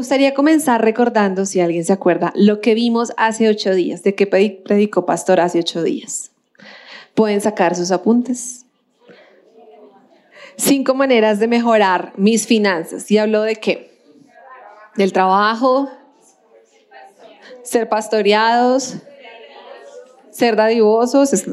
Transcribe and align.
gustaría 0.00 0.32
comenzar 0.32 0.82
recordando, 0.82 1.44
si 1.44 1.60
alguien 1.60 1.84
se 1.84 1.92
acuerda, 1.92 2.32
lo 2.34 2.62
que 2.62 2.74
vimos 2.74 3.12
hace 3.18 3.50
ocho 3.50 3.74
días, 3.74 4.02
de 4.02 4.14
qué 4.14 4.26
predicó 4.26 5.04
Pastor 5.04 5.40
hace 5.40 5.58
ocho 5.58 5.82
días. 5.82 6.30
Pueden 7.14 7.42
sacar 7.42 7.76
sus 7.76 7.90
apuntes. 7.90 8.64
Cinco 10.56 10.94
maneras 10.94 11.38
de 11.38 11.48
mejorar 11.48 12.14
mis 12.16 12.46
finanzas. 12.46 13.10
¿Y 13.10 13.18
habló 13.18 13.42
de 13.42 13.56
qué? 13.56 13.90
Del 14.96 15.12
trabajo, 15.12 15.90
ser 17.62 17.90
pastoreados, 17.90 18.96
ser 20.30 20.56
dadivosos, 20.56 21.44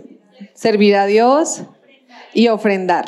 servir 0.53 0.95
a 0.95 1.05
Dios 1.05 1.63
y 2.33 2.47
ofrendar. 2.47 3.07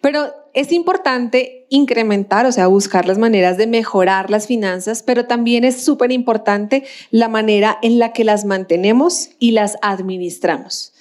Pero 0.00 0.34
es 0.54 0.72
importante 0.72 1.66
incrementar, 1.68 2.46
o 2.46 2.52
sea, 2.52 2.68
buscar 2.68 3.06
las 3.06 3.18
maneras 3.18 3.58
de 3.58 3.66
mejorar 3.66 4.30
las 4.30 4.46
finanzas, 4.46 5.02
pero 5.02 5.26
también 5.26 5.64
es 5.64 5.84
súper 5.84 6.12
importante 6.12 6.84
la 7.10 7.28
manera 7.28 7.78
en 7.82 7.98
la 7.98 8.12
que 8.12 8.24
las 8.24 8.44
mantenemos 8.44 9.30
y 9.38 9.50
las 9.50 9.76
administramos. 9.82 10.93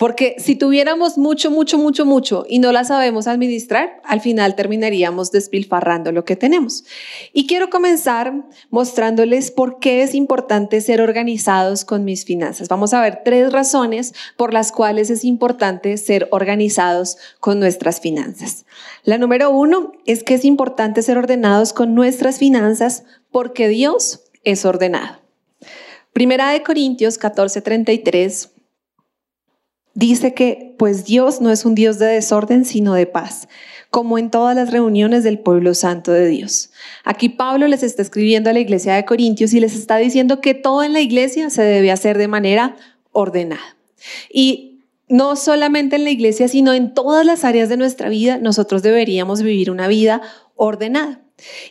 Porque 0.00 0.36
si 0.38 0.56
tuviéramos 0.56 1.18
mucho, 1.18 1.50
mucho, 1.50 1.76
mucho, 1.76 2.06
mucho 2.06 2.46
y 2.48 2.58
no 2.58 2.72
la 2.72 2.84
sabemos 2.84 3.26
administrar, 3.26 4.00
al 4.02 4.22
final 4.22 4.56
terminaríamos 4.56 5.30
despilfarrando 5.30 6.10
lo 6.10 6.24
que 6.24 6.36
tenemos. 6.36 6.86
Y 7.34 7.46
quiero 7.46 7.68
comenzar 7.68 8.32
mostrándoles 8.70 9.50
por 9.50 9.78
qué 9.78 10.02
es 10.02 10.14
importante 10.14 10.80
ser 10.80 11.02
organizados 11.02 11.84
con 11.84 12.06
mis 12.06 12.24
finanzas. 12.24 12.68
Vamos 12.68 12.94
a 12.94 13.02
ver 13.02 13.20
tres 13.26 13.52
razones 13.52 14.14
por 14.38 14.54
las 14.54 14.72
cuales 14.72 15.10
es 15.10 15.22
importante 15.22 15.94
ser 15.98 16.28
organizados 16.30 17.18
con 17.38 17.60
nuestras 17.60 18.00
finanzas. 18.00 18.64
La 19.04 19.18
número 19.18 19.50
uno 19.50 19.92
es 20.06 20.24
que 20.24 20.32
es 20.32 20.46
importante 20.46 21.02
ser 21.02 21.18
ordenados 21.18 21.74
con 21.74 21.94
nuestras 21.94 22.38
finanzas 22.38 23.04
porque 23.30 23.68
Dios 23.68 24.22
es 24.44 24.64
ordenado. 24.64 25.18
Primera 26.14 26.52
de 26.52 26.62
Corintios 26.62 27.20
14:33 27.20 28.59
dice 29.94 30.34
que 30.34 30.74
pues 30.78 31.04
Dios 31.04 31.40
no 31.40 31.50
es 31.50 31.64
un 31.64 31.74
Dios 31.74 31.98
de 31.98 32.06
desorden, 32.06 32.64
sino 32.64 32.94
de 32.94 33.06
paz, 33.06 33.48
como 33.90 34.18
en 34.18 34.30
todas 34.30 34.54
las 34.54 34.70
reuniones 34.70 35.24
del 35.24 35.38
pueblo 35.38 35.74
santo 35.74 36.12
de 36.12 36.28
Dios. 36.28 36.70
Aquí 37.04 37.28
Pablo 37.28 37.66
les 37.68 37.82
está 37.82 38.02
escribiendo 38.02 38.50
a 38.50 38.52
la 38.52 38.60
iglesia 38.60 38.94
de 38.94 39.04
Corintios 39.04 39.52
y 39.52 39.60
les 39.60 39.74
está 39.74 39.96
diciendo 39.96 40.40
que 40.40 40.54
todo 40.54 40.82
en 40.82 40.92
la 40.92 41.00
iglesia 41.00 41.50
se 41.50 41.62
debe 41.62 41.90
hacer 41.90 42.18
de 42.18 42.28
manera 42.28 42.76
ordenada. 43.12 43.76
Y 44.32 44.80
no 45.08 45.34
solamente 45.34 45.96
en 45.96 46.04
la 46.04 46.10
iglesia, 46.10 46.46
sino 46.46 46.72
en 46.72 46.94
todas 46.94 47.26
las 47.26 47.44
áreas 47.44 47.68
de 47.68 47.76
nuestra 47.76 48.08
vida, 48.08 48.38
nosotros 48.38 48.82
deberíamos 48.82 49.42
vivir 49.42 49.70
una 49.70 49.88
vida 49.88 50.22
ordenada. 50.54 51.20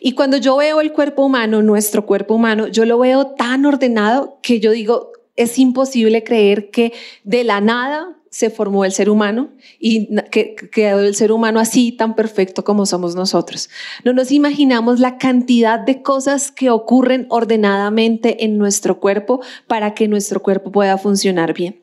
Y 0.01 0.13
cuando 0.13 0.37
yo 0.37 0.57
veo 0.57 0.81
el 0.81 0.91
cuerpo 0.91 1.25
humano, 1.25 1.61
nuestro 1.61 2.05
cuerpo 2.05 2.35
humano, 2.35 2.67
yo 2.67 2.85
lo 2.85 2.99
veo 2.99 3.27
tan 3.27 3.65
ordenado 3.65 4.39
que 4.41 4.59
yo 4.59 4.71
digo, 4.71 5.11
es 5.39 5.57
imposible 5.57 6.23
creer 6.23 6.69
que 6.69 6.93
de 7.23 7.43
la 7.43 7.61
nada 7.61 8.15
se 8.29 8.49
formó 8.49 8.85
el 8.85 8.91
ser 8.91 9.09
humano 9.09 9.49
y 9.79 10.15
que 10.31 10.55
quedó 10.55 10.99
el 10.99 11.15
ser 11.15 11.31
humano 11.31 11.59
así 11.59 11.91
tan 11.91 12.15
perfecto 12.15 12.63
como 12.63 12.85
somos 12.85 13.15
nosotros. 13.15 13.69
No 14.03 14.13
nos 14.13 14.31
imaginamos 14.31 14.99
la 14.99 15.17
cantidad 15.17 15.79
de 15.79 16.03
cosas 16.03 16.51
que 16.51 16.69
ocurren 16.69 17.25
ordenadamente 17.29 18.43
en 18.45 18.57
nuestro 18.57 18.99
cuerpo 18.99 19.41
para 19.65 19.95
que 19.95 20.07
nuestro 20.07 20.41
cuerpo 20.43 20.71
pueda 20.71 20.97
funcionar 20.97 21.53
bien. 21.53 21.81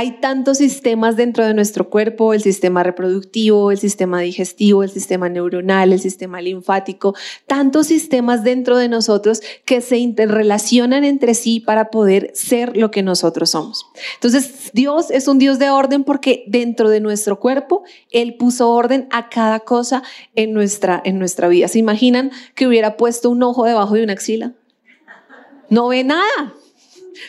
Hay 0.00 0.20
tantos 0.20 0.58
sistemas 0.58 1.16
dentro 1.16 1.44
de 1.44 1.54
nuestro 1.54 1.90
cuerpo, 1.90 2.32
el 2.32 2.40
sistema 2.40 2.84
reproductivo, 2.84 3.72
el 3.72 3.78
sistema 3.78 4.20
digestivo, 4.20 4.84
el 4.84 4.90
sistema 4.90 5.28
neuronal, 5.28 5.92
el 5.92 5.98
sistema 5.98 6.40
linfático, 6.40 7.16
tantos 7.48 7.88
sistemas 7.88 8.44
dentro 8.44 8.76
de 8.76 8.88
nosotros 8.88 9.42
que 9.64 9.80
se 9.80 9.96
interrelacionan 9.96 11.02
entre 11.02 11.34
sí 11.34 11.58
para 11.58 11.90
poder 11.90 12.30
ser 12.32 12.76
lo 12.76 12.92
que 12.92 13.02
nosotros 13.02 13.50
somos. 13.50 13.86
Entonces, 14.14 14.70
Dios 14.72 15.10
es 15.10 15.26
un 15.26 15.40
Dios 15.40 15.58
de 15.58 15.70
orden 15.70 16.04
porque 16.04 16.44
dentro 16.46 16.90
de 16.90 17.00
nuestro 17.00 17.40
cuerpo, 17.40 17.82
Él 18.12 18.36
puso 18.36 18.70
orden 18.70 19.08
a 19.10 19.28
cada 19.28 19.58
cosa 19.58 20.04
en 20.36 20.52
nuestra, 20.52 21.02
en 21.04 21.18
nuestra 21.18 21.48
vida. 21.48 21.66
¿Se 21.66 21.80
imaginan 21.80 22.30
que 22.54 22.68
hubiera 22.68 22.96
puesto 22.96 23.30
un 23.30 23.42
ojo 23.42 23.64
debajo 23.64 23.94
de 23.96 24.04
una 24.04 24.12
axila? 24.12 24.52
No 25.70 25.88
ve 25.88 26.04
nada. 26.04 26.54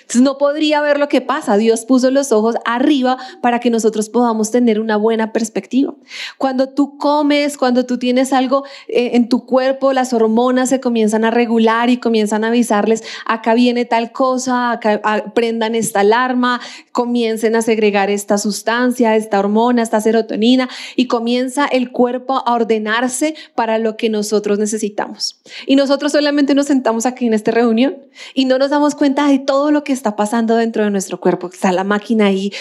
Entonces 0.01 0.22
no 0.22 0.38
podría 0.38 0.81
ver 0.81 1.00
lo 1.00 1.07
que 1.07 1.22
pasa. 1.22 1.57
Dios 1.57 1.85
puso 1.85 2.11
los 2.11 2.31
ojos 2.31 2.55
arriba 2.66 3.17
para 3.41 3.59
que 3.59 3.69
nosotros 3.69 4.09
podamos 4.09 4.51
tener 4.51 4.79
una 4.79 4.97
buena 4.97 5.31
perspectiva. 5.33 5.94
Cuando 6.38 6.69
tú 6.69 6.97
comes, 6.97 7.57
cuando 7.57 7.85
tú 7.85 7.97
tienes 7.97 8.33
algo 8.33 8.63
eh, 8.88 9.11
en 9.13 9.29
tu 9.29 9.45
cuerpo, 9.45 9.94
las 9.94 10.13
hormonas 10.13 10.69
se 10.69 10.79
comienzan 10.79 11.25
a 11.25 11.31
regular 11.31 11.89
y 11.89 11.97
comienzan 11.97 12.44
a 12.44 12.47
avisarles, 12.47 13.03
acá 13.25 13.53
viene 13.53 13.85
tal 13.85 14.11
cosa, 14.11 14.72
acá 14.72 15.31
prendan 15.33 15.75
esta 15.75 16.01
alarma, 16.01 16.61
comiencen 16.91 17.56
a 17.56 17.61
segregar 17.61 18.09
esta 18.09 18.38
sustancia, 18.38 19.16
esta 19.16 19.39
hormona, 19.39 19.81
esta 19.81 20.01
serotonina 20.01 20.69
y 20.95 21.07
comienza 21.07 21.66
el 21.66 21.91
cuerpo 21.91 22.44
a 22.45 22.53
ordenarse 22.53 23.35
para 23.56 23.77
lo 23.77 23.97
que 23.97 24.09
nosotros 24.09 24.59
necesitamos. 24.59 25.39
Y 25.66 25.75
nosotros 25.75 26.11
solamente 26.11 26.56
nos 26.56 26.67
sentamos 26.67 27.06
aquí 27.06 27.27
en 27.27 27.33
esta 27.33 27.51
reunión 27.51 27.97
y 28.33 28.45
no 28.45 28.57
nos 28.57 28.69
damos 28.69 28.95
cuenta 28.95 29.27
de 29.27 29.39
todo 29.39 29.71
lo 29.71 29.78
que 29.84 29.94
está 29.94 30.16
pasando 30.16 30.56
dentro 30.56 30.84
de 30.84 30.90
nuestro 30.90 31.19
cuerpo. 31.19 31.50
Está 31.51 31.72
la 31.72 31.84
máquina 31.84 32.25
ahí, 32.25 32.51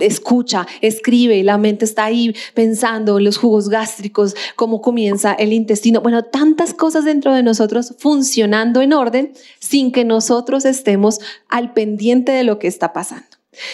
escucha, 0.00 0.66
escribe, 0.80 1.42
la 1.42 1.58
mente 1.58 1.84
está 1.84 2.04
ahí 2.04 2.34
pensando, 2.54 3.20
los 3.20 3.36
jugos 3.36 3.68
gástricos, 3.68 4.34
cómo 4.56 4.80
comienza 4.80 5.32
el 5.32 5.52
intestino. 5.52 6.00
Bueno, 6.00 6.24
tantas 6.24 6.74
cosas 6.74 7.04
dentro 7.04 7.34
de 7.34 7.42
nosotros 7.42 7.94
funcionando 7.98 8.80
en 8.80 8.92
orden 8.92 9.32
sin 9.58 9.92
que 9.92 10.04
nosotros 10.04 10.64
estemos 10.64 11.20
al 11.48 11.72
pendiente 11.72 12.32
de 12.32 12.44
lo 12.44 12.58
que 12.58 12.68
está 12.68 12.92
pasando. 12.92 13.26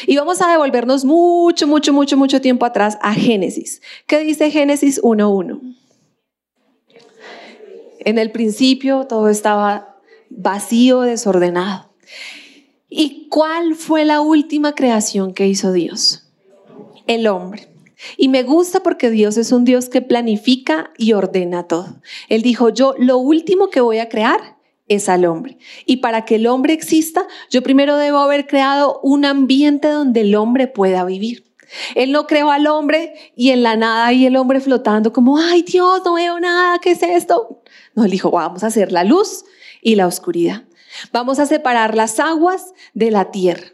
Y 0.06 0.16
vamos 0.16 0.40
a 0.40 0.50
devolvernos 0.50 1.04
mucho, 1.04 1.66
mucho, 1.66 1.92
mucho, 1.92 2.16
mucho 2.16 2.40
tiempo 2.40 2.64
atrás 2.64 2.98
a 3.02 3.12
Génesis. 3.12 3.82
¿Qué 4.06 4.20
dice 4.20 4.50
Génesis 4.50 5.00
1.1? 5.02 5.76
En 8.00 8.18
el 8.18 8.30
principio 8.30 9.06
todo 9.06 9.28
estaba 9.28 9.96
vacío, 10.30 11.02
desordenado. 11.02 11.90
¿Y 12.96 13.26
cuál 13.28 13.74
fue 13.74 14.04
la 14.04 14.20
última 14.20 14.76
creación 14.76 15.34
que 15.34 15.48
hizo 15.48 15.72
Dios? 15.72 16.28
El 17.08 17.26
hombre. 17.26 17.68
Y 18.16 18.28
me 18.28 18.44
gusta 18.44 18.84
porque 18.84 19.10
Dios 19.10 19.36
es 19.36 19.50
un 19.50 19.64
Dios 19.64 19.88
que 19.88 20.00
planifica 20.00 20.92
y 20.96 21.12
ordena 21.12 21.64
todo. 21.64 22.00
Él 22.28 22.42
dijo, 22.42 22.68
yo 22.68 22.94
lo 22.96 23.18
último 23.18 23.68
que 23.68 23.80
voy 23.80 23.98
a 23.98 24.08
crear 24.08 24.58
es 24.86 25.08
al 25.08 25.24
hombre. 25.24 25.58
Y 25.86 25.96
para 25.96 26.24
que 26.24 26.36
el 26.36 26.46
hombre 26.46 26.72
exista, 26.72 27.26
yo 27.50 27.64
primero 27.64 27.96
debo 27.96 28.18
haber 28.18 28.46
creado 28.46 29.00
un 29.02 29.24
ambiente 29.24 29.88
donde 29.88 30.20
el 30.20 30.36
hombre 30.36 30.68
pueda 30.68 31.04
vivir. 31.04 31.52
Él 31.96 32.12
no 32.12 32.28
creó 32.28 32.52
al 32.52 32.68
hombre 32.68 33.14
y 33.34 33.50
en 33.50 33.64
la 33.64 33.74
nada 33.74 34.12
y 34.12 34.24
el 34.24 34.36
hombre 34.36 34.60
flotando 34.60 35.12
como, 35.12 35.36
ay 35.36 35.62
Dios, 35.62 36.02
no 36.04 36.14
veo 36.14 36.38
nada, 36.38 36.78
¿qué 36.78 36.92
es 36.92 37.02
esto? 37.02 37.60
No, 37.96 38.04
él 38.04 38.12
dijo, 38.12 38.30
vamos 38.30 38.62
a 38.62 38.68
hacer 38.68 38.92
la 38.92 39.02
luz 39.02 39.44
y 39.82 39.96
la 39.96 40.06
oscuridad. 40.06 40.62
Vamos 41.12 41.38
a 41.38 41.46
separar 41.46 41.94
las 41.94 42.20
aguas 42.20 42.74
de 42.92 43.10
la 43.10 43.30
tierra. 43.30 43.66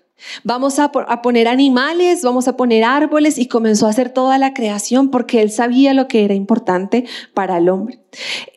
Vamos 0.45 0.79
a, 0.79 0.93
poner 0.93 1.49
animales, 1.49 2.23
vamos 2.23 2.47
a 2.47 2.57
poner 2.57 2.85
árboles 2.85 3.39
y 3.39 3.47
comenzó 3.47 3.87
a 3.87 3.91
hacer 3.91 4.11
toda 4.11 4.37
la 4.37 4.53
creación 4.53 5.11
porque 5.11 5.41
él 5.41 5.51
sabía 5.51 5.95
lo 5.95 6.09
que 6.09 6.25
era 6.25 6.35
importante 6.35 7.07
para 7.33 7.57
el 7.57 7.69
hombre. 7.69 8.01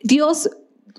Dios 0.02 0.50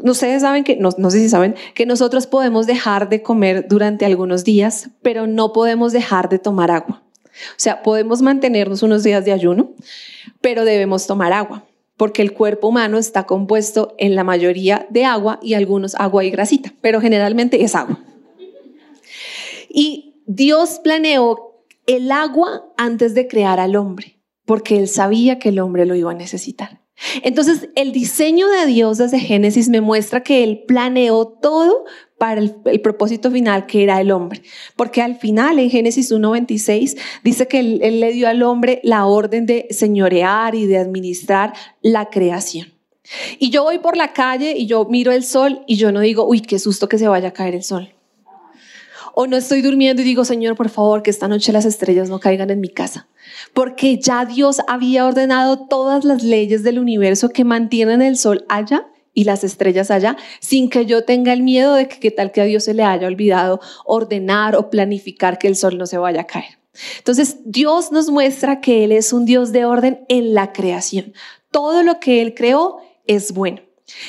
ustedes 0.02 0.42
saben 0.42 0.64
que, 0.64 0.76
no, 0.76 0.90
no, 0.98 1.10
sé 1.10 1.20
si 1.20 1.28
saben, 1.28 1.54
que 1.74 1.86
nosotros 1.86 2.26
podemos 2.26 2.66
dejar 2.66 3.08
de 3.08 3.22
comer 3.22 3.66
durante 3.68 4.04
algunos 4.04 4.42
días, 4.42 4.90
pero 5.02 5.26
no 5.26 5.52
podemos 5.52 5.92
dejar 5.92 6.28
de 6.28 6.38
tomar 6.38 6.70
agua. 6.70 7.02
O 7.50 7.58
sea, 7.58 7.82
podemos 7.82 8.22
mantenernos 8.22 8.82
unos 8.82 9.02
días 9.02 9.24
de 9.24 9.32
ayuno, 9.32 9.72
pero 10.40 10.64
debemos 10.64 11.06
tomar 11.06 11.32
agua 11.32 11.64
porque 12.04 12.20
el 12.20 12.34
cuerpo 12.34 12.68
humano 12.68 12.98
está 12.98 13.24
compuesto 13.24 13.94
en 13.96 14.14
la 14.14 14.24
mayoría 14.24 14.86
de 14.90 15.06
agua 15.06 15.40
y 15.40 15.54
algunos 15.54 15.94
agua 15.94 16.22
y 16.22 16.30
grasita, 16.30 16.74
pero 16.82 17.00
generalmente 17.00 17.64
es 17.64 17.74
agua. 17.74 17.98
Y 19.70 20.22
Dios 20.26 20.80
planeó 20.84 21.64
el 21.86 22.12
agua 22.12 22.66
antes 22.76 23.14
de 23.14 23.26
crear 23.26 23.58
al 23.58 23.74
hombre, 23.74 24.20
porque 24.44 24.76
él 24.76 24.86
sabía 24.86 25.38
que 25.38 25.48
el 25.48 25.58
hombre 25.60 25.86
lo 25.86 25.94
iba 25.94 26.10
a 26.10 26.14
necesitar. 26.14 26.83
Entonces, 27.22 27.68
el 27.74 27.92
diseño 27.92 28.48
de 28.48 28.66
Dios 28.66 28.98
desde 28.98 29.18
Génesis 29.18 29.68
me 29.68 29.80
muestra 29.80 30.22
que 30.22 30.44
Él 30.44 30.64
planeó 30.66 31.26
todo 31.26 31.84
para 32.18 32.40
el, 32.40 32.80
propósito 32.80 33.30
final 33.30 33.66
que 33.66 33.82
era 33.82 34.00
el 34.00 34.10
hombre. 34.10 34.42
Porque 34.76 35.02
al 35.02 35.16
final, 35.16 35.58
en 35.58 35.70
Génesis 35.70 36.12
1.26, 36.12 36.96
dice 37.22 37.48
que 37.48 37.58
él, 37.58 37.80
él 37.82 38.00
le 38.00 38.12
dio 38.12 38.28
al 38.28 38.42
hombre 38.42 38.80
la 38.84 39.06
orden 39.06 39.46
de 39.46 39.66
señorear 39.70 40.54
y 40.54 40.66
de 40.66 40.78
administrar 40.78 41.52
la 41.82 42.10
creación. 42.10 42.72
Y 43.38 43.50
yo 43.50 43.64
voy 43.64 43.78
por 43.80 43.96
la 43.96 44.12
calle 44.12 44.54
y 44.56 44.66
yo 44.66 44.86
miro 44.86 45.12
el 45.12 45.24
sol 45.24 45.62
y 45.66 45.76
yo 45.76 45.92
no 45.92 46.00
digo, 46.00 46.26
uy, 46.26 46.40
qué 46.40 46.58
susto 46.58 46.88
que 46.88 46.98
se 46.98 47.08
vaya 47.08 47.28
a 47.28 47.32
caer 47.32 47.54
el 47.54 47.62
sol. 47.62 47.93
O 49.14 49.26
no 49.26 49.36
estoy 49.36 49.62
durmiendo 49.62 50.02
y 50.02 50.04
digo, 50.04 50.24
Señor, 50.24 50.56
por 50.56 50.68
favor, 50.68 51.02
que 51.02 51.10
esta 51.10 51.28
noche 51.28 51.52
las 51.52 51.64
estrellas 51.64 52.08
no 52.08 52.18
caigan 52.18 52.50
en 52.50 52.60
mi 52.60 52.68
casa 52.68 53.08
porque 53.52 53.98
ya 53.98 54.24
Dios 54.24 54.58
había 54.66 55.06
ordenado 55.06 55.66
todas 55.66 56.04
las 56.04 56.22
leyes 56.22 56.62
del 56.62 56.78
universo 56.78 57.30
que 57.30 57.44
mantienen 57.44 58.02
el 58.02 58.16
sol 58.16 58.44
allá 58.48 58.86
y 59.12 59.24
las 59.24 59.44
estrellas 59.44 59.90
allá, 59.90 60.16
sin 60.40 60.68
que 60.68 60.86
yo 60.86 61.04
tenga 61.04 61.32
el 61.32 61.42
miedo 61.42 61.74
de 61.74 61.88
que 61.88 62.10
tal 62.10 62.32
que 62.32 62.40
a 62.40 62.44
Dios 62.44 62.64
se 62.64 62.74
le 62.74 62.82
haya 62.82 63.06
olvidado 63.06 63.60
ordenar 63.84 64.56
o 64.56 64.70
planificar 64.70 65.38
que 65.38 65.46
el 65.46 65.56
sol 65.56 65.78
no 65.78 65.86
se 65.86 65.98
vaya 65.98 66.22
a 66.22 66.26
caer. 66.26 66.58
Entonces, 66.98 67.38
Dios 67.44 67.92
nos 67.92 68.10
muestra 68.10 68.60
que 68.60 68.82
Él 68.82 68.90
es 68.90 69.12
un 69.12 69.24
Dios 69.24 69.52
de 69.52 69.64
orden 69.64 70.04
en 70.08 70.34
la 70.34 70.52
creación. 70.52 71.12
Todo 71.52 71.84
lo 71.84 72.00
que 72.00 72.20
Él 72.20 72.34
creó 72.34 72.78
es 73.06 73.32
bueno. 73.32 73.60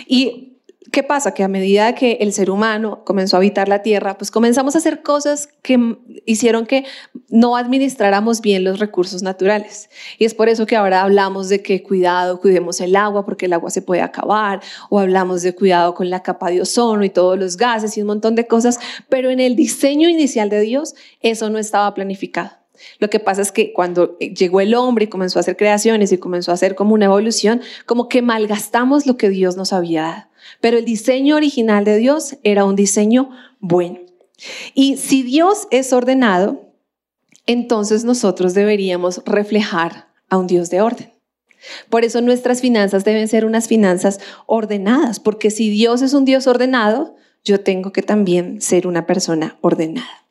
Y 0.07 0.55
¿Qué 0.92 1.02
pasa? 1.02 1.34
Que 1.34 1.44
a 1.44 1.48
medida 1.48 1.96
que 1.96 2.20
el 2.22 2.32
ser 2.32 2.52
humano 2.52 3.04
comenzó 3.06 3.36
a 3.36 3.40
habitar 3.40 3.68
la 3.68 3.82
tierra, 3.82 4.18
pues 4.18 4.30
comenzamos 4.30 4.76
a 4.76 4.78
hacer 4.78 5.02
cosas 5.02 5.50
que 5.64 5.98
hicieron 6.26 6.68
que 6.68 6.86
no 7.30 7.58
administráramos 7.58 8.40
bien 8.42 8.64
los 8.64 8.80
recursos 8.80 9.24
naturales. 9.24 9.90
Y 10.20 10.26
es 10.26 10.36
por 10.36 10.48
eso 10.48 10.66
que 10.66 10.76
ahora 10.76 11.02
hablamos 11.02 11.50
de 11.50 11.64
que 11.64 11.82
cuidado, 11.82 12.40
cuidemos 12.40 12.82
el 12.82 12.96
agua 12.96 13.26
porque 13.26 13.48
el 13.48 13.54
agua 13.54 13.72
se 13.72 13.82
puede 13.82 14.02
acabar, 14.02 14.62
o 14.90 15.00
hablamos 15.00 15.42
de 15.42 15.56
cuidado 15.56 15.96
con 15.96 16.10
la 16.10 16.22
capa 16.22 16.52
de 16.52 16.62
ozono 16.62 17.04
y 17.04 17.10
todos 17.10 17.38
los 17.40 17.58
gases 17.58 17.98
y 17.98 18.02
un 18.02 18.08
montón 18.08 18.36
de 18.36 18.46
cosas, 18.46 18.80
pero 19.10 19.31
en 19.31 19.40
el 19.40 19.56
diseño 19.56 20.08
inicial 20.08 20.50
de 20.50 20.62
Dios 20.62 20.94
eso 21.22 21.50
no 21.50 21.58
estaba 21.58 21.94
planificado. 21.96 22.65
Lo 23.00 23.10
que 23.10 23.19
pasa 23.19 23.42
es 23.42 23.51
que 23.51 23.74
cuando 23.74 24.18
llegó 24.19 24.62
el 24.62 24.75
hombre 24.75 25.06
y 25.06 25.07
comenzó 25.07 25.39
a 25.39 25.42
hacer 25.42 25.57
creaciones 25.57 26.12
y 26.12 26.18
comenzó 26.18 26.51
a 26.51 26.56
hacer 26.56 26.75
como 26.75 26.94
una 26.94 27.06
evolución, 27.06 27.62
como 27.86 28.10
que 28.10 28.22
malgastamos 28.22 29.06
lo 29.06 29.18
que 29.18 29.30
Dios 29.30 29.57
nos 29.57 29.74
había 29.74 30.01
dado. 30.01 30.24
Pero 30.62 30.77
el 30.77 30.86
diseño 30.86 31.36
original 31.36 31.86
de 31.86 31.98
Dios 31.98 32.38
era 32.44 32.66
un 32.66 32.75
diseño 32.75 33.30
bueno. 33.60 34.00
Y 34.74 34.98
si 34.98 35.24
Dios 35.24 35.68
es 35.72 35.94
ordenado, 35.94 36.72
entonces 37.45 38.04
nosotros 38.04 38.54
deberíamos 38.54 39.21
reflejar 39.25 40.07
a 40.30 40.38
un 40.38 40.48
Dios 40.48 40.69
de 40.69 40.81
orden. 40.81 41.12
Por 41.89 42.06
eso 42.06 42.21
nuestras 42.21 42.62
finanzas 42.62 43.06
deben 43.06 43.28
ser 43.28 43.45
unas 43.45 43.68
finanzas 43.68 44.19
ordenadas, 44.45 45.19
porque 45.19 45.50
si 45.50 45.69
Dios 45.69 46.01
es 46.01 46.13
un 46.13 46.25
Dios 46.25 46.48
ordenado, 46.48 47.16
yo 47.44 47.62
tengo 47.62 47.92
que 47.92 48.01
también 48.01 48.62
ser 48.62 48.88
una 48.88 49.06
persona 49.06 49.57
ordenada. 49.62 50.25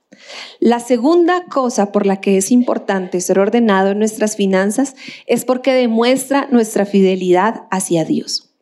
La 0.61 0.81
segunda 0.81 1.45
cosa 1.47 1.93
por 1.93 2.07
la 2.07 2.21
que 2.21 2.37
es 2.37 2.51
importante 2.51 3.21
ser 3.21 3.39
ordenado 3.39 3.91
en 3.91 3.99
nuestras 3.99 4.37
finanzas 4.37 4.95
es 5.27 5.45
porque 5.45 5.73
demuestra 5.73 6.49
nuestra 6.51 6.87
fidelidad 6.87 7.65
hacia 7.71 8.05
Dios. 8.05 8.55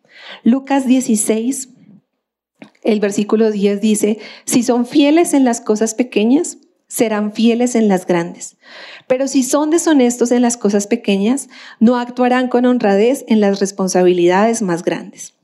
Lucas 0.43 0.87
16, 0.87 1.69
el 2.83 3.01
versículo 3.01 3.51
10 3.51 3.81
dice, 3.81 4.19
si 4.45 4.63
son 4.63 4.87
fieles 4.87 5.35
en 5.35 5.45
las 5.45 5.61
cosas 5.61 5.95
pequeñas, 5.95 6.59
serán 6.89 7.33
fieles 7.33 7.75
en 7.75 7.89
las 7.89 8.07
grandes. 8.07 8.57
Pero 9.07 9.27
si 9.27 9.43
son 9.43 9.71
deshonestos 9.71 10.31
en 10.31 10.43
las 10.43 10.59
cosas 10.59 10.87
pequeñas, 10.87 11.49
no 11.81 11.97
actuarán 11.97 12.49
con 12.49 12.67
honradez 12.67 13.25
en 13.29 13.41
las 13.41 13.61
responsabilidades 13.61 14.61
más 14.61 14.83
grandes. 14.83 15.35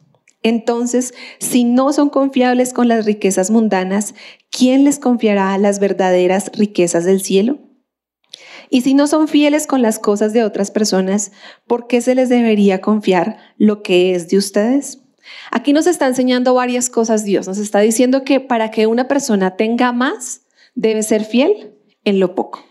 Entonces, 0.43 1.15
si 1.39 1.65
no 1.65 1.93
son 1.93 2.11
confiables 2.11 2.73
con 2.73 2.89
las 2.89 3.05
riquezas 3.05 3.51
mundanas, 3.51 4.15
¿quién 4.51 4.85
les 4.85 4.99
confiará 4.99 5.57
las 5.59 5.81
verdaderas 5.81 6.51
riquezas 6.55 7.05
del 7.05 7.21
cielo? 7.21 7.59
Y 8.71 8.83
si 8.83 8.95
no 8.95 9.07
son 9.07 9.29
fieles 9.29 9.67
con 9.67 9.83
las 9.83 9.99
cosas 9.99 10.33
de 10.33 10.45
otras 10.45 10.71
personas, 10.71 11.33
¿por 11.67 11.87
qué 11.87 12.01
se 12.01 12.15
les 12.15 12.29
debería 12.29 12.81
confiar 12.81 13.39
lo 13.57 13.83
que 13.83 14.15
es 14.15 14.29
de 14.29 14.37
ustedes? 14.37 14.99
Aquí 15.51 15.73
nos 15.73 15.87
está 15.87 16.07
enseñando 16.07 16.55
varias 16.55 16.91
cosas 16.91 17.25
Dios. 17.25 17.49
Nos 17.49 17.59
está 17.59 17.81
diciendo 17.81 18.25
que 18.25 18.41
para 18.41 18.71
que 18.71 18.87
una 18.87 19.09
persona 19.09 19.57
tenga 19.57 19.93
más, 19.93 20.43
debe 20.75 21.03
ser 21.03 21.25
fiel 21.25 21.75
en 22.05 22.21
lo 22.21 22.35
poco. 22.35 22.65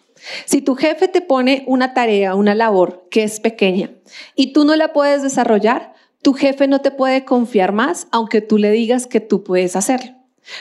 Si 0.46 0.62
tu 0.62 0.76
jefe 0.76 1.08
te 1.08 1.22
pone 1.22 1.64
una 1.68 1.94
tarea, 1.94 2.36
una 2.36 2.56
labor 2.56 3.08
que 3.12 3.24
es 3.24 3.40
pequeña 3.40 3.92
y 4.36 4.54
tú 4.54 4.66
no 4.66 4.76
la 4.76 4.94
puedes 4.94 5.22
desarrollar, 5.22 5.94
tu 6.28 6.34
jefe 6.34 6.68
no 6.68 6.82
te 6.82 6.92
puede 6.92 7.24
confiar 7.24 7.72
más 7.72 8.08
aunque 8.12 8.42
tú 8.42 8.58
le 8.58 8.70
digas 8.70 9.08
que 9.08 9.22
tú 9.22 9.46
puedes 9.46 9.78
hacerlo. 9.78 10.12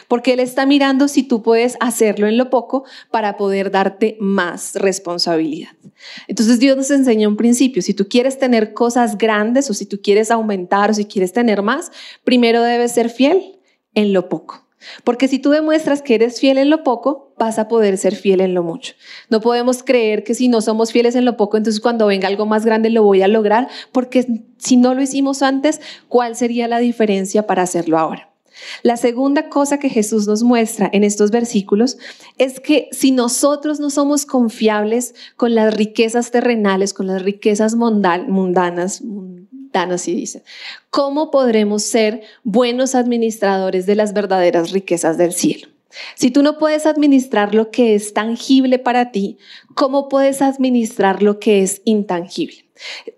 Porque 0.07 0.35
Él 0.35 0.39
está 0.39 0.65
mirando 0.65 1.09
si 1.09 1.25
tú 1.25 1.43
puedes 1.43 1.77
hacerlo 1.81 2.29
en 2.29 2.39
lo 2.39 2.51
poco 2.51 2.85
para 3.11 3.37
poder 3.37 3.73
darte 3.73 4.17
más 4.21 4.77
responsabilidad. 4.77 5.71
Entonces 6.29 6.61
Dios 6.61 6.77
nos 6.77 6.93
enseña 6.93 7.27
un 7.27 7.37
principio. 7.37 7.83
Si 7.83 7.95
tú 7.95 8.07
quieres 8.09 8.39
tener 8.39 8.75
cosas 8.75 9.19
grandes 9.19 9.69
o 9.69 9.75
si 9.75 9.87
tú 9.87 10.01
quieres 10.01 10.31
aumentar 10.31 10.91
o 10.91 10.95
si 10.95 11.05
quieres 11.05 11.33
tener 11.33 11.63
más, 11.63 11.91
primero 12.23 12.63
debes 12.63 12.93
ser 12.93 13.11
fiel 13.11 13.59
en 13.93 14.13
lo 14.13 14.29
poco. 14.29 14.66
Porque 15.05 15.29
si 15.29 15.39
tú 15.39 15.51
demuestras 15.51 16.03
que 16.03 16.15
eres 16.15 16.41
fiel 16.41 16.59
en 16.59 16.71
lo 16.71 16.83
poco, 16.83 17.35
vas 17.39 17.59
a 17.59 17.69
poder 17.69 17.99
ser 17.99 18.15
fiel 18.15 18.41
en 18.41 18.55
lo 18.55 18.63
mucho. 18.63 18.95
No 19.31 19.41
podemos 19.41 19.83
creer 19.83 20.25
que 20.25 20.35
si 20.35 20.49
no 20.49 20.61
somos 20.61 20.93
fieles 20.93 21.15
en 21.15 21.25
lo 21.25 21.37
poco, 21.37 21.57
entonces 21.57 21.81
cuando 21.81 22.07
venga 22.07 22.29
algo 22.29 22.47
más 22.47 22.65
grande 22.65 22.91
lo 22.91 23.03
voy 23.03 23.23
a 23.23 23.29
lograr, 23.29 23.69
porque 23.93 24.43
si 24.59 24.77
no 24.77 24.95
lo 24.95 25.03
hicimos 25.03 25.43
antes, 25.43 25.81
¿cuál 26.09 26.37
sería 26.37 26.69
la 26.69 26.79
diferencia 26.79 27.47
para 27.47 27.63
hacerlo 27.63 27.99
ahora? 27.99 28.31
La 28.83 28.97
segunda 28.97 29.49
cosa 29.49 29.79
que 29.79 29.91
Jesús 29.91 30.27
nos 30.27 30.43
muestra 30.43 30.89
en 30.93 31.05
estos 31.05 31.31
versículos 31.31 31.99
es 32.39 32.61
que 32.61 32.89
si 32.93 33.11
nosotros 33.11 33.81
no 33.81 33.91
somos 33.91 34.25
confiables 34.25 35.15
con 35.37 35.55
las 35.55 35.75
riquezas 35.75 36.31
terrenales, 36.31 36.95
con 36.95 37.07
las 37.07 37.23
riquezas 37.23 37.75
mundanas, 37.75 39.03
mundanas 39.77 40.03
si 40.03 40.15
dice, 40.15 40.43
¿cómo 40.91 41.31
podremos 41.31 41.83
ser 41.83 42.23
buenos 42.45 42.95
administradores 42.95 43.85
de 43.85 43.95
las 43.95 44.15
verdaderas 44.15 44.71
riquezas 44.71 45.19
del 45.19 45.33
cielo? 45.33 45.69
Si 46.15 46.31
tú 46.31 46.43
no 46.43 46.59
puedes 46.59 46.87
administrar 46.87 47.55
lo 47.55 47.71
que 47.71 47.95
es 47.95 48.13
tangible 48.13 48.79
para 48.79 49.13
ti, 49.13 49.39
¿cómo 49.75 50.09
puedes 50.09 50.43
administrar 50.43 51.23
lo 51.23 51.39
que 51.39 51.63
es 51.63 51.83
intangible? 51.85 52.67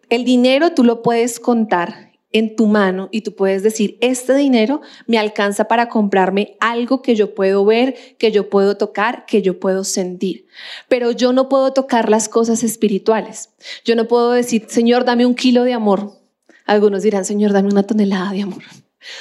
El 0.08 0.24
dinero 0.24 0.74
tú 0.74 0.84
lo 0.84 1.02
puedes 1.02 1.40
contar 1.40 2.08
en 2.30 2.56
tu 2.56 2.66
mano 2.66 3.08
y 3.10 3.22
tú 3.22 3.34
puedes 3.34 3.62
decir, 3.62 3.96
este 4.00 4.34
dinero 4.34 4.80
me 5.06 5.18
alcanza 5.18 5.64
para 5.66 5.88
comprarme 5.88 6.56
algo 6.60 7.00
que 7.02 7.14
yo 7.14 7.34
puedo 7.34 7.64
ver, 7.64 7.96
que 8.18 8.30
yo 8.30 8.50
puedo 8.50 8.76
tocar, 8.76 9.24
que 9.26 9.42
yo 9.42 9.58
puedo 9.58 9.82
sentir. 9.82 10.46
Pero 10.88 11.10
yo 11.10 11.32
no 11.32 11.48
puedo 11.48 11.72
tocar 11.72 12.10
las 12.10 12.28
cosas 12.28 12.62
espirituales. 12.62 13.50
Yo 13.84 13.96
no 13.96 14.06
puedo 14.08 14.32
decir, 14.32 14.66
Señor, 14.68 15.04
dame 15.04 15.24
un 15.24 15.34
kilo 15.34 15.64
de 15.64 15.72
amor. 15.72 16.17
Algunos 16.68 17.02
dirán, 17.02 17.24
Señor, 17.24 17.52
dame 17.52 17.70
una 17.70 17.82
tonelada 17.82 18.30
de 18.30 18.42
amor. 18.42 18.62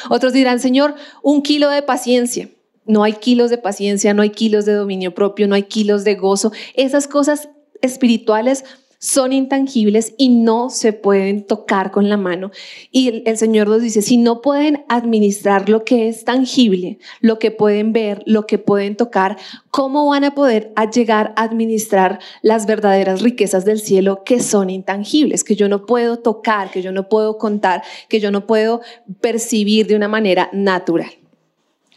Otros 0.09 0.33
dirán, 0.33 0.59
Señor, 0.59 0.95
un 1.23 1.41
kilo 1.41 1.69
de 1.69 1.81
paciencia. 1.81 2.49
No 2.85 3.03
hay 3.03 3.13
kilos 3.13 3.49
de 3.49 3.57
paciencia, 3.57 4.13
no 4.13 4.21
hay 4.21 4.31
kilos 4.31 4.65
de 4.65 4.73
dominio 4.73 5.15
propio, 5.15 5.47
no 5.47 5.55
hay 5.55 5.63
kilos 5.63 6.03
de 6.03 6.15
gozo. 6.15 6.51
Esas 6.75 7.07
cosas 7.07 7.47
espirituales 7.81 8.65
son 8.99 9.31
intangibles 9.31 10.13
y 10.17 10.29
no 10.29 10.69
se 10.69 10.93
pueden 10.93 11.43
tocar 11.45 11.91
con 11.91 12.09
la 12.09 12.17
mano. 12.17 12.51
Y 12.91 13.23
el, 13.25 13.37
Señor 13.37 13.67
nos 13.67 13.81
dice, 13.81 14.01
si 14.01 14.17
no 14.17 14.41
pueden 14.41 14.85
administrar 14.89 15.69
lo 15.69 15.83
que 15.83 16.07
es 16.07 16.23
tangible, 16.23 16.97
lo 17.21 17.37
que 17.37 17.51
pueden 17.51 17.93
ver, 17.93 18.23
lo 18.25 18.47
que 18.47 18.57
pueden 18.57 18.95
tocar, 18.95 19.37
¿cómo 19.69 20.07
van 20.07 20.23
a 20.23 20.33
poder 20.33 20.73
llegar 20.93 21.33
a 21.35 21.43
administrar 21.43 22.19
las 22.41 22.65
verdaderas 22.65 23.21
riquezas 23.21 23.65
del 23.65 23.79
cielo 23.79 24.23
que 24.23 24.39
son 24.39 24.69
intangibles, 24.69 25.43
que 25.43 25.55
yo 25.55 25.69
no 25.69 25.85
puedo 25.85 26.17
tocar, 26.17 26.71
que 26.71 26.81
yo 26.81 26.91
no 26.91 27.07
puedo 27.09 27.37
contar, 27.37 27.83
que 28.09 28.19
yo 28.19 28.31
no 28.31 28.47
puedo 28.47 28.81
percibir 29.21 29.87
de 29.87 29.95
una 29.95 30.07
manera 30.07 30.49
natural? 30.53 31.11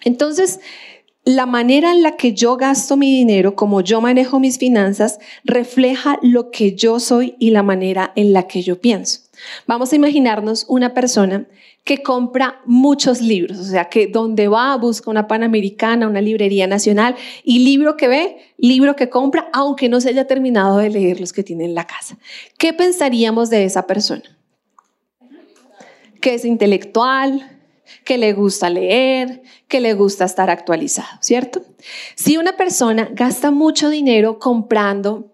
Entonces, 0.02 0.60
la 1.24 1.46
manera 1.46 1.92
en 1.92 2.02
la 2.02 2.16
que 2.16 2.32
yo 2.32 2.56
gasto 2.56 2.96
mi 2.96 3.14
dinero, 3.14 3.54
como 3.54 3.82
yo 3.82 4.00
manejo 4.00 4.40
mis 4.40 4.58
finanzas, 4.58 5.18
refleja 5.44 6.18
lo 6.22 6.50
que 6.50 6.74
yo 6.74 6.98
soy 6.98 7.34
y 7.38 7.50
la 7.50 7.62
manera 7.62 8.12
en 8.16 8.32
la 8.32 8.46
que 8.46 8.62
yo 8.62 8.80
pienso. 8.80 9.20
Vamos 9.66 9.92
a 9.92 9.96
imaginarnos 9.96 10.64
una 10.68 10.94
persona 10.94 11.46
que 11.84 12.02
compra 12.02 12.60
muchos 12.66 13.20
libros, 13.20 13.58
o 13.58 13.64
sea, 13.64 13.86
que 13.86 14.06
donde 14.06 14.48
va 14.48 14.76
busca 14.76 15.10
una 15.10 15.26
panamericana, 15.26 16.06
una 16.06 16.20
librería 16.20 16.66
nacional 16.66 17.16
y 17.42 17.60
libro 17.60 17.96
que 17.96 18.08
ve, 18.08 18.36
libro 18.58 18.96
que 18.96 19.08
compra, 19.08 19.48
aunque 19.52 19.88
no 19.88 20.00
se 20.00 20.10
haya 20.10 20.26
terminado 20.26 20.78
de 20.78 20.90
leer 20.90 21.20
los 21.20 21.32
que 21.32 21.42
tiene 21.42 21.64
en 21.64 21.74
la 21.74 21.86
casa. 21.86 22.18
¿Qué 22.58 22.72
pensaríamos 22.72 23.48
de 23.48 23.64
esa 23.64 23.86
persona? 23.86 24.22
Que 26.20 26.34
es 26.34 26.44
intelectual, 26.44 27.59
que 28.04 28.18
le 28.18 28.32
gusta 28.32 28.70
leer, 28.70 29.42
que 29.68 29.80
le 29.80 29.94
gusta 29.94 30.24
estar 30.24 30.50
actualizado, 30.50 31.18
¿cierto? 31.20 31.62
Si 32.14 32.36
una 32.36 32.56
persona 32.56 33.08
gasta 33.12 33.50
mucho 33.50 33.88
dinero 33.88 34.38
comprando 34.38 35.30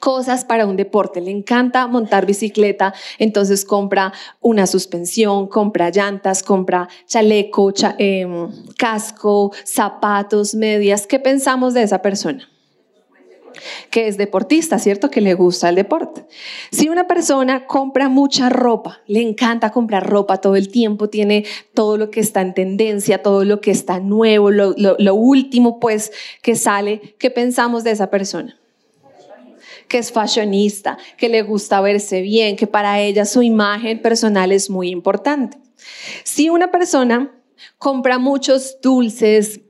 cosas 0.00 0.44
para 0.44 0.66
un 0.66 0.76
deporte, 0.76 1.20
le 1.20 1.30
encanta 1.30 1.86
montar 1.86 2.26
bicicleta, 2.26 2.94
entonces 3.18 3.64
compra 3.64 4.12
una 4.40 4.66
suspensión, 4.66 5.46
compra 5.46 5.90
llantas, 5.90 6.42
compra 6.42 6.88
chaleco, 7.06 7.72
em, 7.98 8.50
casco, 8.76 9.52
zapatos, 9.64 10.54
medias, 10.54 11.06
¿qué 11.06 11.18
pensamos 11.18 11.74
de 11.74 11.82
esa 11.82 12.02
persona? 12.02 12.48
Que 13.90 14.08
es 14.08 14.16
deportista, 14.16 14.78
¿cierto? 14.78 15.10
Que 15.10 15.20
le 15.20 15.34
gusta 15.34 15.68
el 15.68 15.74
deporte. 15.74 16.24
Si 16.70 16.88
una 16.88 17.06
persona 17.06 17.66
compra 17.66 18.08
mucha 18.08 18.48
ropa, 18.48 19.00
le 19.06 19.20
encanta 19.20 19.70
comprar 19.70 20.08
ropa 20.08 20.38
todo 20.38 20.56
el 20.56 20.68
tiempo, 20.68 21.08
tiene 21.08 21.44
todo 21.74 21.96
lo 21.96 22.10
que 22.10 22.20
está 22.20 22.40
en 22.40 22.54
tendencia, 22.54 23.22
todo 23.22 23.44
lo 23.44 23.60
que 23.60 23.70
está 23.70 24.00
nuevo, 24.00 24.50
lo, 24.50 25.14
último 25.14 25.80
pues 25.80 26.12
que 26.42 26.56
sale, 26.56 27.14
¿qué 27.18 27.30
pensamos 27.30 27.84
de 27.84 27.92
esa 27.92 28.10
persona? 28.10 28.58
que 29.86 29.98
es 29.98 30.10
fashionista, 30.10 30.96
que 31.18 31.28
le 31.28 31.42
gusta 31.42 31.80
verse 31.82 32.22
bien, 32.22 32.56
que 32.56 32.66
para 32.66 33.00
ella 33.00 33.26
su 33.26 33.42
imagen 33.42 34.00
personal 34.00 34.50
es 34.50 34.70
muy 34.70 34.88
importante. 34.88 35.58
Si 36.24 36.48
una 36.48 36.70
persona 36.70 37.30
compra 37.78 38.18
muchos 38.18 38.78
dulces, 38.80 39.60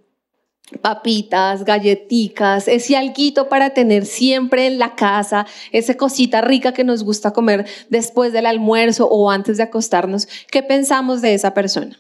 papitas, 0.80 1.64
galletitas, 1.64 2.68
ese 2.68 2.96
alguito 2.96 3.48
para 3.48 3.70
tener 3.70 4.06
siempre 4.06 4.66
en 4.66 4.78
la 4.78 4.94
casa, 4.94 5.46
esa 5.72 5.94
cosita 5.96 6.40
rica 6.40 6.72
que 6.72 6.84
nos 6.84 7.04
gusta 7.04 7.32
comer 7.32 7.66
después 7.90 8.32
del 8.32 8.46
almuerzo 8.46 9.06
o 9.08 9.30
antes 9.30 9.58
de 9.58 9.62
acostarnos, 9.62 10.26
¿qué 10.50 10.62
pensamos 10.62 11.20
de 11.22 11.34
esa 11.34 11.54
persona? 11.54 11.98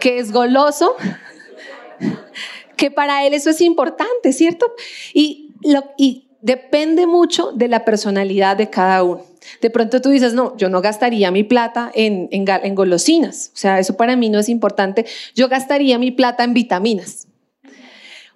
Que 0.00 0.18
es 0.18 0.32
goloso, 0.32 0.94
que 2.76 2.90
para 2.90 3.24
él 3.26 3.32
eso 3.32 3.50
es 3.50 3.60
importante, 3.60 4.32
¿cierto? 4.32 4.66
Y, 5.14 5.52
y 5.96 6.28
depende 6.42 7.06
mucho 7.06 7.52
de 7.52 7.68
la 7.68 7.84
personalidad 7.84 8.56
de 8.56 8.68
cada 8.68 9.02
uno. 9.02 9.24
De 9.60 9.70
pronto 9.70 10.00
tú 10.00 10.10
dices, 10.10 10.34
no, 10.34 10.56
yo 10.56 10.68
no 10.68 10.80
gastaría 10.80 11.30
mi 11.30 11.44
plata 11.44 11.90
en, 11.94 12.28
golosinas, 12.74 13.50
o 13.54 13.56
sea, 13.56 13.78
eso 13.78 13.96
para 13.96 14.16
mí 14.16 14.30
no 14.30 14.38
es 14.38 14.48
importante, 14.48 15.06
yo 15.34 15.48
gastaría 15.48 15.98
mi 15.98 16.10
plata 16.10 16.44
en 16.44 16.54
vitaminas. 16.54 17.28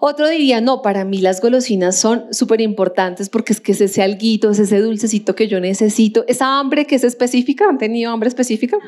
Otro 0.00 0.28
diría, 0.28 0.60
no, 0.60 0.80
para 0.80 1.04
mí 1.04 1.18
las 1.18 1.40
golosinas 1.40 1.98
son 1.98 2.32
súper 2.32 2.60
importantes 2.60 3.28
porque 3.28 3.52
es 3.52 3.60
que 3.60 3.72
es 3.72 3.80
ese 3.80 4.02
alguito, 4.02 4.50
es 4.50 4.60
ese 4.60 4.78
dulcecito 4.78 5.34
que 5.34 5.48
yo 5.48 5.58
necesito. 5.58 6.24
Esa 6.28 6.60
hambre 6.60 6.86
que 6.86 6.94
es 6.94 7.02
específica, 7.02 7.68
¿han 7.68 7.78
tenido 7.78 8.12
hambre 8.12 8.28
específica? 8.28 8.78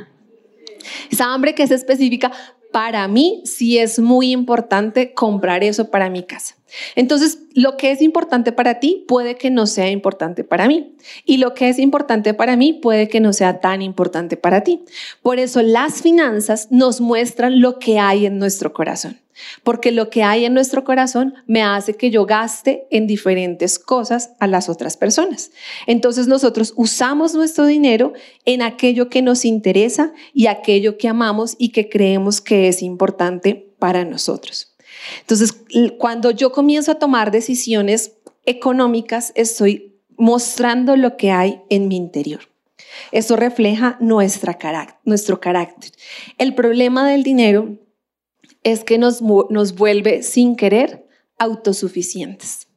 Esa 1.11 1.35
hambre 1.35 1.57
que 1.57 1.65
es 1.65 1.73
específica, 1.73 2.31
para 2.71 3.09
mí 3.09 3.43
sí 3.45 3.79
es 3.79 3.99
muy 3.99 4.31
importante 4.31 5.13
comprar 5.13 5.65
eso 5.65 5.91
para 5.91 6.09
mi 6.11 6.23
casa. 6.23 6.55
Entonces, 6.95 7.41
lo 7.55 7.77
que 7.77 7.91
es 7.91 8.03
importante 8.03 8.53
para 8.53 8.81
ti 8.81 9.05
puede 9.09 9.37
que 9.37 9.51
no 9.51 9.67
sea 9.67 9.91
importante 9.91 10.45
para 10.45 10.69
mí. 10.69 10.95
Y 11.25 11.39
lo 11.39 11.55
que 11.55 11.69
es 11.69 11.79
importante 11.79 12.35
para 12.35 12.57
mí 12.57 12.73
puede 12.73 13.09
que 13.09 13.21
no 13.21 13.33
sea 13.33 13.61
tan 13.61 13.83
importante 13.83 14.37
para 14.37 14.63
ti. 14.63 14.83
Por 15.23 15.39
eso 15.39 15.63
las 15.63 16.03
finanzas 16.03 16.69
nos 16.71 17.01
muestran 17.01 17.61
lo 17.61 17.79
que 17.79 17.99
hay 17.99 18.27
en 18.27 18.39
nuestro 18.39 18.73
corazón 18.73 19.19
porque 19.63 19.93
lo 19.93 20.11
que 20.11 20.23
hay 20.23 20.45
en 20.45 20.55
nuestro 20.55 20.85
corazón 20.85 21.35
me 21.47 21.63
hace 21.63 21.95
que 21.95 22.11
yo 22.11 22.27
gaste 22.27 22.87
en 22.91 23.07
diferentes 23.07 23.79
cosas 23.79 24.33
a 24.39 24.47
las 24.47 24.69
otras 24.69 24.97
personas. 24.97 25.51
Entonces 25.87 26.27
nosotros 26.27 26.73
usamos 26.77 27.35
nuestro 27.35 27.67
dinero 27.67 28.13
en 28.45 28.63
aquello 28.63 29.09
que 29.09 29.23
nos 29.23 29.45
interesa 29.45 30.13
y 30.33 30.47
aquello 30.47 30.99
que 30.99 31.09
amamos 31.09 31.57
y 31.59 31.71
que 31.71 31.89
creemos 31.89 32.41
que 32.41 32.69
es 32.69 32.83
importante 32.83 33.75
para 33.79 34.05
nosotros. 34.05 34.70
Entonces, 35.21 35.55
cuando 35.99 36.31
yo 36.31 36.53
comienzo 36.53 36.93
a 36.93 36.99
tomar 36.99 37.31
decisiones 37.31 38.13
económicas, 38.45 39.33
estoy 39.35 40.01
mostrando 40.17 40.97
lo 40.97 41.17
que 41.17 41.31
hay 41.31 41.63
en 41.71 41.89
mi 41.89 41.97
interior. 41.97 42.41
Eso 43.13 43.37
refleja 43.37 43.97
nuestro 44.01 44.59
carácter. 45.41 45.93
El 46.39 46.55
problema 46.55 47.09
del 47.09 47.23
dinero 47.23 47.79
es 48.63 48.85
que 48.85 48.99
nos, 48.99 49.23
nos 49.23 49.75
vuelve 49.75 50.23
sin 50.23 50.57
querer 50.57 51.07
autosuficientes 51.39 52.69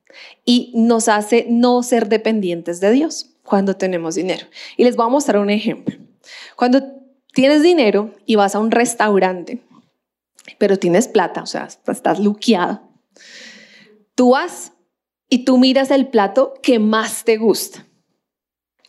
y 0.46 0.72
nos 0.75 1.08
hace 1.08 1.46
no 1.50 1.84
ser 1.84 2.08
dependientes 2.08 2.80
de 2.80 2.92
Dios 2.92 3.36
cuando 3.44 3.75
tenemos 3.75 4.15
dinero. 4.15 4.46
Y 4.77 4.84
les 4.84 4.96
voy 4.96 5.06
a 5.06 5.10
mostrar 5.10 5.39
un 5.39 5.50
ejemplo. 5.50 5.98
Cuando 6.56 6.82
tienes 7.34 7.62
dinero 7.62 8.13
y 8.25 8.36
vas 8.36 8.56
a 8.56 8.60
un 8.60 8.72
restaurante, 8.72 9.60
pero 10.57 10.77
tienes 10.77 11.07
plata, 11.07 11.41
o 11.41 11.45
sea, 11.45 11.67
estás 11.88 12.19
luqueado, 12.19 12.81
tú 14.15 14.31
vas 14.31 14.73
y 15.29 15.45
tú 15.45 15.57
miras 15.57 15.91
el 15.91 16.07
plato 16.07 16.53
que 16.62 16.79
más 16.79 17.23
te 17.23 17.38
gusta, 17.38 17.85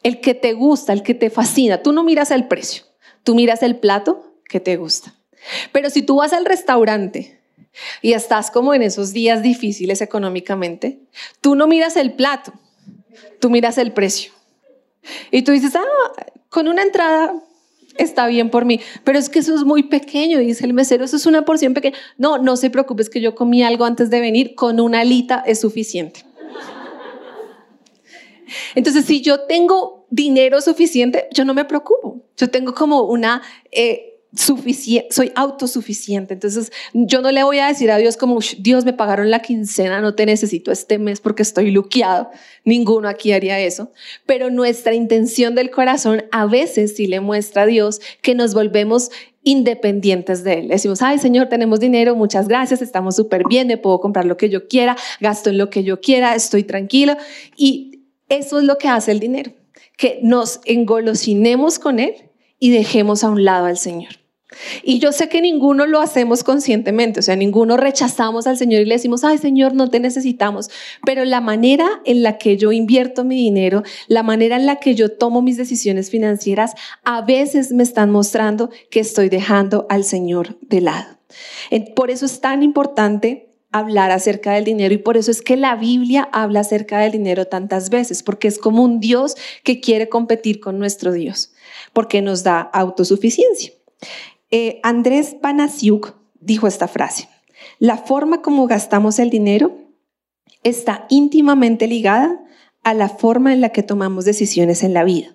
el 0.03 0.21
que 0.21 0.35
te 0.35 0.53
gusta, 0.53 0.93
el 0.93 1.03
que 1.03 1.15
te 1.15 1.31
fascina. 1.31 1.83
Tú 1.83 1.93
no 1.93 2.05
miras 2.05 2.31
el 2.31 2.47
precio, 2.49 2.85
tú 3.23 3.35
miras 3.35 3.63
el 3.63 3.77
plato 3.77 4.35
que 4.49 4.61
te 4.61 4.77
gusta. 4.77 5.15
Pero 5.73 5.91
si 5.91 6.03
tú 6.03 6.17
vas 6.17 6.33
al 6.33 6.45
restaurante 6.45 7.41
y 8.03 8.13
estás 8.13 8.51
como 8.51 8.75
en 8.75 8.83
esos 8.83 9.13
días 9.13 9.43
difíciles 9.43 10.01
económicamente, 10.01 11.01
tú 11.41 11.55
no 11.55 11.67
miras 11.67 11.97
el 11.97 12.13
plato, 12.13 12.53
tú 13.41 13.51
miras 13.51 13.79
el 13.79 13.93
precio. 13.93 14.33
Y 15.31 15.43
tú 15.43 15.53
dices, 15.53 15.75
ah, 15.77 16.27
con 16.49 16.69
una 16.69 16.83
entrada 16.83 17.35
está 17.97 18.27
bien 18.27 18.51
por 18.51 18.65
mí, 18.65 18.81
pero 19.05 19.19
es 19.19 19.29
que 19.29 19.39
eso 19.39 19.55
es 19.55 19.65
muy 19.65 19.85
pequeño, 19.85 20.39
dice 20.39 20.65
el 20.65 20.73
mesero, 20.75 21.05
eso 21.05 21.17
es 21.17 21.27
una 21.27 21.45
porción 21.45 21.75
pequeña. 21.75 21.97
No, 22.19 22.39
no 22.39 22.57
se 22.57 22.71
preocupes 22.71 23.09
que 23.11 23.21
yo 23.21 23.35
comí 23.35 23.63
algo 23.63 23.85
antes 23.85 24.11
de 24.11 24.21
venir, 24.21 24.55
con 24.55 24.81
una 24.81 25.01
alita 25.01 25.43
es 25.47 25.61
suficiente. 25.61 26.25
Entonces, 28.75 29.05
si 29.05 29.21
yo 29.21 29.41
tengo 29.43 30.07
dinero 30.11 30.61
suficiente, 30.61 31.29
yo 31.33 31.45
no 31.45 31.55
me 31.55 31.65
preocupo. 31.65 32.23
Yo 32.37 32.51
tengo 32.51 32.75
como 32.75 33.03
una... 33.03 33.43
Eh, 33.71 34.14
soy 34.37 35.33
autosuficiente. 35.35 36.35
Entonces, 36.35 36.73
yo 36.93 37.21
no 37.21 37.31
le 37.31 37.45
voy 37.45 37.59
a 37.59 37.69
decir 37.69 37.91
a 37.91 37.99
Dios 37.99 38.17
como, 38.17 38.39
Dios 38.59 38.85
me 38.85 38.93
pagaron 38.93 39.31
la 39.31 39.41
quincena, 39.41 40.01
no 40.01 40.15
te 40.15 40.27
necesito 40.27 40.73
este 40.73 40.99
mes 40.99 41.21
porque 41.21 41.43
estoy 41.43 41.71
luqueado. 41.71 42.31
Ninguno 42.65 43.09
aquí 43.09 43.33
haría 43.33 43.59
eso. 43.59 43.93
Pero 44.27 44.51
nuestra 44.51 44.95
intención 44.95 45.55
del 45.55 45.71
corazón 45.71 46.25
a 46.33 46.47
veces 46.47 46.97
sí 46.97 47.07
le 47.07 47.21
muestra 47.21 47.63
a 47.63 47.67
Dios 47.67 48.01
que 48.23 48.35
nos 48.35 48.55
volvemos 48.55 49.11
independientes 49.45 50.43
de 50.43 50.55
Él. 50.55 50.69
Decimos, 50.69 51.03
ay 51.03 51.19
Señor, 51.19 51.49
tenemos 51.49 51.79
dinero, 51.79 52.17
muchas 52.17 52.49
gracias, 52.49 52.83
estamos 52.83 53.17
súper 53.17 53.43
bien, 53.47 53.69
me 53.69 53.77
puedo 53.77 54.01
comprar 54.01 54.25
lo 54.25 54.37
que 54.37 54.49
yo 54.49 54.67
quiera, 54.69 54.97
gasto 55.21 55.51
en 55.51 55.59
lo 55.59 55.71
que 55.71 55.85
yo 55.85 56.01
quiera, 56.01 56.35
estoy 56.35 56.65
tranquilo. 56.65 57.17
Y 57.57 58.07
eso 58.29 58.59
es 58.59 58.65
lo 58.65 58.79
que 58.79 58.89
hace 58.89 59.13
el 59.13 59.21
dinero, 59.21 59.53
que 59.97 60.19
nos 60.23 60.61
engolosinemos 60.65 61.79
con 61.79 62.01
Él 62.01 62.15
y 62.59 62.71
dejemos 62.71 63.23
a 63.23 63.31
un 63.31 63.45
lado 63.45 63.67
al 63.67 63.77
Señor. 63.77 64.24
Y 64.83 64.99
yo 64.99 65.13
sé 65.13 65.29
que 65.29 65.41
ninguno 65.41 65.87
lo 65.87 66.01
hacemos 66.01 66.45
conscientemente, 66.45 67.21
o 67.21 67.23
sea, 67.23 67.37
ninguno 67.37 67.77
rechazamos 67.77 68.47
al 68.47 68.57
Señor 68.57 68.83
y 68.83 68.85
le 68.87 68.95
decimos, 68.95 69.25
ay 69.25 69.39
Señor, 69.39 69.75
no 69.75 69.89
te 69.91 70.01
necesitamos, 70.01 70.71
pero 71.05 71.25
la 71.25 71.41
manera 71.41 72.01
en 72.05 72.23
la 72.23 72.39
que 72.39 72.57
yo 72.57 72.73
invierto 72.73 73.25
mi 73.25 73.37
dinero, 73.37 73.83
la 74.09 74.23
manera 74.23 74.57
en 74.57 74.67
la 74.67 74.77
que 74.77 74.95
yo 74.95 75.11
tomo 75.11 75.43
mis 75.43 75.57
decisiones 75.57 76.11
financieras, 76.11 76.75
a 77.05 77.23
veces 77.23 77.73
me 77.73 77.83
están 77.83 78.11
mostrando 78.11 78.71
que 78.91 79.01
estoy 79.01 79.29
dejando 79.29 79.87
al 79.89 80.05
Señor 80.05 80.59
de 80.61 80.81
lado. 80.81 81.19
Por 81.97 82.11
eso 82.11 82.27
es 82.27 82.41
tan 82.41 82.63
importante 82.63 83.49
hablar 83.73 84.13
acerca 84.13 84.53
del 84.53 84.65
dinero 84.65 84.95
y 84.95 84.99
por 84.99 85.17
eso 85.17 85.33
es 85.33 85.43
que 85.43 85.57
la 85.57 85.75
Biblia 85.75 86.29
habla 86.33 86.61
acerca 86.61 87.01
del 87.01 87.11
dinero 87.11 87.47
tantas 87.47 87.91
veces, 87.91 88.23
porque 88.23 88.47
es 88.47 88.59
como 88.59 88.85
un 88.85 89.01
Dios 89.01 89.35
que 89.65 89.81
quiere 89.81 90.09
competir 90.09 90.61
con 90.61 90.79
nuestro 90.79 91.11
Dios, 91.11 91.53
porque 91.93 92.23
nos 92.23 92.45
da 92.45 92.61
autosuficiencia. 92.61 93.73
Eh, 94.57 94.79
Andrés 94.85 95.35
Panasiuk 95.35 96.15
dijo 96.39 96.69
esta 96.69 96.87
frase, 96.87 97.29
la 97.81 97.97
forma 97.97 98.41
como 98.41 98.69
gastamos 98.69 99.19
el 99.19 99.29
dinero 99.29 99.77
está 100.63 101.07
íntimamente 101.11 101.89
ligada 101.89 102.41
a 102.85 102.95
la 102.95 103.09
forma 103.09 103.53
en 103.53 103.61
la 103.61 103.71
que 103.71 103.83
tomamos 103.83 104.25
decisiones 104.25 104.85
en 104.85 104.95
la 104.95 105.03
vida, 105.03 105.35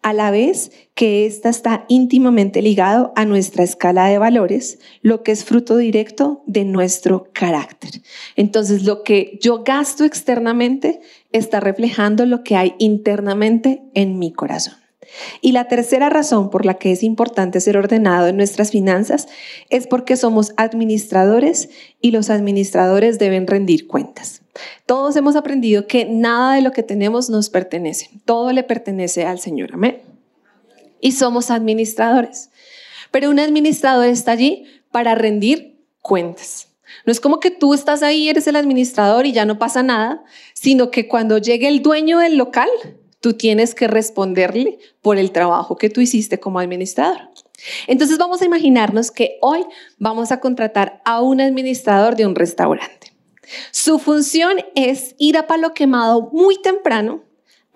a 0.00 0.14
la 0.14 0.30
vez 0.30 0.72
que 0.94 1.26
ésta 1.26 1.50
está 1.50 1.84
íntimamente 1.88 2.62
ligado 2.62 3.12
a 3.14 3.26
nuestra 3.26 3.62
escala 3.62 4.06
de 4.06 4.16
valores, 4.16 4.78
lo 5.02 5.22
que 5.22 5.32
es 5.32 5.44
fruto 5.44 5.76
directo 5.76 6.42
de 6.46 6.64
nuestro 6.64 7.28
carácter. 7.34 8.00
Entonces, 8.36 8.84
lo 8.84 9.02
que 9.02 9.38
yo 9.42 9.64
gasto 9.64 10.06
externamente 10.06 11.00
está 11.30 11.60
reflejando 11.60 12.24
lo 12.24 12.42
que 12.42 12.56
hay 12.56 12.74
internamente 12.78 13.82
en 13.92 14.18
mi 14.18 14.32
corazón. 14.32 14.85
Y 15.40 15.52
la 15.52 15.68
tercera 15.68 16.10
razón 16.10 16.50
por 16.50 16.64
la 16.64 16.74
que 16.74 16.92
es 16.92 17.02
importante 17.02 17.60
ser 17.60 17.76
ordenado 17.76 18.28
en 18.28 18.36
nuestras 18.36 18.70
finanzas 18.70 19.28
es 19.70 19.86
porque 19.86 20.16
somos 20.16 20.52
administradores 20.56 21.68
y 22.00 22.10
los 22.10 22.30
administradores 22.30 23.18
deben 23.18 23.46
rendir 23.46 23.86
cuentas. 23.86 24.42
Todos 24.86 25.16
hemos 25.16 25.36
aprendido 25.36 25.86
que 25.86 26.04
nada 26.06 26.54
de 26.54 26.62
lo 26.62 26.72
que 26.72 26.82
tenemos 26.82 27.28
nos 27.30 27.50
pertenece, 27.50 28.10
todo 28.24 28.52
le 28.52 28.62
pertenece 28.62 29.24
al 29.24 29.38
Señor. 29.38 29.70
Amén. 29.74 30.02
Y 31.00 31.12
somos 31.12 31.50
administradores. 31.50 32.50
Pero 33.10 33.30
un 33.30 33.38
administrador 33.38 34.06
está 34.06 34.32
allí 34.32 34.64
para 34.90 35.14
rendir 35.14 35.78
cuentas. 36.00 36.68
No 37.04 37.12
es 37.12 37.20
como 37.20 37.40
que 37.40 37.50
tú 37.50 37.74
estás 37.74 38.02
ahí, 38.02 38.28
eres 38.28 38.46
el 38.46 38.56
administrador 38.56 39.26
y 39.26 39.32
ya 39.32 39.44
no 39.44 39.58
pasa 39.58 39.82
nada, 39.82 40.24
sino 40.54 40.90
que 40.90 41.08
cuando 41.08 41.38
llegue 41.38 41.68
el 41.68 41.82
dueño 41.82 42.18
del 42.18 42.36
local, 42.36 42.68
Tú 43.26 43.32
tienes 43.32 43.74
que 43.74 43.88
responderle 43.88 44.78
por 45.02 45.18
el 45.18 45.32
trabajo 45.32 45.74
que 45.76 45.90
tú 45.90 46.00
hiciste 46.00 46.38
como 46.38 46.60
administrador. 46.60 47.28
Entonces 47.88 48.18
vamos 48.18 48.40
a 48.40 48.44
imaginarnos 48.44 49.10
que 49.10 49.36
hoy 49.40 49.64
vamos 49.98 50.30
a 50.30 50.38
contratar 50.38 51.02
a 51.04 51.20
un 51.22 51.40
administrador 51.40 52.14
de 52.14 52.24
un 52.24 52.36
restaurante. 52.36 53.12
Su 53.72 53.98
función 53.98 54.58
es 54.76 55.16
ir 55.18 55.36
a 55.36 55.48
palo 55.48 55.74
quemado 55.74 56.30
muy 56.32 56.62
temprano 56.62 57.24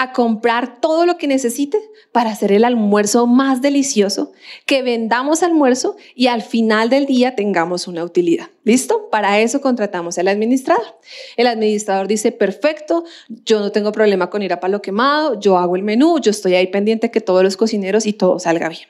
a 0.01 0.15
comprar 0.15 0.81
todo 0.81 1.05
lo 1.05 1.19
que 1.19 1.27
necesite 1.27 1.79
para 2.11 2.31
hacer 2.31 2.53
el 2.53 2.65
almuerzo 2.65 3.27
más 3.27 3.61
delicioso, 3.61 4.33
que 4.65 4.81
vendamos 4.81 5.43
almuerzo 5.43 5.95
y 6.15 6.29
al 6.29 6.41
final 6.41 6.89
del 6.89 7.05
día 7.05 7.37
tengamos 7.37 7.87
una 7.87 8.03
utilidad. 8.03 8.49
¿Listo? 8.65 9.11
Para 9.11 9.41
eso 9.41 9.61
contratamos 9.61 10.17
al 10.17 10.29
administrador. 10.29 10.99
El 11.37 11.47
administrador 11.47 12.09
dice, 12.09 12.33
perfecto, 12.33 13.05
yo 13.29 13.61
no 13.61 13.73
tengo 13.73 13.93
problema 13.93 14.31
con 14.31 14.41
ir 14.43 14.55
a 14.55 14.61
palo 14.61 14.81
quemado, 14.81 15.39
yo 15.39 15.59
hago 15.59 15.77
el 15.77 15.83
menú, 15.83 16.19
yo 16.19 16.31
estoy 16.31 16.55
ahí 16.55 16.69
pendiente 16.69 17.11
que 17.11 17.21
todos 17.21 17.45
los 17.45 17.59
cocineros 17.59 18.07
y 18.07 18.15
todo 18.15 18.39
salga 18.39 18.71
bien. 18.71 18.89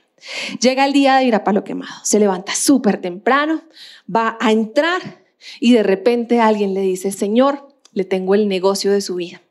Llega 0.61 0.85
el 0.85 0.93
día 0.93 1.17
de 1.17 1.25
ir 1.25 1.35
a 1.35 1.43
palo 1.43 1.65
quemado, 1.65 2.05
se 2.05 2.21
levanta 2.21 2.55
súper 2.55 3.01
temprano, 3.01 3.63
va 4.09 4.39
a 4.39 4.53
entrar 4.53 5.25
y 5.59 5.73
de 5.73 5.83
repente 5.83 6.39
alguien 6.39 6.73
le 6.73 6.83
dice, 6.83 7.11
Señor, 7.11 7.67
le 7.95 8.05
tengo 8.05 8.37
el 8.37 8.47
negocio 8.47 8.93
de 8.93 9.01
su 9.01 9.17
vida 9.17 9.43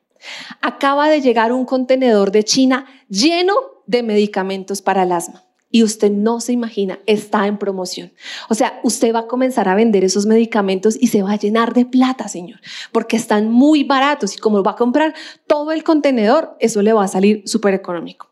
Acaba 0.61 1.09
de 1.09 1.21
llegar 1.21 1.51
un 1.51 1.65
contenedor 1.65 2.31
de 2.31 2.43
China 2.43 2.85
lleno 3.09 3.53
de 3.85 4.03
medicamentos 4.03 4.81
para 4.81 5.03
el 5.03 5.11
asma. 5.11 5.43
Y 5.71 5.83
usted 5.83 6.11
no 6.11 6.41
se 6.41 6.51
imagina, 6.51 6.99
está 7.05 7.45
en 7.45 7.59
promoción. 7.59 8.11
O 8.49 8.55
sea, 8.55 8.79
usted 8.83 9.13
va 9.13 9.19
a 9.19 9.27
comenzar 9.27 9.69
a 9.69 9.75
vender 9.75 10.03
esos 10.03 10.25
medicamentos 10.25 10.97
y 10.99 11.07
se 11.07 11.21
va 11.21 11.33
a 11.33 11.37
llenar 11.37 11.73
de 11.73 11.85
plata, 11.85 12.27
señor, 12.27 12.59
porque 12.91 13.17
están 13.17 13.51
muy 13.51 13.83
baratos 13.83 14.35
y 14.35 14.39
como 14.39 14.63
va 14.63 14.71
a 14.71 14.75
comprar 14.75 15.13
todo 15.45 15.71
el 15.71 15.83
contenedor, 15.83 16.55
eso 16.59 16.81
le 16.81 16.93
va 16.93 17.03
a 17.03 17.07
salir 17.07 17.43
súper 17.45 17.75
económico. 17.75 18.31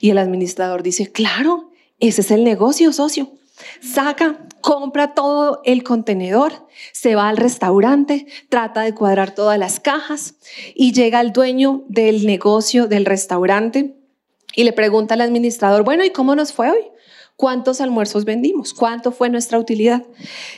Y 0.00 0.10
el 0.10 0.18
administrador 0.18 0.82
dice, 0.82 1.12
claro, 1.12 1.70
ese 2.00 2.22
es 2.22 2.30
el 2.30 2.42
negocio, 2.42 2.90
socio. 2.92 3.32
Saca, 3.80 4.46
compra 4.60 5.14
todo 5.14 5.60
el 5.64 5.82
contenedor, 5.82 6.66
se 6.92 7.14
va 7.14 7.28
al 7.28 7.36
restaurante, 7.36 8.26
trata 8.48 8.82
de 8.82 8.94
cuadrar 8.94 9.34
todas 9.34 9.58
las 9.58 9.80
cajas 9.80 10.34
y 10.74 10.92
llega 10.92 11.20
el 11.20 11.32
dueño 11.32 11.84
del 11.88 12.26
negocio 12.26 12.86
del 12.86 13.04
restaurante 13.04 13.96
y 14.54 14.64
le 14.64 14.72
pregunta 14.72 15.14
al 15.14 15.20
administrador, 15.20 15.84
bueno, 15.84 16.04
¿y 16.04 16.10
cómo 16.10 16.34
nos 16.34 16.52
fue 16.52 16.70
hoy? 16.70 16.84
¿Cuántos 17.36 17.80
almuerzos 17.80 18.24
vendimos? 18.24 18.74
¿Cuánto 18.74 19.12
fue 19.12 19.30
nuestra 19.30 19.58
utilidad? 19.58 20.04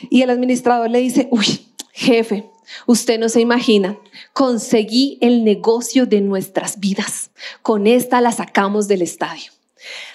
Y 0.09 0.23
el 0.23 0.29
administrador 0.31 0.89
le 0.89 0.99
dice, 0.99 1.27
uy, 1.31 1.67
jefe, 1.93 2.51
Usted 2.87 3.19
no 3.19 3.29
se 3.29 3.41
imagina, 3.41 3.97
conseguí 4.33 5.17
el 5.21 5.43
negocio 5.43 6.05
de 6.05 6.21
nuestras 6.21 6.79
vidas. 6.79 7.31
Con 7.61 7.87
esta 7.87 8.21
la 8.21 8.31
sacamos 8.31 8.87
del 8.87 9.01
estadio. 9.01 9.51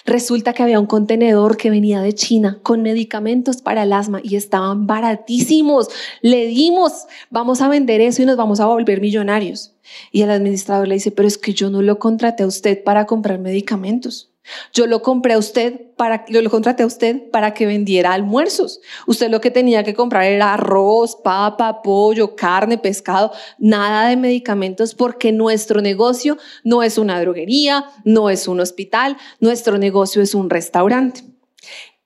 Resulta 0.05 0.53
que 0.53 0.63
había 0.63 0.79
un 0.79 0.85
contenedor 0.85 1.57
que 1.57 1.69
venía 1.69 2.01
de 2.01 2.13
China 2.13 2.59
con 2.63 2.81
medicamentos 2.81 3.61
para 3.61 3.83
el 3.83 3.93
asma 3.93 4.21
y 4.23 4.35
estaban 4.35 4.87
baratísimos. 4.87 5.89
Le 6.21 6.47
dimos, 6.47 7.05
vamos 7.29 7.61
a 7.61 7.67
vender 7.67 8.01
eso 8.01 8.21
y 8.21 8.25
nos 8.25 8.37
vamos 8.37 8.59
a 8.59 8.65
volver 8.65 9.01
millonarios. 9.01 9.73
Y 10.11 10.21
el 10.21 10.31
administrador 10.31 10.87
le 10.87 10.95
dice, 10.95 11.11
pero 11.11 11.27
es 11.27 11.37
que 11.37 11.53
yo 11.53 11.69
no 11.69 11.81
lo 11.81 11.99
contraté 11.99 12.43
a 12.43 12.47
usted 12.47 12.83
para 12.83 13.05
comprar 13.05 13.39
medicamentos. 13.39 14.31
Yo 14.73 14.87
lo 14.87 15.01
compré 15.01 15.33
a 15.33 15.37
usted 15.37 15.81
para, 15.95 16.25
yo 16.27 16.41
lo 16.41 16.49
contraté 16.49 16.83
a 16.83 16.85
usted 16.85 17.29
para 17.31 17.53
que 17.53 17.65
vendiera 17.65 18.13
almuerzos. 18.13 18.79
Usted 19.07 19.29
lo 19.29 19.41
que 19.41 19.51
tenía 19.51 19.83
que 19.83 19.93
comprar 19.93 20.23
era 20.23 20.53
arroz, 20.53 21.15
papa, 21.15 21.81
pollo, 21.81 22.35
carne, 22.35 22.77
pescado, 22.77 23.31
nada 23.57 24.09
de 24.09 24.17
medicamentos 24.17 24.95
porque 24.95 25.31
nuestro 25.31 25.81
negocio 25.81 26.37
no 26.63 26.83
es 26.83 26.97
una 26.97 27.19
droguería, 27.19 27.85
no 28.03 28.29
es 28.29 28.47
un 28.47 28.59
hospital, 28.59 29.17
nuestro 29.39 29.77
negocio 29.77 30.21
es 30.21 30.33
un 30.33 30.49
restaurante. 30.49 31.23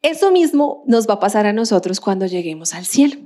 Eso 0.01 0.31
mismo 0.31 0.83
nos 0.87 1.07
va 1.07 1.15
a 1.15 1.19
pasar 1.19 1.45
a 1.45 1.53
nosotros 1.53 1.99
cuando 1.99 2.25
lleguemos 2.25 2.73
al 2.73 2.85
cielo. 2.85 3.17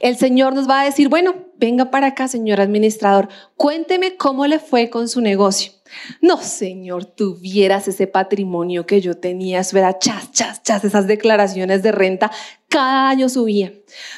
El 0.00 0.16
Señor 0.16 0.54
nos 0.54 0.68
va 0.68 0.80
a 0.80 0.84
decir, 0.84 1.08
bueno, 1.08 1.34
venga 1.58 1.90
para 1.90 2.08
acá, 2.08 2.28
señor 2.28 2.60
administrador, 2.60 3.28
cuénteme 3.56 4.16
cómo 4.16 4.46
le 4.46 4.58
fue 4.58 4.88
con 4.88 5.08
su 5.08 5.20
negocio. 5.20 5.72
No, 6.20 6.38
Señor, 6.38 7.04
tuvieras 7.04 7.88
ese 7.88 8.06
patrimonio 8.06 8.86
que 8.86 9.00
yo 9.00 9.16
tenía, 9.16 9.60
eso 9.60 9.78
era 9.78 9.98
chas, 9.98 10.32
chas, 10.32 10.62
chas, 10.62 10.84
esas 10.84 11.06
declaraciones 11.06 11.82
de 11.82 11.92
renta 11.92 12.30
cada 12.68 13.08
año 13.08 13.28
subía. 13.28 13.72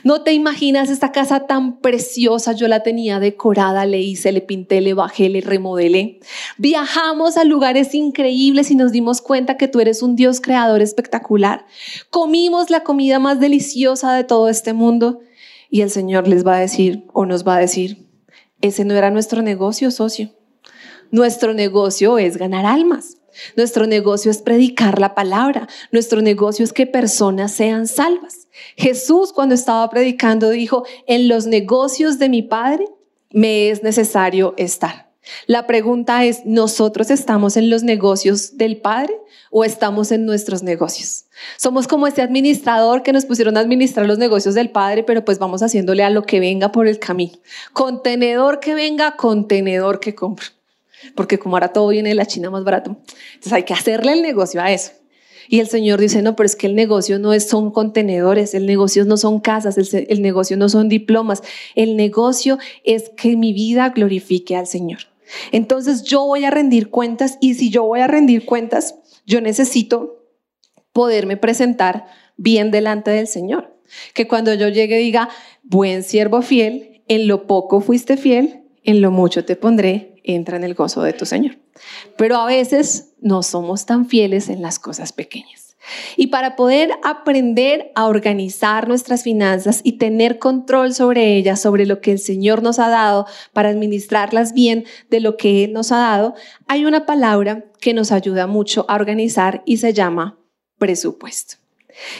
No 0.04 0.22
te 0.22 0.32
imaginas 0.32 0.90
esta 0.90 1.12
casa 1.12 1.46
tan 1.46 1.80
preciosa, 1.80 2.52
yo 2.52 2.66
la 2.66 2.82
tenía 2.82 3.20
decorada, 3.20 3.84
le 3.86 4.00
hice, 4.00 4.32
le 4.32 4.40
pinté, 4.40 4.80
le 4.80 4.94
bajé, 4.94 5.28
le 5.28 5.40
remodelé. 5.40 6.20
Viajamos 6.56 7.36
a 7.36 7.44
lugares 7.44 7.94
increíbles 7.94 8.70
y 8.70 8.74
nos 8.74 8.90
dimos 8.90 9.20
cuenta 9.20 9.56
que 9.56 9.68
tú 9.68 9.80
eres 9.80 10.02
un 10.02 10.16
Dios 10.16 10.40
creador 10.40 10.80
espectacular. 10.80 11.66
Comimos 12.10 12.70
la 12.70 12.82
comida 12.82 13.18
más 13.18 13.38
deliciosa 13.38 14.14
de 14.14 14.24
todo 14.24 14.48
este 14.48 14.72
mundo 14.72 15.20
y 15.70 15.82
el 15.82 15.90
Señor 15.90 16.26
les 16.26 16.46
va 16.46 16.56
a 16.56 16.60
decir 16.60 17.04
o 17.12 17.26
nos 17.26 17.46
va 17.46 17.56
a 17.56 17.60
decir, 17.60 18.08
ese 18.60 18.84
no 18.84 18.94
era 18.94 19.10
nuestro 19.10 19.42
negocio, 19.42 19.90
socio. 19.90 20.37
Nuestro 21.10 21.54
negocio 21.54 22.18
es 22.18 22.36
ganar 22.36 22.66
almas. 22.66 23.16
Nuestro 23.56 23.86
negocio 23.86 24.30
es 24.30 24.38
predicar 24.38 24.98
la 24.98 25.14
palabra. 25.14 25.68
Nuestro 25.92 26.20
negocio 26.22 26.64
es 26.64 26.72
que 26.72 26.86
personas 26.86 27.52
sean 27.52 27.86
salvas. 27.86 28.48
Jesús 28.76 29.32
cuando 29.32 29.54
estaba 29.54 29.88
predicando 29.88 30.50
dijo, 30.50 30.84
en 31.06 31.28
los 31.28 31.46
negocios 31.46 32.18
de 32.18 32.28
mi 32.28 32.42
Padre 32.42 32.86
me 33.30 33.70
es 33.70 33.82
necesario 33.82 34.54
estar. 34.56 35.08
La 35.46 35.66
pregunta 35.66 36.24
es, 36.24 36.44
¿nosotros 36.46 37.10
estamos 37.10 37.56
en 37.56 37.68
los 37.68 37.82
negocios 37.82 38.56
del 38.56 38.78
Padre 38.78 39.14
o 39.50 39.64
estamos 39.64 40.10
en 40.10 40.24
nuestros 40.24 40.62
negocios? 40.62 41.26
Somos 41.58 41.86
como 41.86 42.06
ese 42.06 42.22
administrador 42.22 43.02
que 43.02 43.12
nos 43.12 43.26
pusieron 43.26 43.56
a 43.56 43.60
administrar 43.60 44.06
los 44.06 44.18
negocios 44.18 44.54
del 44.54 44.70
Padre, 44.70 45.04
pero 45.04 45.24
pues 45.24 45.38
vamos 45.38 45.62
haciéndole 45.62 46.02
a 46.02 46.10
lo 46.10 46.22
que 46.22 46.40
venga 46.40 46.72
por 46.72 46.86
el 46.86 46.98
camino. 46.98 47.38
Contenedor 47.74 48.58
que 48.60 48.74
venga, 48.74 49.16
contenedor 49.16 50.00
que 50.00 50.14
compro 50.14 50.57
porque 51.14 51.38
como 51.38 51.56
ahora 51.56 51.72
todo 51.72 51.88
viene 51.88 52.10
de 52.10 52.14
la 52.14 52.26
China 52.26 52.50
más 52.50 52.64
barato, 52.64 52.98
entonces 53.34 53.52
hay 53.52 53.64
que 53.64 53.74
hacerle 53.74 54.12
el 54.12 54.22
negocio 54.22 54.60
a 54.60 54.72
eso. 54.72 54.92
Y 55.50 55.60
el 55.60 55.68
Señor 55.68 55.98
dice, 55.98 56.20
no, 56.20 56.36
pero 56.36 56.46
es 56.46 56.56
que 56.56 56.66
el 56.66 56.74
negocio 56.74 57.18
no 57.18 57.32
es, 57.32 57.48
son 57.48 57.70
contenedores, 57.70 58.52
el 58.52 58.66
negocio 58.66 59.06
no 59.06 59.16
son 59.16 59.40
casas, 59.40 59.78
el, 59.78 60.06
el 60.08 60.20
negocio 60.20 60.58
no 60.58 60.68
son 60.68 60.90
diplomas, 60.90 61.42
el 61.74 61.96
negocio 61.96 62.58
es 62.84 63.10
que 63.16 63.34
mi 63.36 63.54
vida 63.54 63.88
glorifique 63.88 64.56
al 64.56 64.66
Señor. 64.66 65.00
Entonces 65.52 66.02
yo 66.04 66.26
voy 66.26 66.44
a 66.44 66.50
rendir 66.50 66.90
cuentas 66.90 67.38
y 67.40 67.54
si 67.54 67.70
yo 67.70 67.84
voy 67.84 68.00
a 68.00 68.06
rendir 68.06 68.44
cuentas, 68.44 68.96
yo 69.26 69.40
necesito 69.40 70.26
poderme 70.92 71.36
presentar 71.36 72.06
bien 72.36 72.70
delante 72.70 73.10
del 73.10 73.26
Señor. 73.26 73.74
Que 74.14 74.28
cuando 74.28 74.52
yo 74.54 74.68
llegue 74.68 74.98
diga, 74.98 75.28
buen 75.62 76.02
siervo 76.02 76.42
fiel, 76.42 77.02
en 77.08 77.26
lo 77.26 77.46
poco 77.46 77.80
fuiste 77.80 78.16
fiel, 78.16 78.64
en 78.84 79.00
lo 79.00 79.10
mucho 79.10 79.44
te 79.44 79.56
pondré, 79.56 80.17
entra 80.34 80.56
en 80.56 80.64
el 80.64 80.74
gozo 80.74 81.02
de 81.02 81.12
tu 81.12 81.26
Señor. 81.26 81.58
Pero 82.16 82.36
a 82.36 82.46
veces 82.46 83.14
no 83.20 83.42
somos 83.42 83.86
tan 83.86 84.06
fieles 84.06 84.48
en 84.48 84.62
las 84.62 84.78
cosas 84.78 85.12
pequeñas. 85.12 85.76
Y 86.16 86.28
para 86.28 86.56
poder 86.56 86.90
aprender 87.02 87.92
a 87.94 88.06
organizar 88.06 88.88
nuestras 88.88 89.22
finanzas 89.22 89.80
y 89.82 89.92
tener 89.92 90.38
control 90.38 90.92
sobre 90.94 91.36
ellas, 91.36 91.60
sobre 91.60 91.86
lo 91.86 92.00
que 92.00 92.12
el 92.12 92.18
Señor 92.18 92.62
nos 92.62 92.78
ha 92.78 92.88
dado, 92.88 93.26
para 93.52 93.70
administrarlas 93.70 94.52
bien 94.52 94.84
de 95.10 95.20
lo 95.20 95.36
que 95.36 95.64
Él 95.64 95.72
nos 95.72 95.92
ha 95.92 95.98
dado, 95.98 96.34
hay 96.66 96.84
una 96.84 97.06
palabra 97.06 97.64
que 97.80 97.94
nos 97.94 98.12
ayuda 98.12 98.46
mucho 98.46 98.84
a 98.88 98.96
organizar 98.96 99.62
y 99.64 99.78
se 99.78 99.92
llama 99.92 100.38
presupuesto. 100.78 101.56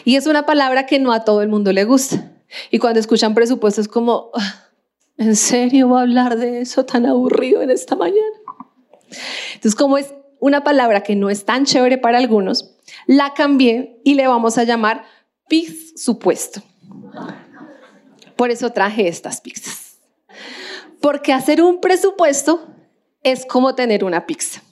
Y 0.04 0.16
es 0.16 0.26
una 0.26 0.46
palabra 0.46 0.86
que 0.86 0.98
no 0.98 1.12
a 1.12 1.24
todo 1.24 1.42
el 1.42 1.48
mundo 1.48 1.72
le 1.72 1.84
gusta. 1.84 2.32
Y 2.70 2.78
cuando 2.78 3.00
escuchan 3.00 3.34
presupuesto 3.34 3.80
es 3.80 3.88
como, 3.88 4.30
ah, 4.34 4.67
¿En 5.18 5.34
serio 5.34 5.90
va 5.90 5.98
a 5.98 6.02
hablar 6.02 6.38
de 6.38 6.60
eso 6.60 6.84
tan 6.84 7.04
aburrido 7.04 7.60
en 7.60 7.70
esta 7.70 7.96
mañana? 7.96 8.38
Entonces, 9.54 9.74
como 9.74 9.98
es 9.98 10.14
una 10.38 10.62
palabra 10.62 11.02
que 11.02 11.16
no 11.16 11.28
es 11.28 11.44
tan 11.44 11.64
chévere 11.64 11.98
para 11.98 12.18
algunos, 12.18 12.76
la 13.06 13.34
cambié 13.34 14.00
y 14.04 14.14
le 14.14 14.28
vamos 14.28 14.58
a 14.58 14.64
llamar 14.64 15.04
pix 15.48 16.00
supuesto. 16.00 16.62
Por 18.36 18.52
eso 18.52 18.70
traje 18.70 19.08
estas 19.08 19.40
pizzas. 19.40 19.98
Porque 21.00 21.32
hacer 21.32 21.62
un 21.62 21.80
presupuesto 21.80 22.66
es 23.24 23.44
como 23.44 23.74
tener 23.74 24.04
una 24.04 24.26
pizza. 24.26 24.62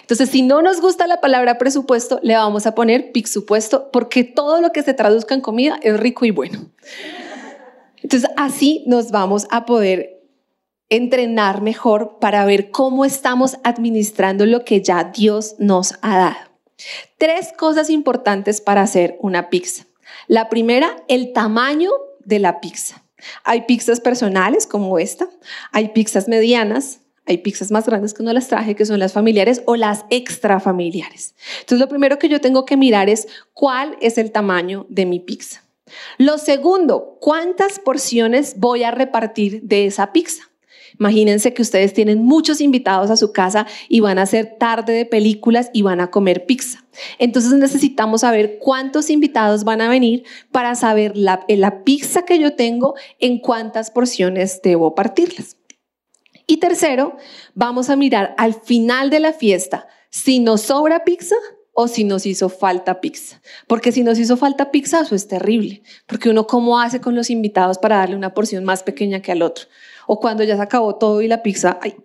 Entonces, 0.00 0.30
si 0.30 0.42
no 0.42 0.62
nos 0.62 0.80
gusta 0.80 1.06
la 1.06 1.20
palabra 1.20 1.58
presupuesto, 1.58 2.18
le 2.22 2.34
vamos 2.34 2.66
a 2.66 2.74
poner 2.74 3.12
pix 3.12 3.32
supuesto 3.32 3.90
porque 3.92 4.24
todo 4.24 4.60
lo 4.60 4.72
que 4.72 4.82
se 4.82 4.94
traduzca 4.94 5.34
en 5.34 5.40
comida 5.40 5.78
es 5.82 5.98
rico 5.98 6.24
y 6.24 6.32
bueno. 6.32 6.66
Entonces, 8.14 8.30
así 8.36 8.84
nos 8.86 9.10
vamos 9.10 9.48
a 9.50 9.66
poder 9.66 10.22
entrenar 10.88 11.62
mejor 11.62 12.18
para 12.20 12.44
ver 12.44 12.70
cómo 12.70 13.04
estamos 13.04 13.56
administrando 13.64 14.46
lo 14.46 14.64
que 14.64 14.82
ya 14.82 15.10
Dios 15.12 15.56
nos 15.58 15.94
ha 16.00 16.16
dado. 16.16 16.36
Tres 17.18 17.52
cosas 17.58 17.90
importantes 17.90 18.60
para 18.60 18.82
hacer 18.82 19.18
una 19.20 19.50
pizza. 19.50 19.86
La 20.28 20.48
primera, 20.48 20.94
el 21.08 21.32
tamaño 21.32 21.90
de 22.20 22.38
la 22.38 22.60
pizza. 22.60 23.02
Hay 23.42 23.62
pizzas 23.62 23.98
personales 23.98 24.68
como 24.68 25.00
esta, 25.00 25.28
hay 25.72 25.88
pizzas 25.88 26.28
medianas, 26.28 27.00
hay 27.26 27.38
pizzas 27.38 27.72
más 27.72 27.84
grandes 27.84 28.14
que 28.14 28.22
no 28.22 28.32
las 28.32 28.46
traje, 28.46 28.76
que 28.76 28.86
son 28.86 29.00
las 29.00 29.12
familiares 29.12 29.62
o 29.66 29.74
las 29.74 30.04
extrafamiliares. 30.10 31.34
Entonces, 31.62 31.80
lo 31.80 31.88
primero 31.88 32.20
que 32.20 32.28
yo 32.28 32.40
tengo 32.40 32.64
que 32.64 32.76
mirar 32.76 33.08
es 33.08 33.26
cuál 33.54 33.96
es 34.00 34.18
el 34.18 34.30
tamaño 34.30 34.86
de 34.88 35.04
mi 35.04 35.18
pizza. 35.18 35.63
Lo 36.18 36.38
segundo, 36.38 37.18
¿cuántas 37.20 37.78
porciones 37.78 38.58
voy 38.58 38.84
a 38.84 38.90
repartir 38.90 39.62
de 39.62 39.86
esa 39.86 40.12
pizza? 40.12 40.44
Imagínense 40.98 41.52
que 41.52 41.62
ustedes 41.62 41.92
tienen 41.92 42.22
muchos 42.22 42.60
invitados 42.60 43.10
a 43.10 43.16
su 43.16 43.32
casa 43.32 43.66
y 43.88 44.00
van 44.00 44.18
a 44.18 44.22
hacer 44.22 44.56
tarde 44.58 44.92
de 44.92 45.06
películas 45.06 45.70
y 45.72 45.82
van 45.82 46.00
a 46.00 46.10
comer 46.10 46.46
pizza. 46.46 46.84
Entonces 47.18 47.52
necesitamos 47.54 48.20
saber 48.20 48.58
cuántos 48.60 49.10
invitados 49.10 49.64
van 49.64 49.80
a 49.80 49.88
venir 49.88 50.24
para 50.52 50.76
saber 50.76 51.16
la, 51.16 51.44
la 51.48 51.82
pizza 51.82 52.24
que 52.24 52.38
yo 52.38 52.54
tengo, 52.54 52.94
en 53.18 53.40
cuántas 53.40 53.90
porciones 53.90 54.62
debo 54.62 54.94
partirlas. 54.94 55.56
Y 56.46 56.58
tercero, 56.58 57.16
vamos 57.54 57.90
a 57.90 57.96
mirar 57.96 58.34
al 58.38 58.54
final 58.54 59.10
de 59.10 59.18
la 59.18 59.32
fiesta 59.32 59.88
si 60.10 60.38
nos 60.38 60.60
sobra 60.60 61.02
pizza 61.04 61.36
o 61.74 61.88
si 61.88 62.04
nos 62.04 62.24
hizo 62.24 62.48
falta 62.48 63.00
pizza. 63.00 63.42
Porque 63.66 63.92
si 63.92 64.02
nos 64.02 64.18
hizo 64.18 64.36
falta 64.36 64.70
pizza, 64.70 65.00
eso 65.00 65.14
es 65.14 65.28
terrible. 65.28 65.82
Porque 66.06 66.30
uno 66.30 66.46
cómo 66.46 66.80
hace 66.80 67.00
con 67.00 67.14
los 67.14 67.30
invitados 67.30 67.78
para 67.78 67.98
darle 67.98 68.16
una 68.16 68.32
porción 68.32 68.64
más 68.64 68.82
pequeña 68.82 69.20
que 69.20 69.32
al 69.32 69.42
otro. 69.42 69.66
O 70.06 70.20
cuando 70.20 70.44
ya 70.44 70.56
se 70.56 70.62
acabó 70.62 70.94
todo 70.94 71.20
y 71.20 71.28
la 71.28 71.42
pizza, 71.42 71.78
ay, 71.82 71.96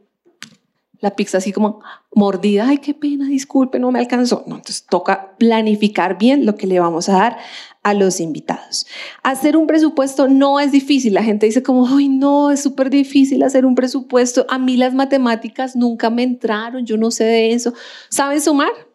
la 1.02 1.16
pizza 1.16 1.38
así 1.38 1.54
como 1.54 1.82
mordida, 2.14 2.68
ay, 2.68 2.80
qué 2.80 2.94
pena, 2.94 3.28
disculpe, 3.28 3.80
no 3.80 3.92
me 3.92 4.00
alcanzó. 4.00 4.44
No, 4.48 4.56
entonces 4.56 4.86
toca 4.90 5.36
planificar 5.38 6.18
bien 6.18 6.46
lo 6.46 6.56
que 6.56 6.68
le 6.68 6.80
vamos 6.80 7.08
a 7.08 7.14
dar 7.14 7.38
a 7.84 7.94
los 7.94 8.20
invitados. 8.20 8.88
Hacer 9.24 9.56
un 9.56 9.68
presupuesto 9.68 10.28
no 10.28 10.60
es 10.60 10.72
difícil. 10.72 11.14
La 11.14 11.24
gente 11.24 11.46
dice 11.46 11.64
como, 11.64 11.88
ay, 11.88 12.10
no, 12.10 12.52
es 12.52 12.62
súper 12.62 12.90
difícil 12.90 13.44
hacer 13.44 13.66
un 13.66 13.76
presupuesto. 13.76 14.46
A 14.50 14.58
mí 14.58 14.78
las 14.78 14.96
matemáticas 14.96 15.76
nunca 15.76 16.10
me 16.10 16.24
entraron, 16.24 16.86
yo 16.86 16.98
no 16.98 17.12
sé 17.12 17.24
de 17.24 17.54
eso. 17.54 17.74
¿Saben 18.10 18.42
sumar? 18.42 18.89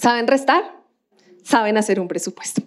¿Saben 0.00 0.26
restar? 0.26 0.64
Saben 1.44 1.76
hacer 1.76 2.00
un 2.00 2.08
presupuesto. 2.08 2.62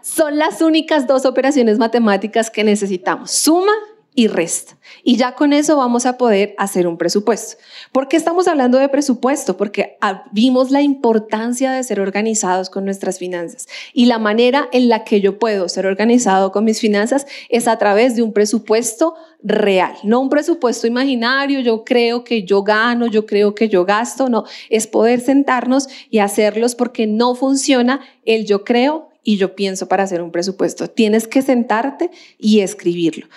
Son 0.00 0.38
las 0.38 0.62
únicas 0.62 1.06
dos 1.06 1.26
operaciones 1.26 1.76
matemáticas 1.76 2.50
que 2.50 2.64
necesitamos, 2.64 3.30
suma 3.30 3.74
y 4.14 4.26
resta. 4.26 4.76
Y 5.04 5.16
ya 5.16 5.34
con 5.34 5.52
eso 5.52 5.76
vamos 5.76 6.04
a 6.04 6.18
poder 6.18 6.54
hacer 6.58 6.86
un 6.86 6.98
presupuesto. 6.98 7.56
¿Por 7.92 8.08
qué 8.08 8.16
estamos 8.16 8.48
hablando 8.48 8.78
de 8.78 8.88
presupuesto? 8.88 9.56
Porque 9.56 9.96
vimos 10.32 10.70
la 10.70 10.82
importancia 10.82 11.70
de 11.72 11.82
ser 11.84 12.00
organizados 12.00 12.70
con 12.70 12.84
nuestras 12.84 13.18
finanzas. 13.18 13.66
Y 13.94 14.06
la 14.06 14.18
manera 14.18 14.68
en 14.72 14.88
la 14.88 15.04
que 15.04 15.20
yo 15.20 15.38
puedo 15.38 15.68
ser 15.68 15.86
organizado 15.86 16.50
con 16.50 16.64
mis 16.64 16.80
finanzas 16.80 17.26
es 17.48 17.68
a 17.68 17.78
través 17.78 18.16
de 18.16 18.22
un 18.22 18.32
presupuesto 18.32 19.14
real, 19.42 19.94
no 20.02 20.20
un 20.20 20.28
presupuesto 20.28 20.86
imaginario, 20.86 21.60
yo 21.60 21.82
creo 21.84 22.24
que 22.24 22.42
yo 22.42 22.62
gano, 22.62 23.06
yo 23.06 23.24
creo 23.24 23.54
que 23.54 23.70
yo 23.70 23.86
gasto, 23.86 24.28
no, 24.28 24.44
es 24.68 24.86
poder 24.86 25.20
sentarnos 25.20 25.88
y 26.10 26.18
hacerlos 26.18 26.74
porque 26.74 27.06
no 27.06 27.34
funciona 27.34 28.00
el 28.26 28.44
yo 28.44 28.64
creo 28.64 29.08
y 29.22 29.38
yo 29.38 29.54
pienso 29.54 29.88
para 29.88 30.02
hacer 30.02 30.20
un 30.20 30.30
presupuesto. 30.30 30.88
Tienes 30.88 31.26
que 31.26 31.40
sentarte 31.40 32.10
y 32.38 32.60
escribirlo 32.60 33.28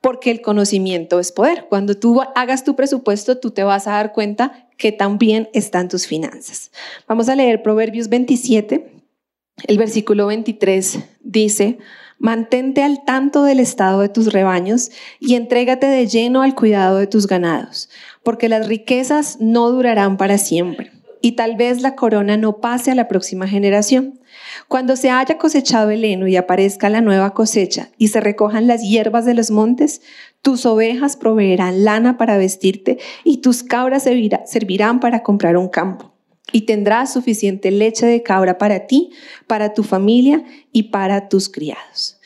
porque 0.00 0.30
el 0.30 0.40
conocimiento 0.40 1.20
es 1.20 1.32
poder. 1.32 1.66
Cuando 1.68 1.96
tú 1.96 2.20
hagas 2.34 2.64
tu 2.64 2.76
presupuesto, 2.76 3.38
tú 3.38 3.50
te 3.50 3.64
vas 3.64 3.86
a 3.86 3.92
dar 3.92 4.12
cuenta 4.12 4.68
que 4.76 4.92
también 4.92 5.48
están 5.52 5.88
tus 5.88 6.06
finanzas. 6.06 6.70
Vamos 7.06 7.28
a 7.28 7.36
leer 7.36 7.62
Proverbios 7.62 8.08
27, 8.08 8.92
el 9.66 9.78
versículo 9.78 10.26
23 10.26 11.00
dice, 11.22 11.78
mantente 12.18 12.82
al 12.82 13.04
tanto 13.04 13.44
del 13.44 13.60
estado 13.60 14.00
de 14.00 14.08
tus 14.08 14.32
rebaños 14.32 14.90
y 15.18 15.34
entrégate 15.34 15.86
de 15.86 16.06
lleno 16.06 16.42
al 16.42 16.54
cuidado 16.54 16.96
de 16.96 17.06
tus 17.06 17.26
ganados, 17.26 17.90
porque 18.22 18.48
las 18.48 18.68
riquezas 18.68 19.38
no 19.40 19.70
durarán 19.70 20.16
para 20.16 20.38
siempre 20.38 20.92
y 21.20 21.32
tal 21.32 21.56
vez 21.56 21.82
la 21.82 21.94
corona 21.94 22.36
no 22.36 22.58
pase 22.58 22.90
a 22.90 22.94
la 22.94 23.08
próxima 23.08 23.46
generación. 23.46 24.19
Cuando 24.68 24.96
se 24.96 25.10
haya 25.10 25.38
cosechado 25.38 25.90
el 25.90 26.04
heno 26.04 26.26
y 26.26 26.36
aparezca 26.36 26.88
la 26.88 27.00
nueva 27.00 27.34
cosecha 27.34 27.90
y 27.98 28.08
se 28.08 28.20
recojan 28.20 28.66
las 28.66 28.82
hierbas 28.82 29.24
de 29.24 29.34
los 29.34 29.50
montes, 29.50 30.02
tus 30.42 30.66
ovejas 30.66 31.16
proveerán 31.16 31.84
lana 31.84 32.16
para 32.16 32.38
vestirte 32.38 32.98
y 33.24 33.38
tus 33.38 33.62
cabras 33.62 34.04
servirán 34.04 35.00
para 35.00 35.22
comprar 35.22 35.56
un 35.56 35.68
campo. 35.68 36.14
Y 36.52 36.62
tendrás 36.62 37.12
suficiente 37.12 37.70
leche 37.70 38.06
de 38.06 38.22
cabra 38.22 38.58
para 38.58 38.86
ti, 38.86 39.10
para 39.46 39.72
tu 39.72 39.84
familia 39.84 40.42
y 40.72 40.84
para 40.84 41.28
tus 41.28 41.48
criados. 41.48 42.18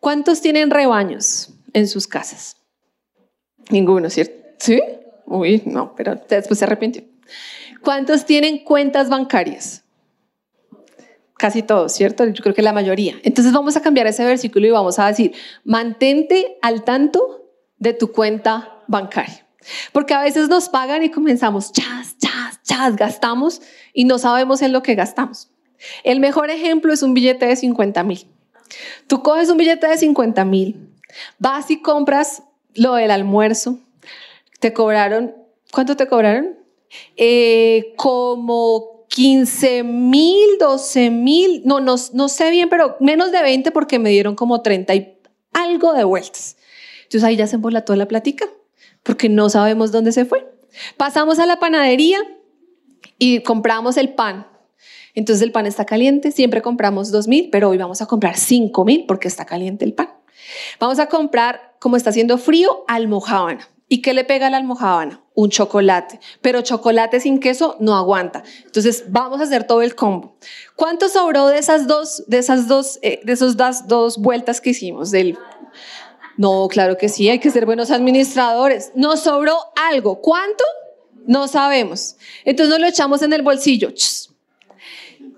¿Cuántos 0.00 0.40
tienen 0.40 0.70
rebaños 0.70 1.54
en 1.72 1.88
sus 1.88 2.06
casas? 2.06 2.56
Ninguno, 3.70 4.10
¿cierto? 4.10 4.34
¿Sí? 4.58 4.80
Uy, 5.26 5.62
no, 5.64 5.94
pero 5.94 6.16
después 6.28 6.58
se 6.58 6.64
arrepintió. 6.64 7.04
¿Cuántos 7.82 8.26
tienen 8.26 8.64
cuentas 8.64 9.08
bancarias? 9.08 9.79
Casi 11.40 11.62
todos, 11.62 11.92
¿cierto? 11.92 12.26
Yo 12.26 12.42
creo 12.42 12.54
que 12.54 12.60
la 12.60 12.74
mayoría. 12.74 13.18
Entonces 13.22 13.54
vamos 13.54 13.74
a 13.74 13.80
cambiar 13.80 14.06
ese 14.06 14.22
versículo 14.26 14.66
y 14.66 14.70
vamos 14.72 14.98
a 14.98 15.06
decir, 15.06 15.32
mantente 15.64 16.58
al 16.60 16.84
tanto 16.84 17.46
de 17.78 17.94
tu 17.94 18.12
cuenta 18.12 18.82
bancaria. 18.88 19.46
Porque 19.92 20.12
a 20.12 20.20
veces 20.20 20.50
nos 20.50 20.68
pagan 20.68 21.02
y 21.02 21.10
comenzamos, 21.10 21.72
chas, 21.72 22.18
chas, 22.18 22.62
chas, 22.62 22.94
gastamos 22.94 23.62
y 23.94 24.04
no 24.04 24.18
sabemos 24.18 24.60
en 24.60 24.72
lo 24.72 24.82
que 24.82 24.94
gastamos. 24.94 25.48
El 26.04 26.20
mejor 26.20 26.50
ejemplo 26.50 26.92
es 26.92 27.02
un 27.02 27.14
billete 27.14 27.46
de 27.46 27.56
50 27.56 28.02
mil. 28.04 28.26
Tú 29.06 29.22
coges 29.22 29.48
un 29.48 29.56
billete 29.56 29.88
de 29.88 29.96
50 29.96 30.44
mil, 30.44 30.90
vas 31.38 31.70
y 31.70 31.80
compras 31.80 32.42
lo 32.74 32.96
del 32.96 33.10
almuerzo, 33.10 33.78
te 34.58 34.74
cobraron, 34.74 35.34
¿cuánto 35.72 35.96
te 35.96 36.06
cobraron? 36.06 36.58
Eh, 37.16 37.94
como 37.96 38.99
15 39.10 39.82
mil, 39.82 40.58
12 40.58 41.10
mil, 41.10 41.62
no, 41.64 41.80
no, 41.80 41.96
no 42.12 42.28
sé 42.28 42.50
bien, 42.50 42.68
pero 42.68 42.96
menos 43.00 43.32
de 43.32 43.42
20 43.42 43.72
porque 43.72 43.98
me 43.98 44.10
dieron 44.10 44.36
como 44.36 44.62
30 44.62 44.94
y 44.94 45.18
algo 45.52 45.92
de 45.92 46.04
vueltas. 46.04 46.56
Entonces 47.02 47.24
ahí 47.24 47.36
ya 47.36 47.48
se 47.48 47.58
toda 47.58 47.96
la 47.96 48.06
platica 48.06 48.46
porque 49.02 49.28
no 49.28 49.48
sabemos 49.48 49.90
dónde 49.90 50.12
se 50.12 50.24
fue. 50.24 50.48
Pasamos 50.96 51.40
a 51.40 51.46
la 51.46 51.58
panadería 51.58 52.18
y 53.18 53.40
compramos 53.40 53.96
el 53.96 54.14
pan. 54.14 54.46
Entonces 55.14 55.42
el 55.42 55.50
pan 55.50 55.66
está 55.66 55.84
caliente, 55.84 56.30
siempre 56.30 56.62
compramos 56.62 57.10
2 57.10 57.26
mil, 57.26 57.48
pero 57.50 57.70
hoy 57.70 57.78
vamos 57.78 58.00
a 58.02 58.06
comprar 58.06 58.36
5 58.36 58.84
mil 58.84 59.06
porque 59.08 59.26
está 59.26 59.44
caliente 59.44 59.84
el 59.84 59.92
pan. 59.92 60.10
Vamos 60.78 61.00
a 61.00 61.06
comprar, 61.06 61.74
como 61.80 61.96
está 61.96 62.10
haciendo 62.10 62.38
frío, 62.38 62.84
almohábana. 62.86 63.68
¿Y 63.88 64.02
qué 64.02 64.14
le 64.14 64.22
pega 64.22 64.46
a 64.46 64.50
la 64.50 64.58
almohábana? 64.58 65.20
Un 65.40 65.48
chocolate. 65.48 66.20
Pero 66.42 66.60
chocolate 66.60 67.18
sin 67.18 67.40
queso 67.40 67.78
no 67.80 67.96
aguanta. 67.96 68.44
Entonces 68.66 69.04
vamos 69.08 69.40
a 69.40 69.44
hacer 69.44 69.66
todo 69.66 69.80
el 69.80 69.94
combo. 69.94 70.36
¿Cuánto 70.76 71.08
sobró 71.08 71.46
de 71.46 71.58
esas 71.58 71.86
dos, 71.86 72.24
de 72.26 72.36
esas 72.36 72.68
dos, 72.68 72.98
eh, 73.00 73.20
de 73.24 73.32
esos 73.32 73.56
dos, 73.56 73.88
dos 73.88 74.18
vueltas 74.18 74.60
que 74.60 74.70
hicimos? 74.70 75.10
Del... 75.10 75.38
No, 76.36 76.68
claro 76.68 76.98
que 76.98 77.08
sí, 77.08 77.30
hay 77.30 77.38
que 77.38 77.50
ser 77.50 77.64
buenos 77.64 77.90
administradores. 77.90 78.92
Nos 78.94 79.20
sobró 79.20 79.56
algo. 79.76 80.20
¿Cuánto? 80.20 80.62
No 81.26 81.48
sabemos. 81.48 82.16
Entonces 82.44 82.68
nos 82.68 82.80
lo 82.80 82.86
echamos 82.86 83.22
en 83.22 83.32
el 83.32 83.40
bolsillo. 83.40 83.94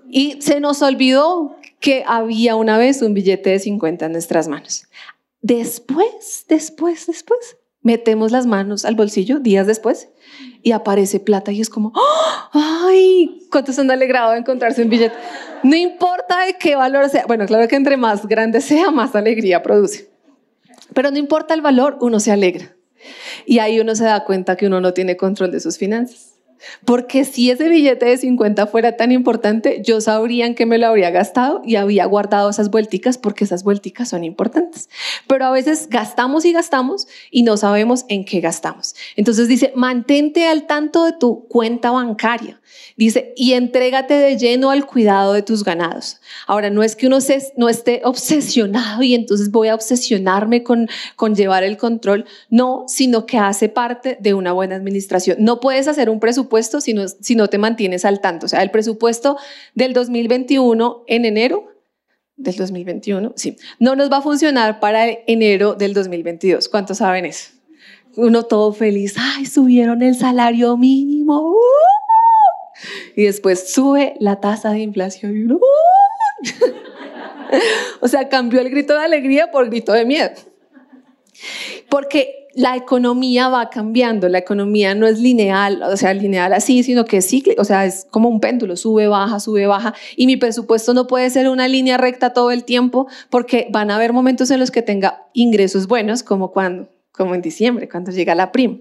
Y 0.09 0.41
se 0.41 0.59
nos 0.59 0.81
olvidó 0.81 1.55
que 1.79 2.03
había 2.05 2.57
una 2.57 2.77
vez 2.77 3.01
un 3.01 3.13
billete 3.13 3.51
de 3.51 3.59
50 3.59 4.07
en 4.07 4.11
nuestras 4.11 4.49
manos. 4.49 4.83
Después, 5.41 6.43
después, 6.49 7.07
después, 7.07 7.55
metemos 7.83 8.31
las 8.31 8.45
manos 8.45 8.85
al 8.85 8.95
bolsillo 8.95 9.39
días 9.39 9.67
después 9.67 10.09
y 10.63 10.71
aparece 10.71 11.19
plata 11.19 11.51
y 11.51 11.61
es 11.61 11.69
como, 11.69 11.93
¡Ah! 11.95 12.49
¡ay! 12.53 13.47
¿Cuántos 13.51 13.77
han 13.77 13.91
alegrado 13.91 14.31
de 14.31 14.39
encontrarse 14.39 14.81
un 14.81 14.89
billete? 14.89 15.15
No 15.61 15.75
importa 15.75 16.45
de 16.45 16.57
qué 16.57 16.75
valor 16.75 17.09
sea. 17.09 17.25
Bueno, 17.27 17.45
claro 17.45 17.67
que 17.67 17.75
entre 17.75 17.97
más 17.97 18.25
grande 18.25 18.61
sea, 18.61 18.89
más 18.89 19.15
alegría 19.15 19.61
produce. 19.61 20.09
Pero 20.93 21.11
no 21.11 21.17
importa 21.17 21.53
el 21.53 21.61
valor, 21.61 21.97
uno 22.01 22.19
se 22.19 22.31
alegra. 22.31 22.75
Y 23.45 23.59
ahí 23.59 23.79
uno 23.79 23.95
se 23.95 24.05
da 24.05 24.23
cuenta 24.23 24.55
que 24.55 24.67
uno 24.67 24.79
no 24.79 24.93
tiene 24.93 25.17
control 25.17 25.51
de 25.51 25.59
sus 25.59 25.77
finanzas. 25.77 26.32
Porque 26.85 27.25
si 27.25 27.49
ese 27.49 27.69
billete 27.69 28.05
de 28.05 28.17
50 28.17 28.67
fuera 28.67 28.97
tan 28.97 29.11
importante, 29.11 29.81
yo 29.83 30.01
sabría 30.01 30.45
en 30.45 30.55
qué 30.55 30.65
me 30.65 30.77
lo 30.77 30.87
habría 30.87 31.09
gastado 31.09 31.61
y 31.65 31.75
había 31.75 32.05
guardado 32.05 32.49
esas 32.49 32.69
vuelticas 32.69 33.17
porque 33.17 33.43
esas 33.43 33.63
vuelticas 33.63 34.09
son 34.09 34.23
importantes. 34.23 34.89
Pero 35.27 35.45
a 35.45 35.51
veces 35.51 35.89
gastamos 35.89 36.45
y 36.45 36.53
gastamos 36.53 37.07
y 37.31 37.43
no 37.43 37.57
sabemos 37.57 38.05
en 38.09 38.25
qué 38.25 38.39
gastamos. 38.39 38.95
Entonces 39.15 39.47
dice, 39.47 39.71
mantente 39.75 40.47
al 40.47 40.67
tanto 40.67 41.05
de 41.05 41.13
tu 41.13 41.47
cuenta 41.47 41.91
bancaria. 41.91 42.59
Dice, 42.95 43.33
y 43.35 43.53
entrégate 43.53 44.15
de 44.15 44.37
lleno 44.37 44.71
al 44.71 44.85
cuidado 44.85 45.33
de 45.33 45.41
tus 45.41 45.63
ganados. 45.63 46.19
Ahora, 46.47 46.69
no 46.69 46.83
es 46.83 46.95
que 46.95 47.07
uno 47.07 47.19
no 47.57 47.69
esté 47.69 48.01
obsesionado 48.03 49.03
y 49.03 49.15
entonces 49.15 49.51
voy 49.51 49.67
a 49.67 49.75
obsesionarme 49.75 50.63
con, 50.63 50.87
con 51.15 51.35
llevar 51.35 51.63
el 51.63 51.77
control. 51.77 52.25
No, 52.49 52.85
sino 52.87 53.25
que 53.25 53.37
hace 53.37 53.69
parte 53.69 54.17
de 54.19 54.33
una 54.33 54.51
buena 54.51 54.75
administración. 54.75 55.37
No 55.39 55.59
puedes 55.59 55.87
hacer 55.87 56.09
un 56.09 56.19
presupuesto 56.19 56.52
si 56.61 56.93
no, 56.93 57.07
si 57.07 57.35
no 57.35 57.47
te 57.47 57.57
mantienes 57.57 58.05
al 58.05 58.21
tanto. 58.21 58.45
O 58.45 58.49
sea, 58.49 58.61
el 58.61 58.71
presupuesto 58.71 59.37
del 59.75 59.93
2021 59.93 61.03
en 61.07 61.25
enero 61.25 61.73
del 62.35 62.55
2021, 62.55 63.33
sí, 63.35 63.57
no 63.79 63.95
nos 63.95 64.11
va 64.11 64.17
a 64.17 64.21
funcionar 64.21 64.79
para 64.79 65.07
enero 65.27 65.75
del 65.75 65.93
2022. 65.93 66.67
¿Cuántos 66.69 66.97
saben 66.97 67.25
eso? 67.25 67.51
Uno 68.15 68.43
todo 68.43 68.73
feliz, 68.73 69.15
ay, 69.17 69.45
subieron 69.45 70.01
el 70.01 70.15
salario 70.15 70.77
mínimo. 70.77 71.49
¡Uh! 71.49 71.57
Y 73.15 73.23
después 73.23 73.71
sube 73.73 74.15
la 74.19 74.39
tasa 74.39 74.71
de 74.71 74.79
inflación. 74.79 75.51
¡uh! 75.51 75.59
o 78.01 78.07
sea, 78.07 78.29
cambió 78.29 78.61
el 78.61 78.69
grito 78.69 78.93
de 78.93 79.05
alegría 79.05 79.51
por 79.51 79.69
grito 79.69 79.93
de 79.93 80.05
miedo. 80.05 80.31
Porque 81.89 82.42
la 82.55 82.75
economía 82.75 83.49
va 83.49 83.69
cambiando, 83.69 84.29
la 84.29 84.37
economía 84.37 84.93
no 84.93 85.07
es 85.07 85.19
lineal, 85.19 85.81
o 85.83 85.97
sea, 85.97 86.13
lineal 86.13 86.53
así, 86.53 86.83
sino 86.83 87.05
que 87.05 87.17
es 87.17 87.27
cíclico, 87.27 87.61
o 87.61 87.65
sea, 87.65 87.85
es 87.85 88.05
como 88.11 88.29
un 88.29 88.39
péndulo, 88.39 88.75
sube, 88.75 89.07
baja, 89.07 89.39
sube, 89.39 89.65
baja, 89.65 89.93
y 90.15 90.27
mi 90.27 90.37
presupuesto 90.37 90.93
no 90.93 91.07
puede 91.07 91.29
ser 91.29 91.49
una 91.49 91.67
línea 91.67 91.97
recta 91.97 92.31
todo 92.33 92.51
el 92.51 92.63
tiempo 92.63 93.07
porque 93.29 93.67
van 93.71 93.89
a 93.89 93.95
haber 93.95 94.13
momentos 94.13 94.51
en 94.51 94.59
los 94.59 94.69
que 94.69 94.81
tenga 94.81 95.27
ingresos 95.33 95.87
buenos, 95.87 96.21
como 96.21 96.51
cuando, 96.51 96.89
como 97.11 97.33
en 97.33 97.41
diciembre, 97.41 97.89
cuando 97.89 98.11
llega 98.11 98.35
la 98.35 98.51
prima. 98.51 98.77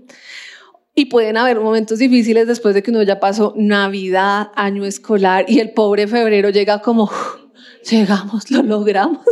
Y 0.94 1.06
pueden 1.06 1.38
haber 1.38 1.58
momentos 1.58 1.98
difíciles 1.98 2.46
después 2.46 2.74
de 2.74 2.82
que 2.82 2.90
uno 2.90 3.02
ya 3.02 3.18
pasó 3.18 3.54
Navidad, 3.56 4.50
año 4.54 4.84
escolar 4.84 5.46
y 5.48 5.60
el 5.60 5.70
pobre 5.70 6.06
febrero 6.06 6.50
llega 6.50 6.82
como, 6.82 7.10
llegamos, 7.90 8.50
lo 8.50 8.62
logramos. 8.62 9.24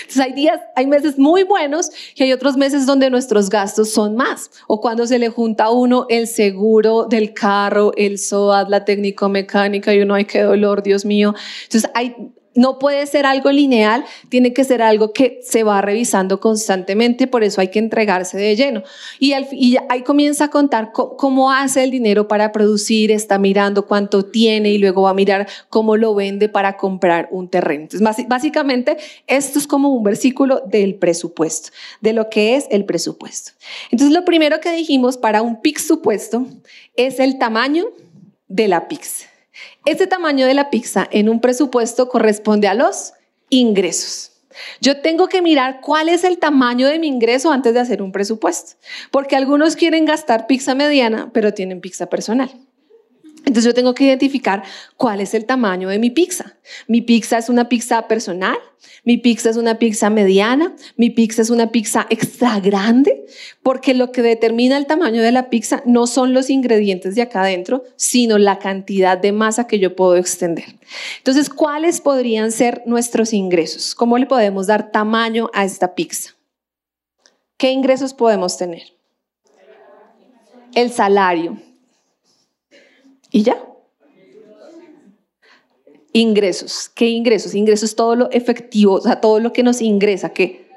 Entonces 0.00 0.20
hay 0.20 0.32
días, 0.32 0.60
hay 0.76 0.86
meses 0.86 1.18
muy 1.18 1.42
buenos 1.42 1.90
y 2.14 2.22
hay 2.22 2.32
otros 2.32 2.56
meses 2.56 2.86
donde 2.86 3.10
nuestros 3.10 3.48
gastos 3.50 3.90
son 3.90 4.16
más. 4.16 4.50
O 4.66 4.80
cuando 4.80 5.06
se 5.06 5.18
le 5.18 5.28
junta 5.28 5.64
a 5.64 5.70
uno 5.70 6.06
el 6.08 6.26
seguro 6.26 7.04
del 7.04 7.34
carro, 7.34 7.92
el 7.96 8.18
SOAT, 8.18 8.68
la 8.68 8.84
técnico 8.84 9.28
mecánica 9.28 9.94
y 9.94 10.00
uno, 10.00 10.14
ay, 10.14 10.24
qué 10.24 10.42
dolor, 10.42 10.82
Dios 10.82 11.04
mío. 11.04 11.34
Entonces 11.64 11.90
hay, 11.94 12.14
no 12.54 12.78
puede 12.78 13.06
ser 13.06 13.26
algo 13.26 13.52
lineal, 13.52 14.04
tiene 14.28 14.52
que 14.52 14.64
ser 14.64 14.82
algo 14.82 15.12
que 15.12 15.40
se 15.42 15.62
va 15.62 15.80
revisando 15.80 16.40
constantemente, 16.40 17.26
por 17.26 17.44
eso 17.44 17.60
hay 17.60 17.68
que 17.68 17.78
entregarse 17.78 18.36
de 18.36 18.56
lleno. 18.56 18.82
Y, 19.18 19.32
ahí 19.32 20.02
comienza 20.02 20.44
a 20.44 20.50
contar 20.50 20.92
cómo, 20.92 21.52
hace 21.52 21.84
el 21.84 21.90
dinero 21.90 22.26
para 22.28 22.52
producir, 22.52 23.12
está 23.12 23.38
mirando 23.38 23.86
cuánto 23.86 24.24
tiene 24.24 24.70
y 24.70 24.78
luego 24.78 25.02
va 25.02 25.10
a 25.10 25.14
mirar 25.14 25.48
cómo 25.68 25.96
lo 25.96 26.14
vende 26.14 26.48
para 26.48 26.76
comprar 26.76 27.28
un 27.30 27.48
terreno. 27.48 27.82
Entonces, 27.90 28.26
básicamente, 28.28 28.96
esto 29.26 29.58
es 29.58 29.66
como 29.66 29.90
un 29.90 30.02
versículo 30.02 30.62
del 30.66 30.96
presupuesto, 30.96 31.70
de 32.00 32.12
lo 32.12 32.28
que 32.30 32.56
es 32.56 32.66
el 32.70 32.84
presupuesto. 32.84 33.52
Entonces, 33.90 34.14
lo 34.14 34.24
primero 34.24 34.60
que 34.60 34.72
dijimos 34.72 35.16
para 35.16 35.42
un 35.42 35.60
PIX 35.60 35.86
supuesto 35.86 36.46
es 36.96 37.20
el 37.20 37.38
tamaño 37.38 37.86
de 38.48 38.68
la 38.68 38.88
PIX. 38.88 39.29
Este 39.84 40.06
tamaño 40.06 40.46
de 40.46 40.54
la 40.54 40.70
pizza 40.70 41.08
en 41.10 41.28
un 41.28 41.40
presupuesto 41.40 42.08
corresponde 42.08 42.68
a 42.68 42.74
los 42.74 43.14
ingresos. 43.48 44.32
Yo 44.80 45.00
tengo 45.00 45.28
que 45.28 45.42
mirar 45.42 45.80
cuál 45.80 46.08
es 46.08 46.24
el 46.24 46.38
tamaño 46.38 46.86
de 46.88 46.98
mi 46.98 47.06
ingreso 47.06 47.52
antes 47.52 47.72
de 47.74 47.80
hacer 47.80 48.02
un 48.02 48.12
presupuesto, 48.12 48.76
porque 49.10 49.36
algunos 49.36 49.76
quieren 49.76 50.04
gastar 50.04 50.46
pizza 50.46 50.74
mediana, 50.74 51.30
pero 51.32 51.54
tienen 51.54 51.80
pizza 51.80 52.06
personal. 52.06 52.50
Entonces 53.50 53.64
yo 53.64 53.74
tengo 53.74 53.94
que 53.94 54.04
identificar 54.04 54.62
cuál 54.96 55.20
es 55.20 55.34
el 55.34 55.44
tamaño 55.44 55.88
de 55.88 55.98
mi 55.98 56.10
pizza. 56.10 56.54
Mi 56.86 57.00
pizza 57.00 57.36
es 57.36 57.48
una 57.48 57.68
pizza 57.68 58.06
personal, 58.06 58.56
mi 59.02 59.16
pizza 59.16 59.50
es 59.50 59.56
una 59.56 59.76
pizza 59.76 60.08
mediana, 60.08 60.76
mi 60.96 61.10
pizza 61.10 61.42
es 61.42 61.50
una 61.50 61.72
pizza 61.72 62.06
extra 62.10 62.60
grande, 62.60 63.26
porque 63.64 63.92
lo 63.92 64.12
que 64.12 64.22
determina 64.22 64.76
el 64.76 64.86
tamaño 64.86 65.20
de 65.20 65.32
la 65.32 65.50
pizza 65.50 65.82
no 65.84 66.06
son 66.06 66.32
los 66.32 66.48
ingredientes 66.48 67.16
de 67.16 67.22
acá 67.22 67.42
adentro, 67.42 67.82
sino 67.96 68.38
la 68.38 68.60
cantidad 68.60 69.18
de 69.18 69.32
masa 69.32 69.66
que 69.66 69.80
yo 69.80 69.96
puedo 69.96 70.14
extender. 70.14 70.66
Entonces, 71.18 71.50
¿cuáles 71.50 72.00
podrían 72.00 72.52
ser 72.52 72.84
nuestros 72.86 73.32
ingresos? 73.32 73.96
¿Cómo 73.96 74.16
le 74.16 74.26
podemos 74.26 74.68
dar 74.68 74.92
tamaño 74.92 75.50
a 75.54 75.64
esta 75.64 75.96
pizza? 75.96 76.36
¿Qué 77.56 77.72
ingresos 77.72 78.14
podemos 78.14 78.56
tener? 78.56 78.82
El 80.72 80.92
salario. 80.92 81.58
Y 83.30 83.42
ya. 83.42 83.62
Ingresos. 86.12 86.90
¿Qué 86.94 87.06
ingresos? 87.06 87.54
Ingresos 87.54 87.94
todo 87.94 88.16
lo 88.16 88.30
efectivo, 88.30 88.94
o 88.94 89.00
sea, 89.00 89.20
todo 89.20 89.38
lo 89.38 89.52
que 89.52 89.62
nos 89.62 89.80
ingresa. 89.80 90.30
¿Qué? 90.30 90.68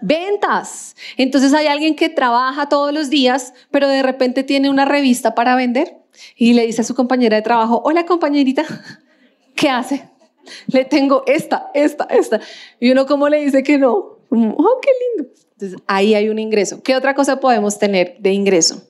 Ventas. 0.00 0.96
Entonces 1.16 1.54
hay 1.54 1.66
alguien 1.66 1.96
que 1.96 2.08
trabaja 2.08 2.68
todos 2.68 2.92
los 2.92 3.08
días, 3.08 3.54
pero 3.70 3.88
de 3.88 4.02
repente 4.02 4.42
tiene 4.42 4.68
una 4.68 4.84
revista 4.84 5.34
para 5.34 5.56
vender 5.56 5.96
y 6.36 6.54
le 6.54 6.66
dice 6.66 6.82
a 6.82 6.84
su 6.84 6.94
compañera 6.94 7.36
de 7.36 7.42
trabajo, 7.42 7.82
hola 7.84 8.04
compañerita, 8.06 8.64
¿qué 9.54 9.68
hace? 9.70 10.08
Le 10.66 10.84
tengo 10.84 11.24
esta, 11.26 11.70
esta, 11.74 12.04
esta. 12.04 12.40
Y 12.78 12.90
uno 12.90 13.06
como 13.06 13.28
le 13.28 13.44
dice 13.44 13.62
que 13.62 13.78
no, 13.78 13.92
oh, 14.30 14.80
qué 14.82 14.90
lindo. 15.16 15.32
Entonces 15.52 15.80
ahí 15.86 16.14
hay 16.14 16.28
un 16.28 16.38
ingreso. 16.38 16.82
¿Qué 16.82 16.94
otra 16.94 17.14
cosa 17.14 17.40
podemos 17.40 17.78
tener 17.78 18.16
de 18.20 18.32
ingreso? 18.32 18.82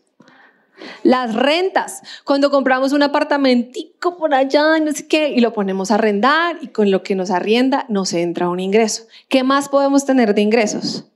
Las 1.03 1.35
rentas, 1.35 2.03
cuando 2.25 2.51
compramos 2.51 2.93
un 2.93 3.03
apartamentico 3.03 4.17
por 4.17 4.35
allá, 4.35 4.79
no 4.79 4.93
sé 4.93 5.07
qué, 5.07 5.31
y 5.31 5.41
lo 5.41 5.53
ponemos 5.53 5.91
a 5.91 5.95
arrendar 5.95 6.59
y 6.61 6.69
con 6.69 6.91
lo 6.91 7.03
que 7.03 7.15
nos 7.15 7.31
arrienda 7.31 7.87
nos 7.89 8.13
entra 8.13 8.49
un 8.49 8.61
ingreso. 8.61 9.05
¿Qué 9.29 9.43
más 9.43 9.69
podemos 9.69 10.05
tener 10.05 10.35
de 10.35 10.43
ingresos? 10.43 11.07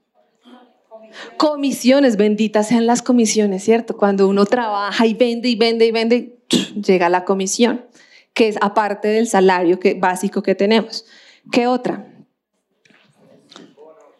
Comisiones, 1.36 2.16
benditas 2.16 2.68
sean 2.68 2.86
las 2.86 3.02
comisiones, 3.02 3.64
¿cierto? 3.64 3.96
Cuando 3.96 4.28
uno 4.28 4.46
trabaja 4.46 5.06
y 5.06 5.14
vende 5.14 5.48
y 5.48 5.56
vende 5.56 5.86
y 5.86 5.90
vende, 5.90 6.38
llega 6.74 7.08
la 7.08 7.24
comisión, 7.24 7.84
que 8.32 8.48
es 8.48 8.56
aparte 8.60 9.08
del 9.08 9.26
salario 9.26 9.78
básico 9.96 10.42
que 10.42 10.54
tenemos. 10.54 11.04
¿Qué 11.50 11.66
otra? 11.66 12.06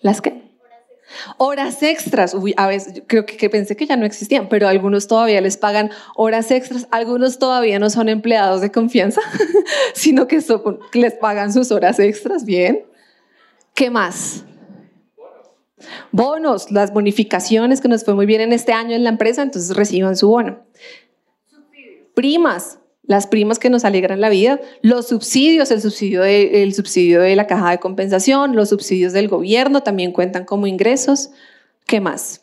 ¿Las 0.01 0.21
qué? 0.21 0.50
Horas 1.37 1.83
extras, 1.83 2.37
a 2.57 2.67
veces 2.67 3.03
creo 3.07 3.27
que, 3.27 3.51
pensé 3.51 3.77
que 3.77 3.87
ya 3.87 3.97
no 3.97 4.07
existían, 4.07 4.49
pero 4.49 4.69
algunos 4.69 5.09
todavía 5.09 5.41
les 5.41 5.57
pagan 5.57 5.91
horas 6.17 6.51
extras, 6.51 6.87
algunos 6.91 7.39
todavía 7.39 7.79
no 7.79 7.91
son 7.91 8.09
empleados 8.09 8.61
de 8.61 8.71
confianza, 8.71 9.21
sino 9.95 10.27
que 10.27 10.41
les 10.95 11.15
pagan 11.15 11.53
sus 11.53 11.71
horas 11.73 11.99
extras, 11.99 12.45
bien. 12.45 12.85
¿Qué 13.75 13.91
más? 13.91 14.45
Bonos, 16.13 16.71
las 16.71 16.93
bonificaciones 16.93 17.81
que 17.81 17.89
nos 17.89 18.05
fue 18.05 18.15
muy 18.15 18.27
bien 18.27 18.41
en 18.41 18.53
este 18.53 18.73
año 18.73 18.95
en 18.95 19.05
la 19.05 19.11
empresa, 19.11 19.43
entonces 19.43 19.77
reciban 19.77 20.17
su 20.17 20.29
bono. 20.29 20.65
Primas, 22.15 22.80
las 23.11 23.27
primas 23.27 23.59
que 23.59 23.71
nos 23.71 23.85
alegran 23.85 24.21
la 24.21 24.29
vida, 24.29 24.61
los 24.83 25.09
subsidios, 25.09 25.73
el 25.73 25.83
subsidio, 25.83 26.23
de, 26.23 26.73
subsidio 26.73 27.21
de 27.21 27.35
la 27.35 27.49
caja 27.49 27.73
de 27.73 27.81
compensación, 27.81 28.55
los 28.55 28.69
subsidios 28.69 29.13
del 29.13 29.27
gobierno 29.27 29.83
también 29.83 30.13
cuentan 30.13 30.45
como 30.45 30.69
ingresos. 30.69 31.31
¿Qué 31.87 32.01
más? 32.01 32.43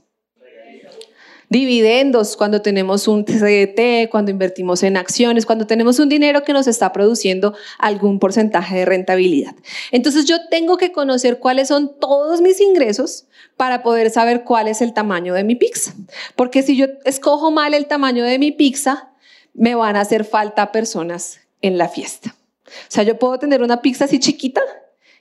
Dividendos, 1.47 2.35
cuando 2.35 2.61
tenemos 2.61 3.07
un 3.07 3.23
CDT, 3.23 4.09
cuando 4.11 4.29
invertimos 4.29 4.83
en 4.83 4.97
acciones, 4.97 5.45
cuando 5.45 5.65
tenemos 5.67 5.99
un 5.99 6.09
dinero 6.09 6.43
que 6.43 6.51
nos 6.51 6.67
está 6.67 6.91
produciendo 6.91 7.55
algún 7.79 8.19
porcentaje 8.19 8.79
de 8.79 8.85
rentabilidad. 8.85 9.55
Entonces 9.93 10.25
yo 10.25 10.49
tengo 10.49 10.75
que 10.75 10.91
conocer 10.91 11.39
cuáles 11.39 11.69
son 11.69 11.97
todos 11.97 12.41
mis 12.41 12.59
ingresos 12.59 13.27
para 13.55 13.83
poder 13.83 14.09
saber 14.09 14.43
cuál 14.43 14.67
es 14.67 14.81
el 14.81 14.93
tamaño 14.93 15.33
de 15.33 15.45
mi 15.45 15.55
pizza. 15.55 15.93
Porque 16.35 16.61
si 16.61 16.75
yo 16.75 16.87
escojo 17.05 17.51
mal 17.51 17.73
el 17.73 17.85
tamaño 17.85 18.25
de 18.25 18.37
mi 18.37 18.51
pizza, 18.51 19.13
me 19.57 19.75
van 19.75 19.95
a 19.95 20.01
hacer 20.01 20.23
falta 20.23 20.71
personas 20.71 21.39
en 21.61 21.77
la 21.77 21.89
fiesta. 21.89 22.35
O 22.67 22.89
sea, 22.89 23.03
yo 23.03 23.17
puedo 23.17 23.39
tener 23.39 23.61
una 23.63 23.81
pizza 23.81 24.05
así 24.05 24.19
chiquita, 24.19 24.61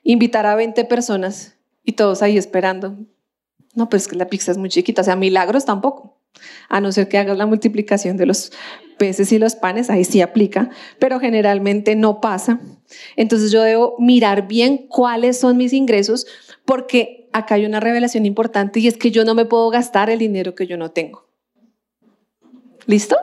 invitar 0.03 0.47
a 0.47 0.55
20 0.55 0.85
personas 0.85 1.57
y 1.85 1.93
todos 1.93 2.23
ahí 2.23 2.37
esperando. 2.37 2.97
No, 3.75 3.89
pues 3.89 4.07
que 4.07 4.15
la 4.15 4.29
pizza 4.29 4.53
es 4.53 4.59
muy 4.59 4.69
chiquita, 4.69 5.01
o 5.01 5.05
sea, 5.05 5.17
milagros 5.17 5.65
tampoco. 5.65 6.19
A 6.69 6.81
no 6.81 6.93
ser 6.93 7.09
que 7.09 7.19
hagas 7.19 7.39
la 7.39 7.47
multiplicación 7.47 8.17
de 8.19 8.27
los 8.27 8.53
peces 8.99 9.33
y 9.33 9.39
los 9.39 9.55
panes, 9.55 9.89
ahí 9.89 10.05
sí 10.05 10.21
aplica, 10.21 10.71
pero 10.99 11.19
generalmente 11.19 11.97
no 11.97 12.21
pasa. 12.21 12.61
Entonces 13.17 13.51
yo 13.51 13.63
debo 13.63 13.97
mirar 13.99 14.49
bien 14.49 14.87
cuáles 14.89 15.39
son 15.39 15.57
mis 15.57 15.73
ingresos, 15.73 16.27
porque 16.67 17.29
acá 17.33 17.55
hay 17.55 17.65
una 17.65 17.81
revelación 17.81 18.27
importante 18.27 18.81
y 18.81 18.89
es 18.89 18.99
que 18.99 19.11
yo 19.11 19.25
no 19.25 19.35
me 19.35 19.47
puedo 19.47 19.71
gastar 19.71 20.11
el 20.11 20.19
dinero 20.19 20.55
que 20.55 20.67
yo 20.67 20.77
no 20.77 20.91
tengo. 20.91 21.27
¿Listo? 22.87 23.17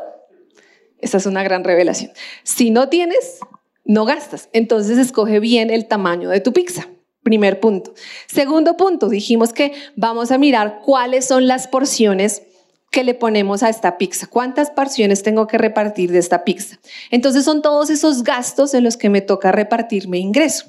Esa 1.03 1.17
es 1.17 1.25
una 1.25 1.43
gran 1.43 1.63
revelación. 1.65 2.11
Si 2.43 2.71
no 2.71 2.87
tienes, 2.87 3.39
no 3.83 4.05
gastas. 4.05 4.49
Entonces 4.53 4.97
escoge 4.97 5.39
bien 5.39 5.69
el 5.69 5.87
tamaño 5.87 6.29
de 6.29 6.39
tu 6.39 6.53
pizza. 6.53 6.87
Primer 7.23 7.59
punto. 7.59 7.93
Segundo 8.27 8.77
punto, 8.77 9.09
dijimos 9.09 9.53
que 9.53 9.73
vamos 9.95 10.31
a 10.31 10.37
mirar 10.37 10.79
cuáles 10.83 11.25
son 11.25 11.47
las 11.47 11.67
porciones 11.67 12.43
que 12.89 13.03
le 13.03 13.13
ponemos 13.13 13.63
a 13.63 13.69
esta 13.69 13.97
pizza. 13.97 14.27
¿Cuántas 14.27 14.71
porciones 14.71 15.23
tengo 15.23 15.47
que 15.47 15.57
repartir 15.57 16.11
de 16.11 16.19
esta 16.19 16.45
pizza? 16.45 16.79
Entonces 17.11 17.43
son 17.43 17.61
todos 17.61 17.89
esos 17.89 18.23
gastos 18.23 18.73
en 18.73 18.83
los 18.83 18.95
que 18.95 19.09
me 19.09 19.21
toca 19.21 19.51
repartirme 19.51 20.19
ingreso. 20.19 20.65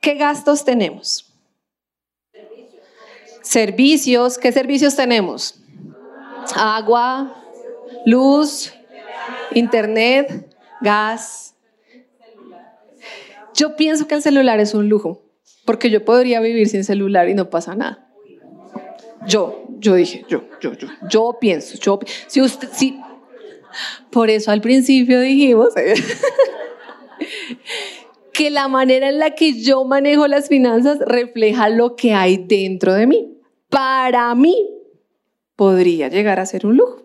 ¿Qué 0.00 0.14
gastos 0.14 0.64
tenemos? 0.64 1.32
Servicios. 3.42 4.38
¿Qué 4.38 4.50
servicios 4.50 4.96
tenemos? 4.96 5.56
Agua, 6.54 7.44
luz, 8.06 8.72
internet, 9.54 10.48
gas. 10.80 11.54
Yo 13.54 13.76
pienso 13.76 14.06
que 14.06 14.14
el 14.14 14.22
celular 14.22 14.60
es 14.60 14.74
un 14.74 14.88
lujo, 14.88 15.22
porque 15.64 15.90
yo 15.90 16.04
podría 16.04 16.40
vivir 16.40 16.68
sin 16.68 16.84
celular 16.84 17.28
y 17.28 17.34
no 17.34 17.50
pasa 17.50 17.74
nada. 17.74 18.08
Yo, 19.26 19.64
yo 19.78 19.94
dije, 19.94 20.24
yo, 20.28 20.44
yo, 20.60 20.74
yo, 20.74 20.88
yo 21.10 21.36
pienso, 21.40 21.76
yo, 21.78 21.98
si 22.28 22.40
usted, 22.40 22.68
si, 22.72 23.00
por 24.10 24.30
eso 24.30 24.50
al 24.50 24.60
principio 24.60 25.20
dijimos 25.20 25.74
que 28.32 28.50
la 28.50 28.68
manera 28.68 29.08
en 29.08 29.18
la 29.18 29.34
que 29.34 29.60
yo 29.60 29.84
manejo 29.84 30.28
las 30.28 30.48
finanzas 30.48 30.98
refleja 31.00 31.68
lo 31.68 31.96
que 31.96 32.14
hay 32.14 32.36
dentro 32.36 32.94
de 32.94 33.06
mí. 33.06 33.34
Para 33.68 34.34
mí, 34.34 34.56
podría 35.56 36.08
llegar 36.08 36.40
a 36.40 36.46
ser 36.46 36.64
un 36.64 36.76
lujo. 36.76 37.02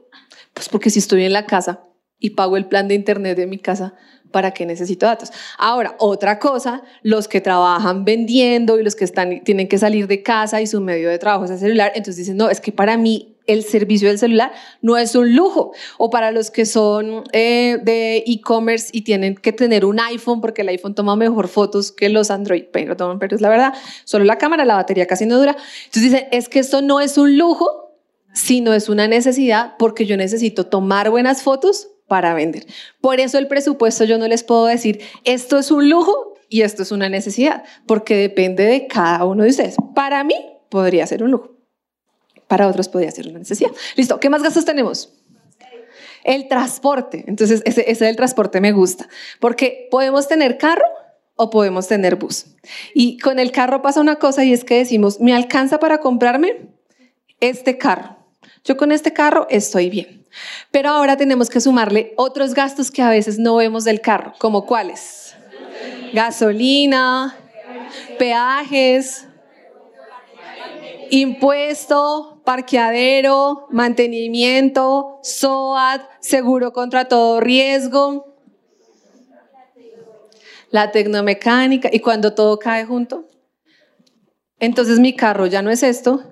Pues 0.54 0.70
porque 0.70 0.92
si 0.92 1.00
estoy 1.00 1.26
en 1.26 1.34
la 1.34 1.48
casa 1.48 1.84
y 2.24 2.30
pago 2.30 2.56
el 2.56 2.66
plan 2.68 2.88
de 2.88 2.96
internet 2.96 3.36
de 3.36 3.46
mi 3.48 3.58
casa, 3.58 3.96
¿para 4.32 4.52
qué 4.52 4.66
necesito 4.66 5.06
datos? 5.06 5.30
Ahora, 5.58 5.98
otra 6.00 6.40
cosa, 6.40 6.82
los 7.02 7.28
que 7.28 7.42
trabajan 7.42 8.06
vendiendo 8.06 8.80
y 8.80 8.84
los 8.84 8.96
que 8.96 9.04
están, 9.04 9.44
tienen 9.44 9.68
que 9.68 9.78
salir 9.78 10.08
de 10.08 10.24
casa 10.24 10.62
y 10.62 10.68
su 10.68 10.80
medio 10.80 11.10
de 11.10 11.20
trabajo 11.20 11.44
es 11.44 11.52
el 11.52 11.60
celular, 11.60 11.92
entonces 11.96 12.16
dicen, 12.16 12.38
no, 12.38 12.50
es 12.50 12.62
que 12.62 12.72
para 12.72 12.96
mí 12.96 13.36
el 13.46 13.66
servicio 13.66 14.08
del 14.08 14.20
celular 14.20 14.54
no 14.82 14.98
es 14.98 15.16
un 15.16 15.36
lujo. 15.36 15.74
O 15.98 16.10
para 16.10 16.32
los 16.32 16.50
que 16.50 16.66
son 16.66 17.26
eh, 17.34 17.78
de 17.84 18.24
e-commerce 18.26 18.88
y 18.94 19.02
tienen 19.02 19.36
que 19.36 19.52
tener 19.52 19.84
un 19.84 20.00
iPhone, 20.00 20.40
porque 20.40 20.62
el 20.62 20.70
iPhone 20.70 20.96
toma 20.96 21.18
mejor 21.18 21.50
fotos 21.50 21.92
que 21.92 22.08
los 22.08 22.32
Android, 22.32 22.64
pero, 22.72 22.96
pero 23.20 23.36
es 23.36 23.42
la 23.42 23.50
verdad, 23.50 23.74
solo 24.06 24.24
la 24.24 24.38
cámara, 24.38 24.64
la 24.64 24.76
batería 24.76 25.08
casi 25.08 25.26
no 25.26 25.38
dura. 25.38 25.58
Entonces 25.86 26.04
dicen, 26.04 26.28
es 26.32 26.48
que 26.48 26.60
esto 26.60 26.82
no 26.82 27.02
es 27.02 27.18
un 27.18 27.38
lujo, 27.38 27.98
sino 28.32 28.74
es 28.74 28.88
una 28.88 29.10
necesidad 29.10 29.76
porque 29.78 30.06
yo 30.06 30.16
necesito 30.16 30.68
tomar 30.68 31.10
buenas 31.10 31.44
fotos 31.44 31.90
para 32.08 32.34
vender. 32.34 32.66
Por 33.02 33.20
eso 33.20 33.38
el 33.38 33.48
presupuesto 33.48 34.04
yo 34.04 34.18
no 34.18 34.28
les 34.28 34.44
puedo 34.44 34.66
decir, 34.66 35.02
esto 35.24 35.58
es 35.58 35.72
un 35.72 35.90
lujo 35.90 36.36
y 36.50 36.62
esto 36.62 36.84
es 36.84 36.92
una 36.92 37.10
necesidad, 37.10 37.64
porque 37.88 38.16
depende 38.16 38.64
de 38.66 38.88
cada 38.88 39.26
uno 39.26 39.44
de 39.44 39.50
ustedes. 39.50 39.76
Para 39.96 40.24
mí 40.24 40.36
podría 40.70 41.08
ser 41.08 41.24
un 41.24 41.32
lujo, 41.32 41.52
para 42.48 42.68
otros 42.68 42.90
podría 42.90 43.12
ser 43.12 43.28
una 43.28 43.40
necesidad. 43.40 43.72
Listo, 43.96 44.20
¿qué 44.20 44.30
más 44.30 44.44
gastos 44.44 44.66
tenemos? 44.66 45.14
El 46.24 46.48
transporte. 46.48 47.26
Entonces, 47.28 47.62
ese, 47.66 47.90
ese 47.90 48.06
del 48.06 48.16
transporte 48.16 48.62
me 48.62 48.72
gusta, 48.72 49.10
porque 49.40 49.88
podemos 49.92 50.28
tener 50.28 50.58
carro 50.58 50.86
o 51.36 51.50
podemos 51.50 51.88
tener 51.88 52.16
bus. 52.16 52.46
Y 52.94 53.18
con 53.18 53.40
el 53.40 53.52
carro 53.52 53.82
pasa 53.82 54.00
una 54.00 54.18
cosa 54.18 54.44
y 54.44 54.54
es 54.54 54.64
que 54.64 54.78
decimos, 54.78 55.20
¿me 55.20 55.34
alcanza 55.34 55.80
para 55.80 55.98
comprarme 56.00 56.68
este 57.40 57.78
carro? 57.78 58.18
Yo 58.64 58.78
con 58.78 58.92
este 58.92 59.12
carro 59.14 59.48
estoy 59.50 59.90
bien. 59.90 60.23
Pero 60.72 60.90
ahora 60.90 61.18
tenemos 61.18 61.50
que 61.50 61.62
sumarle 61.62 62.14
otros 62.18 62.54
gastos 62.54 62.92
que 62.92 63.02
a 63.02 63.10
veces 63.10 63.40
no 63.40 63.56
vemos 63.56 63.84
del 63.84 64.02
carro, 64.02 64.34
como 64.40 64.66
cuáles? 64.66 65.36
Gasolina, 66.14 67.36
peajes, 68.18 69.28
impuesto, 71.10 72.42
parqueadero, 72.44 73.68
mantenimiento, 73.70 75.20
SOAT, 75.22 76.02
seguro 76.20 76.74
contra 76.74 77.06
todo 77.06 77.40
riesgo, 77.40 78.36
la 80.72 80.92
tecnomecánica 80.92 81.90
y 81.92 82.00
cuando 82.00 82.34
todo 82.34 82.58
cae 82.58 82.84
junto. 82.86 83.28
Entonces 84.60 85.00
mi 85.00 85.16
carro 85.16 85.46
ya 85.46 85.62
no 85.62 85.70
es 85.70 85.84
esto, 85.84 86.24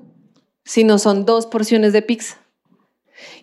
sino 0.63 0.97
son 0.97 1.25
dos 1.25 1.45
porciones 1.45 1.93
de 1.93 2.01
pizza. 2.01 2.40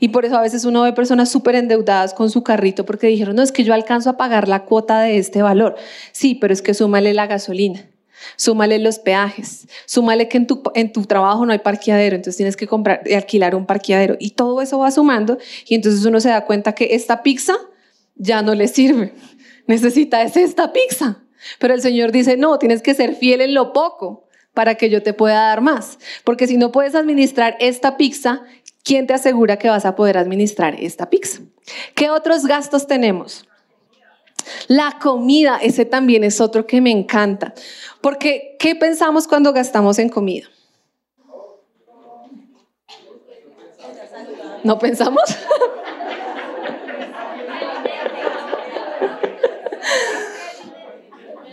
Y 0.01 0.09
por 0.09 0.25
eso 0.25 0.37
a 0.37 0.43
veces 0.43 0.65
uno 0.65 0.83
ve 0.83 0.93
personas 0.93 1.31
súper 1.31 1.55
endeudadas 1.55 2.15
con 2.15 2.31
su 2.31 2.43
carrito 2.43 2.85
porque 2.85 3.07
dijeron, 3.07 3.37
no, 3.37 3.43
es 3.43 3.53
que 3.53 3.65
yo 3.65 3.75
alcanzo 3.75 4.11
a 4.11 4.17
pagar 4.17 4.49
la 4.49 4.65
cuota 4.65 5.01
de 5.01 5.19
este 5.19 5.43
valor. 5.43 5.77
Sí, 6.13 6.35
pero 6.35 6.53
es 6.53 6.63
que 6.63 6.75
súmale 6.75 7.15
la 7.15 7.27
gasolina, 7.27 7.89
súmale 8.37 8.79
los 8.79 8.99
peajes, 8.99 9.69
súmale 9.87 10.29
que 10.29 10.37
en 10.37 10.47
tu, 10.47 10.63
en 10.75 10.93
tu 10.93 11.05
trabajo 11.05 11.45
no 11.47 11.53
hay 11.53 11.59
parqueadero, 11.59 12.17
entonces 12.17 12.37
tienes 12.37 12.57
que 12.57 12.67
comprar 12.67 13.03
y 13.07 13.15
alquilar 13.15 13.55
un 13.55 13.67
parqueadero. 13.67 14.17
Y 14.19 14.31
todo 14.31 14.61
eso 14.63 14.79
va 14.79 14.91
sumando 14.91 15.39
y 15.67 15.75
entonces 15.75 16.05
uno 16.05 16.21
se 16.21 16.29
da 16.29 16.45
cuenta 16.45 16.75
que 16.75 16.95
esta 16.95 17.23
pizza 17.23 17.55
ya 18.17 18.43
no 18.43 18.55
le 18.55 18.69
sirve. 18.69 19.15
Necesita 19.67 20.23
es 20.23 20.37
esta 20.37 20.73
pizza. 20.73 21.23
Pero 21.59 21.75
el 21.75 21.81
Señor 21.81 22.13
dice, 22.13 22.37
no, 22.37 22.59
tienes 22.59 22.83
que 22.83 22.95
ser 22.95 23.15
fiel 23.15 23.41
en 23.41 23.55
lo 23.55 23.73
poco 23.73 24.29
para 24.55 24.75
que 24.75 24.91
yo 24.91 25.03
te 25.03 25.13
pueda 25.13 25.41
dar 25.41 25.61
más. 25.61 25.99
Porque 26.25 26.47
si 26.47 26.57
no 26.57 26.73
puedes 26.73 26.95
administrar 26.95 27.57
esta 27.61 27.97
pizza, 27.97 28.43
¿quién 28.83 29.07
te 29.07 29.15
asegura 29.15 29.59
que 29.59 29.69
vas 29.69 29.85
a 29.85 29.97
poder 29.97 30.19
administrar 30.19 30.75
esta 30.79 31.11
pizza? 31.11 31.41
¿Qué 31.95 32.11
otros 32.11 32.47
gastos 32.47 32.87
tenemos? 32.87 33.47
La 34.67 34.99
comida, 35.01 35.59
ese 35.63 35.85
también 35.85 36.25
es 36.25 36.41
otro 36.41 36.67
que 36.67 36.81
me 36.81 36.91
encanta. 36.91 37.55
Porque, 38.01 38.57
¿qué 38.59 38.75
pensamos 38.75 39.27
cuando 39.29 39.53
gastamos 39.53 39.99
en 39.99 40.09
comida? 40.09 40.49
¿No 44.65 44.79
pensamos? 44.79 45.23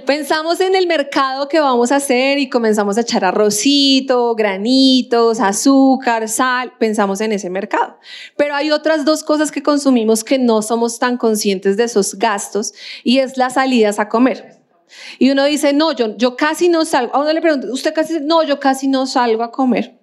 Pensamos 0.06 0.62
en 0.62 0.76
el 0.76 0.86
mercado 0.86 1.48
que 1.48 1.60
vamos 1.60 1.91
a 1.91 1.96
hacer 1.96 2.38
y 2.38 2.48
comenzamos 2.48 2.98
a 2.98 3.02
echar 3.02 3.26
arrocito, 3.26 4.36
granitos, 4.36 5.39
azúcar, 5.39 6.30
sal, 6.30 6.74
pensamos 6.78 7.22
en 7.22 7.32
ese 7.32 7.50
mercado. 7.50 7.98
Pero 8.38 8.54
hay 8.54 8.70
otras 8.70 9.04
dos 9.04 9.24
cosas 9.24 9.52
que 9.52 9.63
consumimos 9.63 10.24
que 10.24 10.38
no 10.38 10.62
somos 10.62 11.00
tan 11.00 11.18
conscientes 11.18 11.76
de 11.76 11.86
esos 11.86 12.15
gastos 12.20 12.74
y 13.04 13.18
es 13.18 13.38
las 13.38 13.54
salidas 13.54 13.98
a 13.98 14.08
comer. 14.08 14.60
Y 15.18 15.32
uno 15.32 15.44
dice, 15.46 15.74
no, 15.74 15.91
yo, 15.91 16.15
yo 16.18 16.36
casi 16.36 16.70
no 16.70 16.86
salgo. 16.86 17.15
A 17.15 17.22
uno 17.22 17.34
le 17.34 17.41
pregunto, 17.41 17.68
¿usted 17.72 17.91
casi? 17.91 18.20
No, 18.22 18.44
yo 18.44 18.60
casi 18.60 18.88
no 18.88 19.08
salgo 19.08 19.41
a 19.41 19.52
comer. 19.52 19.98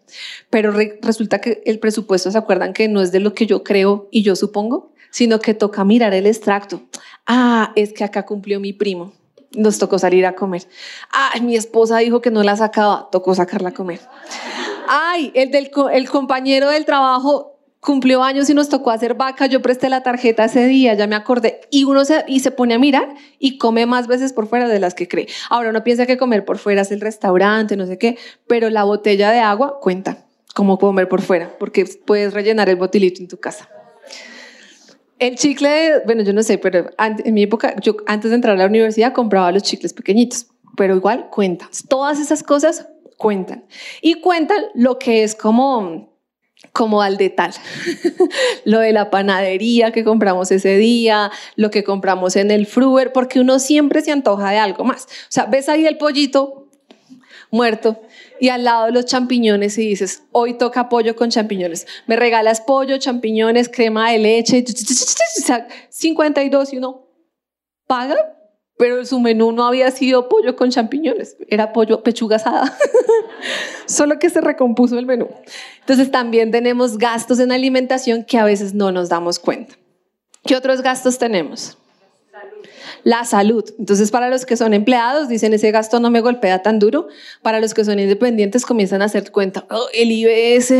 Pero 0.50 0.72
resulta 1.00 1.40
que 1.40 1.62
el 1.64 1.78
presupuesto, 1.78 2.30
¿se 2.32 2.38
acuerdan 2.38 2.72
que 2.72 2.88
no 2.88 3.02
es 3.02 3.12
de 3.12 3.20
lo 3.20 3.34
que 3.34 3.46
yo 3.46 3.62
creo 3.62 4.08
y 4.10 4.22
yo 4.22 4.34
supongo? 4.34 4.92
Sino 5.10 5.38
que 5.38 5.54
toca 5.54 5.84
mirar 5.84 6.12
el 6.12 6.26
extracto. 6.26 6.82
Ah, 7.24 7.72
es 7.76 7.92
que 7.92 8.02
acá 8.02 8.26
cumplió 8.26 8.58
mi 8.58 8.72
primo 8.72 9.12
nos 9.56 9.78
tocó 9.78 9.98
salir 9.98 10.26
a 10.26 10.34
comer. 10.34 10.62
Ay, 11.10 11.40
mi 11.40 11.56
esposa 11.56 11.98
dijo 11.98 12.20
que 12.20 12.30
no 12.30 12.42
la 12.42 12.56
sacaba, 12.56 13.08
tocó 13.10 13.34
sacarla 13.34 13.70
a 13.70 13.74
comer. 13.74 14.00
Ay, 14.88 15.30
el, 15.34 15.50
del, 15.50 15.70
el 15.92 16.08
compañero 16.08 16.70
del 16.70 16.84
trabajo 16.84 17.52
cumplió 17.82 18.22
años 18.22 18.48
y 18.48 18.54
nos 18.54 18.68
tocó 18.68 18.92
hacer 18.92 19.14
vaca, 19.14 19.46
yo 19.46 19.60
presté 19.60 19.88
la 19.88 20.04
tarjeta 20.04 20.44
ese 20.44 20.66
día, 20.66 20.94
ya 20.94 21.08
me 21.08 21.16
acordé, 21.16 21.62
y 21.68 21.82
uno 21.82 22.04
se, 22.04 22.24
y 22.28 22.38
se 22.38 22.52
pone 22.52 22.74
a 22.74 22.78
mirar 22.78 23.12
y 23.40 23.58
come 23.58 23.86
más 23.86 24.06
veces 24.06 24.32
por 24.32 24.46
fuera 24.46 24.68
de 24.68 24.78
las 24.78 24.94
que 24.94 25.08
cree. 25.08 25.26
Ahora 25.50 25.70
uno 25.70 25.82
piensa 25.82 26.06
que 26.06 26.16
comer 26.16 26.44
por 26.44 26.58
fuera 26.58 26.82
es 26.82 26.92
el 26.92 27.00
restaurante, 27.00 27.76
no 27.76 27.86
sé 27.86 27.98
qué, 27.98 28.18
pero 28.46 28.70
la 28.70 28.84
botella 28.84 29.32
de 29.32 29.40
agua 29.40 29.80
cuenta 29.80 30.18
como 30.54 30.78
comer 30.78 31.08
por 31.08 31.22
fuera, 31.22 31.50
porque 31.58 31.84
puedes 32.06 32.32
rellenar 32.32 32.68
el 32.68 32.76
botilito 32.76 33.20
en 33.20 33.26
tu 33.26 33.38
casa. 33.38 33.68
El 35.22 35.36
chicle, 35.36 36.00
bueno, 36.04 36.24
yo 36.24 36.32
no 36.32 36.42
sé, 36.42 36.58
pero 36.58 36.90
en 36.98 37.32
mi 37.32 37.44
época, 37.44 37.76
yo 37.80 37.94
antes 38.06 38.32
de 38.32 38.34
entrar 38.34 38.56
a 38.56 38.58
la 38.58 38.66
universidad 38.66 39.12
compraba 39.12 39.52
los 39.52 39.62
chicles 39.62 39.92
pequeñitos, 39.92 40.48
pero 40.76 40.96
igual 40.96 41.28
cuentan. 41.30 41.68
Todas 41.88 42.18
esas 42.18 42.42
cosas 42.42 42.88
cuentan. 43.18 43.64
Y 44.00 44.14
cuentan 44.14 44.64
lo 44.74 44.98
que 44.98 45.22
es 45.22 45.36
como, 45.36 46.18
como 46.72 47.02
al 47.02 47.18
de 47.18 47.30
tal. 47.30 47.52
lo 48.64 48.80
de 48.80 48.92
la 48.92 49.10
panadería 49.10 49.92
que 49.92 50.02
compramos 50.02 50.50
ese 50.50 50.76
día, 50.76 51.30
lo 51.54 51.70
que 51.70 51.84
compramos 51.84 52.34
en 52.34 52.50
el 52.50 52.66
fruer, 52.66 53.12
porque 53.12 53.38
uno 53.38 53.60
siempre 53.60 54.00
se 54.00 54.10
antoja 54.10 54.50
de 54.50 54.58
algo 54.58 54.82
más. 54.82 55.04
O 55.04 55.26
sea, 55.28 55.44
ves 55.44 55.68
ahí 55.68 55.86
el 55.86 55.98
pollito 55.98 56.66
muerto 57.52 58.00
y 58.42 58.48
al 58.48 58.64
lado 58.64 58.90
los 58.90 59.04
champiñones 59.04 59.78
y 59.78 59.86
dices, 59.90 60.24
hoy 60.32 60.54
toca 60.54 60.88
pollo 60.88 61.14
con 61.14 61.30
champiñones. 61.30 61.86
Me 62.08 62.16
regalas 62.16 62.60
pollo, 62.60 62.98
champiñones, 62.98 63.68
crema 63.68 64.10
de 64.10 64.18
leche, 64.18 64.64
52 65.90 66.72
y 66.72 66.78
uno 66.78 67.06
paga, 67.86 68.16
pero 68.76 69.04
su 69.04 69.20
menú 69.20 69.52
no 69.52 69.64
había 69.64 69.92
sido 69.92 70.28
pollo 70.28 70.56
con 70.56 70.70
champiñones, 70.70 71.36
era 71.46 71.72
pollo 71.72 72.02
pechuga 72.02 72.34
asada. 72.34 72.76
Solo 73.86 74.18
que 74.18 74.28
se 74.28 74.40
recompuso 74.40 74.98
el 74.98 75.06
menú. 75.06 75.28
Entonces 75.78 76.10
también 76.10 76.50
tenemos 76.50 76.98
gastos 76.98 77.38
en 77.38 77.52
alimentación 77.52 78.24
que 78.24 78.38
a 78.38 78.44
veces 78.44 78.74
no 78.74 78.90
nos 78.90 79.08
damos 79.08 79.38
cuenta. 79.38 79.76
¿Qué 80.44 80.56
otros 80.56 80.82
gastos 80.82 81.16
tenemos? 81.16 81.78
La 83.04 83.24
salud. 83.24 83.64
Entonces, 83.78 84.10
para 84.10 84.28
los 84.28 84.46
que 84.46 84.56
son 84.56 84.74
empleados, 84.74 85.28
dicen, 85.28 85.52
ese 85.52 85.70
gasto 85.70 86.00
no 86.00 86.10
me 86.10 86.20
golpea 86.20 86.62
tan 86.62 86.78
duro. 86.78 87.08
Para 87.42 87.60
los 87.60 87.74
que 87.74 87.84
son 87.84 87.98
independientes, 87.98 88.64
comienzan 88.66 89.02
a 89.02 89.06
hacer 89.06 89.30
cuenta, 89.32 89.66
oh, 89.70 89.86
el 89.94 90.10
IBS, 90.10 90.70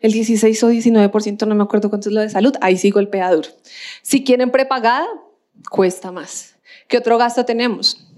el 0.00 0.12
16 0.12 0.62
o 0.64 0.70
19%, 0.70 1.46
no 1.46 1.54
me 1.54 1.62
acuerdo 1.62 1.90
cuánto 1.90 2.08
es 2.08 2.14
lo 2.14 2.20
de 2.20 2.30
salud, 2.30 2.54
ahí 2.60 2.76
sí 2.76 2.90
golpea 2.90 3.32
duro. 3.32 3.48
Si 4.02 4.24
quieren 4.24 4.50
prepagada, 4.50 5.06
cuesta 5.70 6.12
más. 6.12 6.56
¿Qué 6.88 6.98
otro 6.98 7.18
gasto 7.18 7.44
tenemos? 7.44 8.11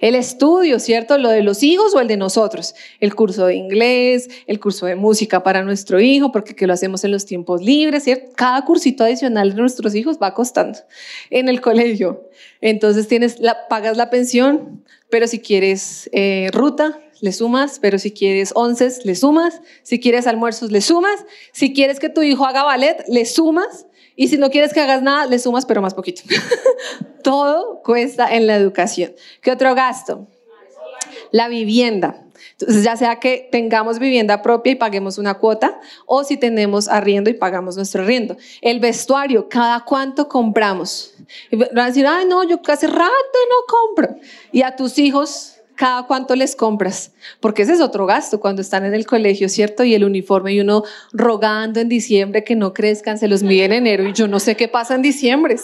El 0.00 0.14
estudio, 0.14 0.78
¿cierto? 0.78 1.18
Lo 1.18 1.30
de 1.30 1.42
los 1.42 1.62
hijos 1.62 1.94
o 1.94 2.00
el 2.00 2.08
de 2.08 2.16
nosotros. 2.16 2.74
El 3.00 3.14
curso 3.14 3.46
de 3.46 3.54
inglés, 3.54 4.28
el 4.46 4.60
curso 4.60 4.86
de 4.86 4.94
música 4.94 5.42
para 5.42 5.62
nuestro 5.62 6.00
hijo, 6.00 6.32
porque 6.32 6.54
que 6.54 6.66
lo 6.66 6.72
hacemos 6.72 7.04
en 7.04 7.12
los 7.12 7.26
tiempos 7.26 7.62
libres, 7.62 8.04
¿cierto? 8.04 8.32
Cada 8.34 8.64
cursito 8.64 9.04
adicional 9.04 9.54
de 9.54 9.60
nuestros 9.60 9.94
hijos 9.94 10.18
va 10.22 10.34
costando 10.34 10.78
en 11.30 11.48
el 11.48 11.60
colegio. 11.60 12.28
Entonces 12.60 13.08
tienes 13.08 13.38
pagas 13.68 13.96
la 13.96 14.10
pensión, 14.10 14.84
pero 15.10 15.26
si 15.26 15.38
quieres 15.38 16.08
eh, 16.12 16.48
ruta, 16.52 17.00
le 17.20 17.32
sumas, 17.32 17.78
pero 17.80 17.98
si 17.98 18.12
quieres 18.12 18.52
onces, 18.54 19.04
le 19.04 19.14
sumas, 19.14 19.62
si 19.82 20.00
quieres 20.00 20.26
almuerzos, 20.26 20.70
le 20.70 20.80
sumas, 20.80 21.24
si 21.52 21.72
quieres 21.72 21.98
que 21.98 22.08
tu 22.08 22.22
hijo 22.22 22.44
haga 22.44 22.64
ballet, 22.64 23.04
le 23.08 23.24
sumas, 23.24 23.86
y 24.16 24.28
si 24.28 24.38
no 24.38 24.50
quieres 24.50 24.72
que 24.72 24.80
hagas 24.80 25.02
nada, 25.02 25.26
le 25.26 25.38
sumas, 25.38 25.66
pero 25.66 25.82
más 25.82 25.94
poquito. 25.94 26.22
Todo 27.22 27.82
cuesta 27.82 28.34
en 28.34 28.46
la 28.46 28.56
educación. 28.56 29.14
¿Qué 29.40 29.50
otro 29.50 29.74
gasto? 29.74 30.28
La 31.32 31.48
vivienda. 31.48 32.24
Entonces, 32.52 32.84
ya 32.84 32.96
sea 32.96 33.18
que 33.18 33.48
tengamos 33.50 33.98
vivienda 33.98 34.40
propia 34.40 34.72
y 34.72 34.76
paguemos 34.76 35.18
una 35.18 35.34
cuota, 35.34 35.80
o 36.06 36.22
si 36.22 36.36
tenemos 36.36 36.88
arriendo 36.88 37.28
y 37.28 37.34
pagamos 37.34 37.76
nuestro 37.76 38.02
arriendo. 38.02 38.36
El 38.60 38.78
vestuario, 38.78 39.48
cada 39.48 39.84
cuánto 39.84 40.28
compramos. 40.28 41.14
Y 41.50 41.56
van 41.56 41.78
a 41.78 41.86
decir, 41.86 42.06
ay, 42.06 42.26
no, 42.26 42.44
yo 42.44 42.60
hace 42.68 42.86
rato 42.86 43.02
no 43.02 43.56
compro. 43.66 44.16
Y 44.52 44.62
a 44.62 44.76
tus 44.76 44.98
hijos, 44.98 45.53
cada 45.74 46.06
cuánto 46.06 46.36
les 46.36 46.56
compras, 46.56 47.12
porque 47.40 47.62
ese 47.62 47.72
es 47.72 47.80
otro 47.80 48.06
gasto 48.06 48.40
cuando 48.40 48.62
están 48.62 48.84
en 48.84 48.94
el 48.94 49.06
colegio, 49.06 49.48
¿cierto? 49.48 49.84
Y 49.84 49.94
el 49.94 50.04
uniforme 50.04 50.52
y 50.52 50.60
uno 50.60 50.84
rogando 51.12 51.80
en 51.80 51.88
diciembre 51.88 52.44
que 52.44 52.54
no 52.54 52.72
crezcan, 52.72 53.18
se 53.18 53.28
los 53.28 53.42
mide 53.42 53.64
en 53.64 53.72
enero 53.72 54.08
y 54.08 54.12
yo 54.12 54.28
no 54.28 54.40
sé 54.40 54.56
qué 54.56 54.68
pasa 54.68 54.94
en 54.94 55.02
diciembre. 55.02 55.56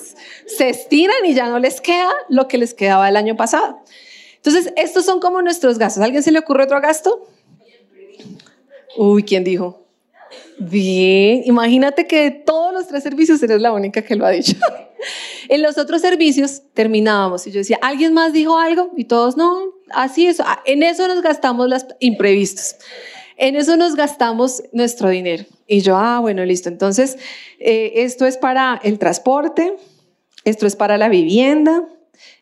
Se 0.47 0.69
estiran 0.69 1.25
y 1.25 1.35
ya 1.35 1.49
no 1.49 1.59
les 1.59 1.81
queda 1.81 2.11
lo 2.29 2.49
que 2.49 2.59
les 2.59 2.75
quedaba 2.75 3.09
el 3.09 3.17
año 3.17 3.37
pasado. 3.37 3.79
Entonces, 4.37 4.73
estos 4.77 5.05
son 5.05 5.21
como 5.21 5.43
nuestros 5.43 5.79
gastos. 5.79 6.03
¿A 6.03 6.07
alguien 6.07 6.23
se 6.23 6.33
le 6.33 6.39
ocurre 6.39 6.65
otro 6.65 6.81
gasto? 6.81 7.29
Uy, 8.97 9.23
¿quién 9.23 9.45
dijo? 9.45 9.87
Bien, 10.61 11.41
imagínate 11.47 12.07
que 12.07 12.25
de 12.25 12.31
todos 12.33 12.75
los 12.75 12.87
tres 12.87 13.03
servicios 13.03 13.43
eres 13.43 13.63
la 13.63 13.73
única 13.73 14.03
que 14.03 14.15
lo 14.15 14.27
ha 14.27 14.31
dicho. 14.31 14.57
en 15.49 15.63
los 15.63 15.79
otros 15.79 16.03
servicios 16.03 16.61
terminábamos 16.75 17.47
y 17.47 17.51
yo 17.51 17.61
decía, 17.61 17.79
¿alguien 17.81 18.13
más 18.13 18.35
dijo 18.35 18.59
algo? 18.59 18.91
Y 18.95 19.05
todos, 19.05 19.39
no, 19.39 19.59
así 19.89 20.27
es. 20.27 20.43
En 20.67 20.83
eso 20.83 21.09
nos 21.09 21.23
gastamos 21.23 21.67
los 21.67 21.87
imprevistos. 21.99 22.77
En 23.39 23.57
eso 23.57 23.79
nos 23.79 23.97
gastamos 23.97 24.63
nuestro 24.73 25.09
dinero. 25.09 25.47
Y 25.67 25.81
yo, 25.81 25.97
ah, 25.97 26.21
bueno, 26.21 26.45
listo. 26.45 26.69
Entonces, 26.69 27.17
eh, 27.59 27.93
esto 27.97 28.27
es 28.27 28.37
para 28.37 28.79
el 28.85 28.99
transporte, 28.99 29.77
esto 30.45 30.67
es 30.67 30.77
para 30.77 30.99
la 30.99 31.09
vivienda, 31.09 31.89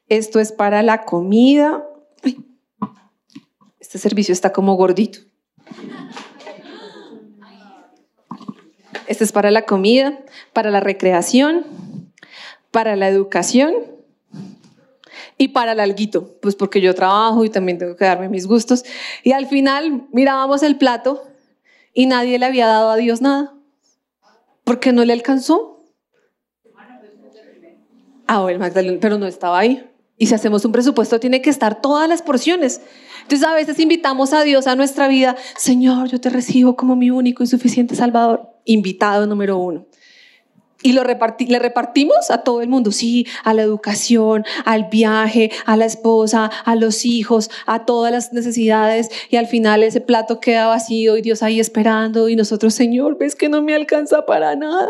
esto 0.08 0.40
es 0.40 0.50
para 0.50 0.82
la 0.82 1.04
comida. 1.04 1.84
este 3.78 3.98
servicio 3.98 4.32
está 4.32 4.52
como 4.52 4.74
gordito. 4.74 5.20
Este 9.07 9.24
es 9.24 9.32
para 9.32 9.51
la 9.51 9.62
comida, 9.62 10.18
para 10.53 10.70
la 10.70 10.80
recreación, 10.80 11.64
para 12.70 12.97
la 12.97 13.09
educación 13.09 13.74
y 15.36 15.49
para 15.49 15.72
el 15.72 15.80
alguito, 15.80 16.39
pues 16.41 16.57
porque 16.57 16.80
yo 16.80 16.95
trabajo 16.95 17.45
y 17.45 17.51
también 17.51 17.78
tengo 17.78 17.97
que 17.97 18.05
darme 18.05 18.28
mis 18.28 18.47
gustos. 18.47 18.84
Y 19.22 19.32
al 19.32 19.47
final 19.47 20.09
mirábamos 20.12 20.62
el 20.62 20.76
plato 20.76 21.22
y 21.95 22.07
nadie 22.07 22.39
le 22.39 22.47
había 22.47 22.66
dado 22.66 22.91
a 22.91 22.97
Dios 22.97 23.20
nada, 23.20 23.55
porque 24.64 24.93
no 24.93 25.05
le 25.05 25.12
alcanzó. 25.12 25.84
Ah, 28.26 28.47
el 28.51 28.59
Magdalena, 28.59 28.99
pero 29.01 29.16
no 29.16 29.26
estaba 29.26 29.59
ahí. 29.59 29.89
Y 30.18 30.26
si 30.26 30.34
hacemos 30.34 30.64
un 30.64 30.72
presupuesto, 30.72 31.18
tiene 31.20 31.41
que 31.41 31.49
estar 31.49 31.80
todas 31.80 32.09
las 32.09 32.20
porciones. 32.20 32.82
Entonces 33.22 33.47
a 33.47 33.55
veces 33.55 33.78
invitamos 33.78 34.32
a 34.32 34.43
Dios 34.43 34.66
a 34.66 34.74
nuestra 34.74 35.09
vida, 35.09 35.36
Señor, 35.57 36.09
yo 36.09 36.20
te 36.20 36.28
recibo 36.28 36.76
como 36.76 36.97
mi 36.97 37.11
único 37.11 37.43
y 37.43 37.47
suficiente 37.47 37.95
Salvador. 37.95 38.57
Invitado 38.68 39.26
número 39.26 39.58
uno. 39.58 39.86
Y 40.80 40.92
lo 40.92 41.02
le 41.02 41.58
repartimos 41.58 42.30
a 42.30 42.44
todo 42.44 42.62
el 42.62 42.68
mundo, 42.68 42.92
sí, 42.92 43.26
a 43.42 43.52
la 43.52 43.62
educación, 43.62 44.44
al 44.64 44.84
viaje, 44.84 45.50
a 45.66 45.76
la 45.76 45.86
esposa, 45.86 46.52
a 46.64 46.76
los 46.76 47.04
hijos, 47.04 47.50
a 47.66 47.84
todas 47.84 48.12
las 48.12 48.32
necesidades. 48.32 49.10
Y 49.28 49.36
al 49.36 49.48
final 49.48 49.82
ese 49.82 50.00
plato 50.00 50.38
queda 50.38 50.68
vacío 50.68 51.16
y 51.16 51.22
Dios 51.22 51.42
ahí 51.42 51.58
esperando 51.58 52.28
y 52.28 52.36
nosotros, 52.36 52.74
Señor, 52.74 53.18
ves 53.18 53.34
que 53.34 53.48
no 53.48 53.60
me 53.60 53.74
alcanza 53.74 54.24
para 54.24 54.54
nada. 54.54 54.88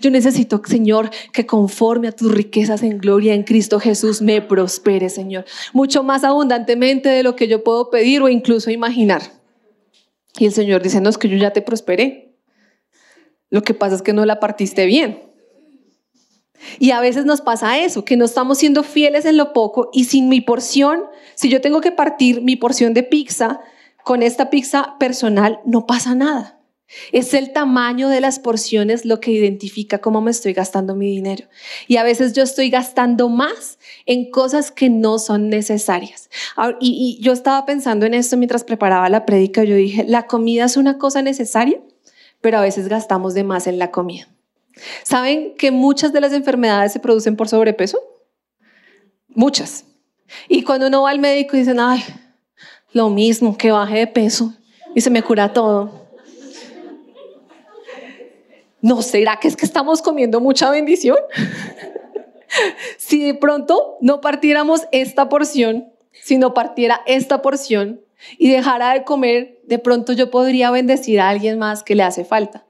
Yo 0.00 0.10
necesito, 0.10 0.62
Señor, 0.64 1.10
que 1.34 1.44
conforme 1.44 2.08
a 2.08 2.12
tus 2.12 2.32
riquezas 2.32 2.82
en 2.82 2.96
gloria 2.96 3.34
en 3.34 3.42
Cristo 3.42 3.80
Jesús 3.80 4.22
me 4.22 4.40
prospere, 4.40 5.10
Señor, 5.10 5.44
mucho 5.74 6.02
más 6.02 6.24
abundantemente 6.24 7.10
de 7.10 7.22
lo 7.22 7.36
que 7.36 7.48
yo 7.48 7.62
puedo 7.62 7.90
pedir 7.90 8.22
o 8.22 8.30
incluso 8.30 8.70
imaginar. 8.70 9.20
Y 10.38 10.46
el 10.46 10.52
Señor 10.52 10.80
dice, 10.80 11.02
no, 11.02 11.10
es 11.10 11.18
que 11.18 11.28
yo 11.28 11.36
ya 11.36 11.50
te 11.50 11.60
prosperé. 11.60 12.27
Lo 13.50 13.62
que 13.62 13.74
pasa 13.74 13.96
es 13.96 14.02
que 14.02 14.12
no 14.12 14.24
la 14.24 14.40
partiste 14.40 14.86
bien. 14.86 15.22
Y 16.78 16.90
a 16.90 17.00
veces 17.00 17.24
nos 17.24 17.40
pasa 17.40 17.78
eso, 17.78 18.04
que 18.04 18.16
no 18.16 18.24
estamos 18.24 18.58
siendo 18.58 18.82
fieles 18.82 19.24
en 19.24 19.36
lo 19.36 19.52
poco 19.52 19.90
y 19.92 20.04
sin 20.04 20.28
mi 20.28 20.40
porción, 20.40 21.04
si 21.34 21.48
yo 21.48 21.60
tengo 21.60 21.80
que 21.80 21.92
partir 21.92 22.42
mi 22.42 22.56
porción 22.56 22.94
de 22.94 23.02
pizza 23.02 23.60
con 24.04 24.22
esta 24.22 24.50
pizza 24.50 24.96
personal, 24.98 25.60
no 25.64 25.86
pasa 25.86 26.14
nada. 26.14 26.58
Es 27.12 27.34
el 27.34 27.52
tamaño 27.52 28.08
de 28.08 28.22
las 28.22 28.38
porciones 28.38 29.04
lo 29.04 29.20
que 29.20 29.30
identifica 29.30 29.98
cómo 29.98 30.22
me 30.22 30.30
estoy 30.30 30.54
gastando 30.54 30.94
mi 30.94 31.06
dinero. 31.10 31.46
Y 31.86 31.96
a 31.96 32.02
veces 32.02 32.32
yo 32.32 32.42
estoy 32.42 32.70
gastando 32.70 33.28
más 33.28 33.78
en 34.06 34.30
cosas 34.30 34.70
que 34.70 34.88
no 34.88 35.18
son 35.18 35.50
necesarias. 35.50 36.30
Y, 36.80 37.18
yo 37.20 37.32
estaba 37.32 37.66
pensando 37.66 38.06
en 38.06 38.14
esto 38.14 38.38
mientras 38.38 38.64
preparaba 38.64 39.10
la 39.10 39.26
prédica. 39.26 39.64
Yo 39.64 39.74
dije, 39.74 40.04
¿la 40.08 40.26
comida 40.26 40.64
es 40.64 40.78
una 40.78 40.96
cosa 40.96 41.20
necesaria? 41.20 41.78
Pero 42.40 42.58
a 42.58 42.62
veces 42.62 42.88
gastamos 42.88 43.34
de 43.34 43.44
más 43.44 43.66
en 43.66 43.78
la 43.78 43.90
comida. 43.90 44.28
¿Saben 45.02 45.54
que 45.56 45.70
muchas 45.70 46.12
de 46.12 46.20
las 46.20 46.32
enfermedades 46.32 46.92
se 46.92 47.00
producen 47.00 47.36
por 47.36 47.48
sobrepeso? 47.48 48.00
Muchas. 49.28 49.84
Y 50.48 50.62
cuando 50.62 50.86
uno 50.86 51.02
va 51.02 51.10
al 51.10 51.18
médico 51.18 51.56
y 51.56 51.60
dicen, 51.60 51.80
ay, 51.80 52.04
lo 52.92 53.10
mismo, 53.10 53.56
que 53.56 53.70
baje 53.70 53.98
de 53.98 54.06
peso 54.06 54.52
y 54.94 55.00
se 55.00 55.10
me 55.10 55.22
cura 55.22 55.52
todo. 55.52 56.08
¿No 58.80 59.02
será 59.02 59.38
que 59.40 59.48
es 59.48 59.56
que 59.56 59.66
estamos 59.66 60.02
comiendo 60.02 60.40
mucha 60.40 60.70
bendición? 60.70 61.16
si 62.96 63.24
de 63.24 63.34
pronto 63.34 63.96
no 64.00 64.20
partiéramos 64.20 64.86
esta 64.92 65.28
porción, 65.28 65.92
si 66.12 66.38
no 66.38 66.54
partiera 66.54 67.02
esta 67.06 67.42
porción, 67.42 68.00
y 68.38 68.50
dejara 68.50 68.94
de 68.94 69.04
comer, 69.04 69.60
de 69.64 69.78
pronto 69.78 70.12
yo 70.12 70.30
podría 70.30 70.70
bendecir 70.70 71.20
a 71.20 71.28
alguien 71.28 71.58
más 71.58 71.82
que 71.82 71.94
le 71.94 72.02
hace 72.02 72.24
falta. 72.24 72.66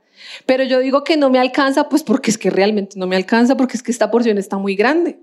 Pero 0.46 0.64
yo 0.64 0.80
digo 0.80 1.04
que 1.04 1.16
no 1.16 1.30
me 1.30 1.38
alcanza, 1.38 1.88
pues 1.88 2.02
porque 2.02 2.30
es 2.30 2.38
que 2.38 2.50
realmente 2.50 2.98
no 2.98 3.06
me 3.06 3.16
alcanza, 3.16 3.56
porque 3.56 3.76
es 3.76 3.82
que 3.82 3.92
esta 3.92 4.10
porción 4.10 4.38
está 4.38 4.58
muy 4.58 4.74
grande. 4.74 5.20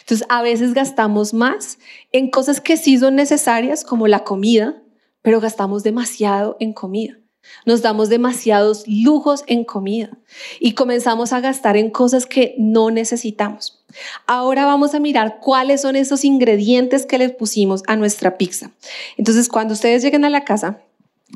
Entonces, 0.00 0.26
a 0.28 0.42
veces 0.42 0.74
gastamos 0.74 1.32
más 1.32 1.78
en 2.12 2.30
cosas 2.30 2.60
que 2.60 2.76
sí 2.76 2.98
son 2.98 3.16
necesarias, 3.16 3.84
como 3.84 4.08
la 4.08 4.24
comida, 4.24 4.82
pero 5.22 5.40
gastamos 5.40 5.82
demasiado 5.82 6.56
en 6.60 6.72
comida. 6.72 7.18
Nos 7.66 7.82
damos 7.82 8.08
demasiados 8.08 8.84
lujos 8.86 9.44
en 9.46 9.64
comida 9.64 10.10
y 10.58 10.72
comenzamos 10.72 11.32
a 11.32 11.40
gastar 11.40 11.76
en 11.76 11.90
cosas 11.90 12.26
que 12.26 12.54
no 12.58 12.90
necesitamos. 12.90 13.82
Ahora 14.26 14.66
vamos 14.66 14.94
a 14.94 15.00
mirar 15.00 15.38
cuáles 15.40 15.82
son 15.82 15.96
esos 15.96 16.24
ingredientes 16.24 17.06
que 17.06 17.18
le 17.18 17.28
pusimos 17.30 17.82
a 17.86 17.96
nuestra 17.96 18.38
pizza. 18.38 18.70
Entonces, 19.16 19.48
cuando 19.48 19.74
ustedes 19.74 20.02
lleguen 20.02 20.24
a 20.24 20.30
la 20.30 20.44
casa, 20.44 20.82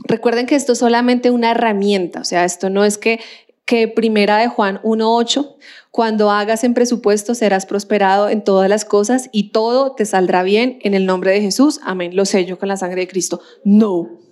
recuerden 0.05 0.47
que 0.47 0.55
esto 0.55 0.73
es 0.73 0.79
solamente 0.79 1.31
una 1.31 1.51
herramienta, 1.51 2.21
o 2.21 2.25
sea, 2.25 2.45
esto 2.45 2.71
no 2.71 2.85
es 2.85 2.99
que 2.99 3.21
que 3.65 3.89
primera 3.89 4.37
de 4.39 4.49
Juan 4.49 4.81
1.8, 4.83 5.57
cuando 5.91 6.31
hagas 6.31 6.65
en 6.65 6.75
presupuesto 6.75 7.35
serás 7.35 7.67
prosperado 7.67 8.29
en 8.29 8.45
todas 8.45 8.69
las 8.69 8.85
cosas 8.85 9.31
y 9.33 9.51
todo 9.51 9.95
te 9.95 10.05
saldrá 10.05 10.43
bien 10.43 10.79
en 10.83 10.95
el 10.95 11.07
nombre 11.07 11.31
de 11.33 11.41
Jesús. 11.41 11.81
Amén. 11.83 12.15
Lo 12.15 12.27
sello 12.27 12.59
con 12.59 12.69
la 12.69 12.77
sangre 12.77 13.03
de 13.03 13.09
Cristo. 13.09 13.41
No. 13.65 14.24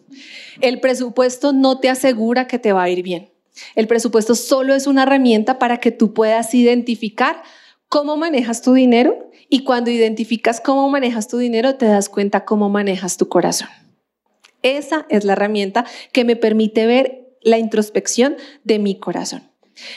El 0.61 0.81
presupuesto 0.81 1.53
no 1.53 1.79
te 1.79 1.89
asegura 1.89 2.47
que 2.47 2.59
te 2.59 2.73
va 2.73 2.85
a 2.85 2.91
ir 2.91 3.03
bien. 3.03 3.31
El 3.75 3.87
presupuesto 3.87 4.35
solo 4.35 4.75
es 4.75 4.87
una 4.87 5.03
herramienta 5.03 5.59
para 5.59 5.79
que 5.79 5.91
tú 5.91 6.15
puedas 6.15 6.55
identificar 6.55 7.43
cómo 7.89 8.17
manejas 8.17 8.63
tu 8.63 8.73
dinero 8.73 9.31
y 9.49 9.65
cuando 9.65 9.91
identificas 9.91 10.61
cómo 10.61 10.89
manejas 10.89 11.29
tu 11.29 11.37
dinero 11.37 11.75
te 11.75 11.87
das 11.87 12.09
cuenta 12.09 12.45
cómo 12.45 12.71
manejas 12.71 13.19
tu 13.19 13.29
corazón. 13.29 13.69
Esa 14.63 15.07
es 15.11 15.25
la 15.25 15.35
herramienta 15.35 15.85
que 16.13 16.25
me 16.25 16.37
permite 16.37 16.87
ver 16.87 17.37
la 17.43 17.59
introspección 17.59 18.37
de 18.65 18.79
mi 18.79 18.99
corazón. 18.99 19.52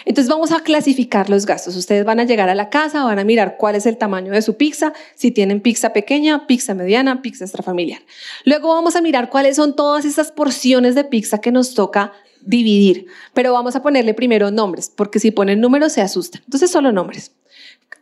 Entonces 0.06 0.30
vamos 0.30 0.52
a 0.52 0.62
clasificar 0.62 1.30
los 1.30 1.46
gastos. 1.46 1.76
Ustedes 1.76 2.06
van 2.06 2.20
a 2.20 2.24
llegar 2.24 2.50
a 2.50 2.56
la 2.56 2.70
casa, 2.70 3.04
van 3.04 3.20
a 3.20 3.24
mirar 3.24 3.58
cuál 3.58 3.76
es 3.76 3.86
el 3.86 3.98
tamaño 3.98 4.32
de 4.32 4.42
su 4.42 4.56
pizza, 4.56 4.94
si 5.16 5.32
tienen 5.32 5.62
pizza 5.62 5.94
pequeña, 5.94 6.48
pizza 6.48 6.74
mediana, 6.74 7.22
pizza 7.22 7.44
extrafamiliar. 7.44 8.02
Luego 8.46 8.70
vamos 8.70 8.96
a 8.96 9.02
mirar 9.02 9.30
cuáles 9.30 9.58
son 9.58 9.76
todas 9.76 10.06
esas 10.06 10.32
porciones 10.32 10.96
de 10.96 11.04
pizza 11.04 11.40
que 11.40 11.52
nos 11.52 11.74
toca 11.74 12.14
dividir, 12.42 13.08
pero 13.34 13.54
vamos 13.54 13.76
a 13.76 13.82
ponerle 13.82 14.14
primero 14.14 14.52
nombres, 14.52 14.92
porque 14.96 15.20
si 15.20 15.32
ponen 15.32 15.60
números 15.60 15.94
se 15.94 16.02
asustan. 16.02 16.42
Entonces 16.46 16.72
solo 16.72 16.92
nombres. 16.92 17.32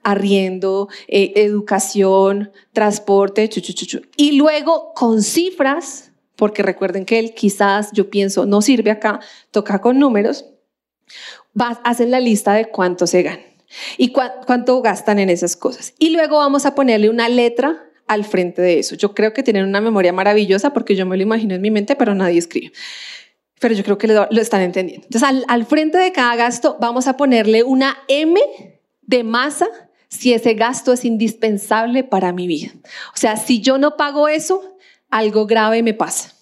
Arriendo, 0.03 0.89
eh, 1.07 1.31
educación, 1.37 2.51
transporte, 2.73 3.47
chu, 3.47 3.61
y 4.17 4.33
luego 4.33 4.93
con 4.93 5.23
cifras, 5.23 6.11
porque 6.35 6.61
recuerden 6.61 7.05
que 7.05 7.19
él 7.19 7.33
quizás, 7.33 7.91
yo 7.93 8.09
pienso, 8.09 8.45
no 8.45 8.61
sirve 8.61 8.91
acá, 8.91 9.21
toca 9.51 9.79
con 9.79 9.99
números 9.99 10.45
hacen 11.57 12.11
la 12.11 12.19
lista 12.19 12.53
de 12.53 12.65
cuánto 12.65 13.07
se 13.07 13.23
ganan 13.23 13.45
y 13.97 14.11
cuánto 14.11 14.81
gastan 14.81 15.19
en 15.19 15.29
esas 15.29 15.55
cosas. 15.55 15.93
Y 15.99 16.11
luego 16.11 16.37
vamos 16.37 16.65
a 16.65 16.75
ponerle 16.75 17.09
una 17.09 17.29
letra 17.29 17.83
al 18.07 18.25
frente 18.25 18.61
de 18.61 18.79
eso. 18.79 18.95
Yo 18.95 19.13
creo 19.13 19.33
que 19.33 19.43
tienen 19.43 19.65
una 19.65 19.81
memoria 19.81 20.13
maravillosa 20.13 20.73
porque 20.73 20.95
yo 20.95 21.05
me 21.05 21.17
lo 21.17 21.23
imagino 21.23 21.55
en 21.55 21.61
mi 21.61 21.71
mente, 21.71 21.95
pero 21.95 22.13
nadie 22.15 22.39
escribe. 22.39 22.71
Pero 23.59 23.73
yo 23.75 23.83
creo 23.83 23.97
que 23.97 24.07
lo, 24.07 24.29
están 24.31 24.61
entendiendo. 24.61 25.05
Entonces, 25.05 25.27
al, 25.27 25.45
al 25.47 25.65
frente 25.65 25.97
de 25.97 26.11
cada 26.11 26.35
gasto 26.35 26.77
vamos 26.79 27.07
a 27.07 27.15
ponerle 27.15 27.63
una 27.63 27.97
M 28.07 28.39
de 29.01 29.23
masa 29.23 29.67
si 30.09 30.33
ese 30.33 30.53
gasto 30.53 30.93
es 30.93 31.05
indispensable 31.05 32.03
para 32.03 32.33
mi 32.33 32.45
vida. 32.45 32.71
O 33.13 33.17
sea, 33.17 33.37
si 33.37 33.61
yo 33.61 33.77
no 33.77 33.97
pago 33.97 34.27
eso, 34.27 34.77
algo 35.09 35.47
grave 35.47 35.81
me 35.81 35.93
pasa. 35.93 36.33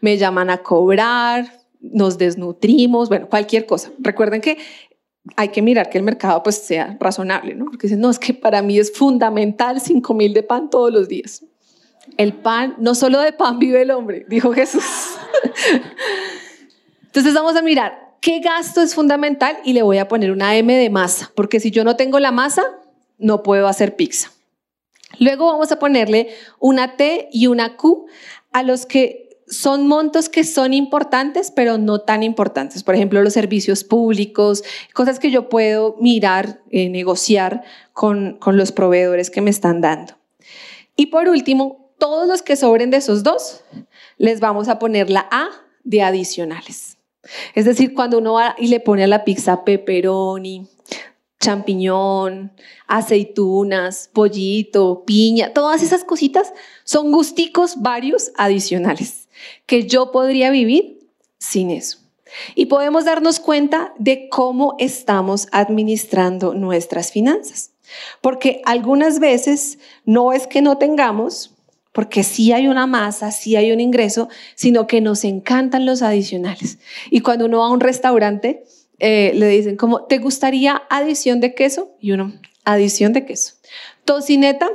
Me 0.00 0.18
llaman 0.18 0.50
a 0.50 0.58
cobrar, 0.58 1.63
nos 1.92 2.18
desnutrimos, 2.18 3.08
bueno, 3.08 3.28
cualquier 3.28 3.66
cosa. 3.66 3.90
Recuerden 3.98 4.40
que 4.40 4.58
hay 5.36 5.48
que 5.48 5.62
mirar 5.62 5.90
que 5.90 5.98
el 5.98 6.04
mercado 6.04 6.42
pues 6.42 6.56
sea 6.56 6.96
razonable, 7.00 7.54
¿no? 7.54 7.66
Porque 7.66 7.86
dicen, 7.86 8.00
no, 8.00 8.10
es 8.10 8.18
que 8.18 8.34
para 8.34 8.62
mí 8.62 8.78
es 8.78 8.92
fundamental 8.92 9.80
5 9.80 10.14
mil 10.14 10.34
de 10.34 10.42
pan 10.42 10.70
todos 10.70 10.92
los 10.92 11.08
días. 11.08 11.44
El 12.16 12.34
pan, 12.34 12.76
no 12.78 12.94
solo 12.94 13.20
de 13.20 13.32
pan 13.32 13.58
vive 13.58 13.82
el 13.82 13.90
hombre, 13.90 14.26
dijo 14.28 14.52
Jesús. 14.52 14.84
Entonces 17.06 17.34
vamos 17.34 17.56
a 17.56 17.62
mirar 17.62 18.16
qué 18.20 18.40
gasto 18.40 18.82
es 18.82 18.94
fundamental 18.94 19.56
y 19.64 19.72
le 19.72 19.82
voy 19.82 19.98
a 19.98 20.08
poner 20.08 20.30
una 20.30 20.56
M 20.56 20.74
de 20.74 20.90
masa, 20.90 21.32
porque 21.34 21.60
si 21.60 21.70
yo 21.70 21.84
no 21.84 21.96
tengo 21.96 22.20
la 22.20 22.32
masa, 22.32 22.62
no 23.18 23.42
puedo 23.42 23.68
hacer 23.68 23.96
pizza. 23.96 24.30
Luego 25.18 25.46
vamos 25.46 25.70
a 25.72 25.78
ponerle 25.78 26.34
una 26.58 26.96
T 26.96 27.28
y 27.32 27.46
una 27.46 27.76
Q 27.76 28.06
a 28.52 28.62
los 28.62 28.86
que 28.86 29.23
son 29.54 29.86
montos 29.86 30.28
que 30.28 30.44
son 30.44 30.74
importantes, 30.74 31.50
pero 31.50 31.78
no 31.78 32.00
tan 32.00 32.22
importantes. 32.22 32.82
Por 32.82 32.94
ejemplo, 32.94 33.22
los 33.22 33.32
servicios 33.32 33.84
públicos, 33.84 34.62
cosas 34.92 35.18
que 35.18 35.30
yo 35.30 35.48
puedo 35.48 35.96
mirar, 36.00 36.60
eh, 36.70 36.88
negociar 36.88 37.62
con, 37.92 38.36
con 38.38 38.56
los 38.56 38.72
proveedores 38.72 39.30
que 39.30 39.40
me 39.40 39.50
están 39.50 39.80
dando. 39.80 40.14
Y 40.96 41.06
por 41.06 41.28
último, 41.28 41.92
todos 41.98 42.28
los 42.28 42.42
que 42.42 42.56
sobren 42.56 42.90
de 42.90 42.98
esos 42.98 43.22
dos, 43.22 43.62
les 44.18 44.40
vamos 44.40 44.68
a 44.68 44.78
poner 44.78 45.10
la 45.10 45.26
A 45.30 45.48
de 45.84 46.02
adicionales. 46.02 46.98
Es 47.54 47.64
decir, 47.64 47.94
cuando 47.94 48.18
uno 48.18 48.34
va 48.34 48.54
y 48.58 48.68
le 48.68 48.80
pone 48.80 49.04
a 49.04 49.06
la 49.06 49.24
pizza 49.24 49.64
pepperoni, 49.64 50.68
champiñón, 51.40 52.52
aceitunas, 52.86 54.10
pollito, 54.12 55.04
piña, 55.06 55.52
todas 55.52 55.82
esas 55.82 56.04
cositas 56.04 56.52
son 56.84 57.12
gusticos 57.12 57.80
varios 57.80 58.32
adicionales 58.36 59.23
que 59.66 59.86
yo 59.86 60.12
podría 60.12 60.50
vivir 60.50 61.00
sin 61.38 61.70
eso. 61.70 61.98
Y 62.54 62.66
podemos 62.66 63.04
darnos 63.04 63.40
cuenta 63.40 63.94
de 63.98 64.28
cómo 64.28 64.74
estamos 64.78 65.48
administrando 65.52 66.54
nuestras 66.54 67.12
finanzas. 67.12 67.72
Porque 68.20 68.60
algunas 68.64 69.20
veces 69.20 69.78
no 70.04 70.32
es 70.32 70.46
que 70.46 70.62
no 70.62 70.78
tengamos, 70.78 71.54
porque 71.92 72.24
sí 72.24 72.52
hay 72.52 72.66
una 72.66 72.86
masa, 72.86 73.30
sí 73.30 73.56
hay 73.56 73.70
un 73.70 73.80
ingreso, 73.80 74.28
sino 74.56 74.86
que 74.86 75.00
nos 75.00 75.24
encantan 75.24 75.86
los 75.86 76.02
adicionales. 76.02 76.78
Y 77.10 77.20
cuando 77.20 77.46
uno 77.46 77.60
va 77.60 77.66
a 77.66 77.70
un 77.70 77.80
restaurante, 77.80 78.64
eh, 78.98 79.32
le 79.34 79.48
dicen 79.48 79.76
como, 79.76 80.04
¿te 80.04 80.18
gustaría 80.18 80.82
adición 80.90 81.40
de 81.40 81.54
queso? 81.54 81.94
Y 82.00 82.12
uno, 82.12 82.32
adición 82.64 83.12
de 83.12 83.24
queso. 83.24 83.54
Tocineta, 84.04 84.68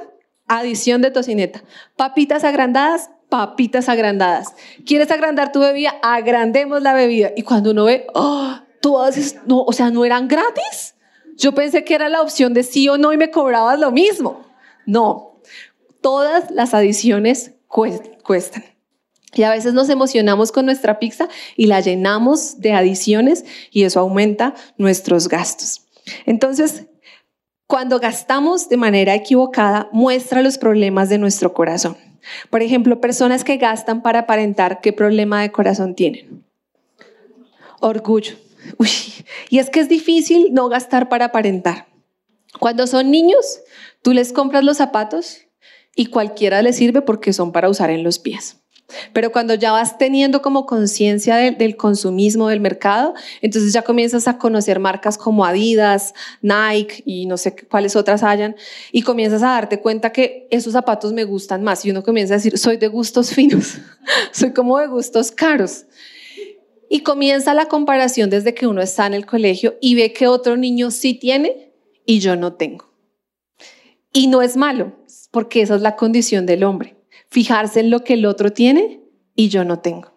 adición 0.48 1.02
de 1.02 1.12
tocineta. 1.12 1.64
Papitas 1.96 2.44
agrandadas, 2.44 3.10
papitas 3.30 3.88
agrandadas. 3.90 4.56
¿Quieres 4.86 5.10
agrandar 5.12 5.52
tu 5.52 5.60
bebida? 5.60 5.96
Agrandemos 6.02 6.82
la 6.82 6.94
bebida. 6.94 7.32
Y 7.38 7.44
cuando 7.44 7.72
uno 7.72 7.86
ve, 7.86 8.08
oh, 8.14 8.56
todas, 8.82 9.36
no, 9.46 9.62
o 9.62 9.72
sea, 9.72 9.92
¿no 9.92 10.04
eran 10.04 10.28
gratis? 10.28 10.96
Yo 11.38 11.54
pensé 11.54 11.86
que 11.86 11.96
era 11.96 12.10
la 12.10 12.22
opción 12.22 12.54
de 12.54 12.64
sí 12.64 12.90
o 12.90 12.98
no 12.98 13.14
y 13.14 13.18
me 13.18 13.32
cobrabas 13.32 13.80
lo 13.80 13.92
mismo. 13.92 14.46
No, 14.86 15.40
todas 16.02 16.52
las 16.52 16.74
adiciones 16.74 17.54
cuestan. 17.68 18.66
Y 19.34 19.44
a 19.44 19.52
veces 19.52 19.74
nos 19.74 19.90
emocionamos 19.90 20.52
con 20.52 20.66
nuestra 20.66 20.98
pizza 21.00 21.30
y 21.56 21.68
la 21.68 21.82
llenamos 21.82 22.60
de 22.60 22.74
adiciones 22.74 23.46
y 23.72 23.84
eso 23.84 24.00
aumenta 24.00 24.56
nuestros 24.78 25.28
gastos. 25.28 25.86
Entonces, 26.26 26.88
cuando 27.68 28.00
gastamos 28.00 28.68
de 28.68 28.78
manera 28.78 29.14
equivocada, 29.14 29.88
muestra 29.92 30.42
los 30.42 30.58
problemas 30.58 31.10
de 31.10 31.20
nuestro 31.20 31.54
corazón. 31.54 32.09
Por 32.50 32.62
ejemplo, 32.62 33.02
personas 33.02 33.44
que 33.44 33.58
gastan 33.58 34.02
para 34.02 34.20
aparentar 34.20 34.82
qué 34.82 34.94
problema 34.94 35.42
de 35.42 35.52
corazón 35.52 35.96
tienen. 35.96 36.44
Orgullo. 37.80 38.36
y 39.50 39.60
es 39.60 39.70
que 39.70 39.80
es 39.80 39.90
difícil 39.90 40.54
no 40.54 40.70
gastar 40.70 41.10
para 41.10 41.26
aparentar. 41.26 41.88
Cuando 42.60 42.88
son 42.88 43.12
niños, 43.12 43.62
tú 44.02 44.14
les 44.14 44.34
compras 44.34 44.64
los 44.64 44.78
zapatos 44.78 45.42
y 45.96 46.08
cualquiera 46.08 46.62
les 46.62 46.78
sirve 46.78 47.02
porque 47.02 47.34
son 47.34 47.52
para 47.52 47.70
usar 47.70 47.90
en 47.90 48.04
los 48.04 48.20
pies. 48.20 48.58
Pero 49.14 49.32
cuando 49.32 49.54
ya 49.54 49.72
vas 49.72 49.98
teniendo 49.98 50.42
como 50.42 50.66
conciencia 50.66 51.36
del, 51.36 51.78
consumismo 51.78 52.50
del 52.50 52.60
mercado, 52.60 53.14
entonces 53.42 53.74
ya 53.74 53.84
comienzas 53.84 54.28
a 54.28 54.38
conocer 54.38 54.80
marcas 54.80 55.18
como 55.18 55.46
Adidas, 55.46 56.14
Nike 56.42 57.04
y 57.06 57.26
no 57.26 57.38
sé 57.38 57.56
cuáles 57.56 57.96
otras 57.96 58.24
hayan, 58.24 58.56
y 58.92 59.04
comienzas 59.04 59.44
a 59.44 59.52
darte 59.52 59.80
cuenta 59.80 60.12
que 60.12 60.48
esos 60.50 60.74
zapatos 60.74 61.14
me 61.14 61.24
gustan 61.24 61.64
más. 61.64 61.86
Y 61.86 61.92
uno 61.92 62.04
comienza 62.04 62.34
a 62.34 62.38
decir, 62.38 62.58
soy 62.58 62.78
de 62.78 62.88
gustos 62.88 63.30
finos, 63.34 63.78
soy 64.32 64.54
como 64.54 64.80
de 64.80 64.88
gustos 64.88 65.32
caros. 65.32 65.86
Y 66.90 67.02
comienza 67.02 67.54
la 67.54 67.68
comparación 67.68 68.32
desde 68.32 68.56
que 68.56 68.66
uno 68.66 68.82
está 68.82 69.06
en 69.06 69.14
el 69.14 69.28
colegio 69.28 69.76
y 69.80 69.94
ve 69.94 70.12
que 70.12 70.28
otro 70.28 70.58
niño 70.58 70.90
sí 70.90 71.14
tiene 71.14 71.74
y 72.06 72.20
yo 72.20 72.36
no 72.36 72.54
tengo. 72.54 72.92
Y 74.12 74.26
no 74.26 74.42
es 74.42 74.58
malo, 74.58 74.96
porque 75.30 75.62
esa 75.62 75.76
es 75.76 75.82
la 75.82 75.96
condición 75.96 76.48
del 76.48 76.64
hombre 76.64 76.99
fijarse 77.30 77.80
en 77.80 77.90
lo 77.90 78.04
que 78.04 78.14
el 78.14 78.26
otro 78.26 78.52
tiene 78.52 79.02
y 79.36 79.50
yo 79.50 79.64
no 79.64 79.80
tengo. 79.80 80.14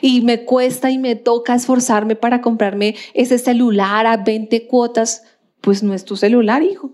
Y 0.00 0.20
me 0.20 0.44
cuesta 0.44 0.90
y 0.90 0.98
me 0.98 1.16
toca 1.16 1.54
esforzarme 1.54 2.16
para 2.16 2.40
comprarme 2.40 2.94
ese 3.14 3.38
celular 3.38 4.06
a 4.06 4.18
20 4.18 4.66
cuotas, 4.66 5.24
pues 5.60 5.82
no 5.82 5.94
es 5.94 6.04
tu 6.04 6.16
celular, 6.16 6.62
hijo. 6.62 6.92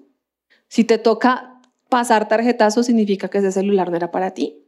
Si 0.69 0.85
te 0.85 0.99
toca 0.99 1.61
pasar 1.89 2.29
tarjetazo, 2.29 2.83
significa 2.83 3.29
que 3.29 3.39
ese 3.39 3.53
celular 3.53 3.91
no 3.91 3.97
era 3.97 4.11
para 4.11 4.33
ti. 4.33 4.65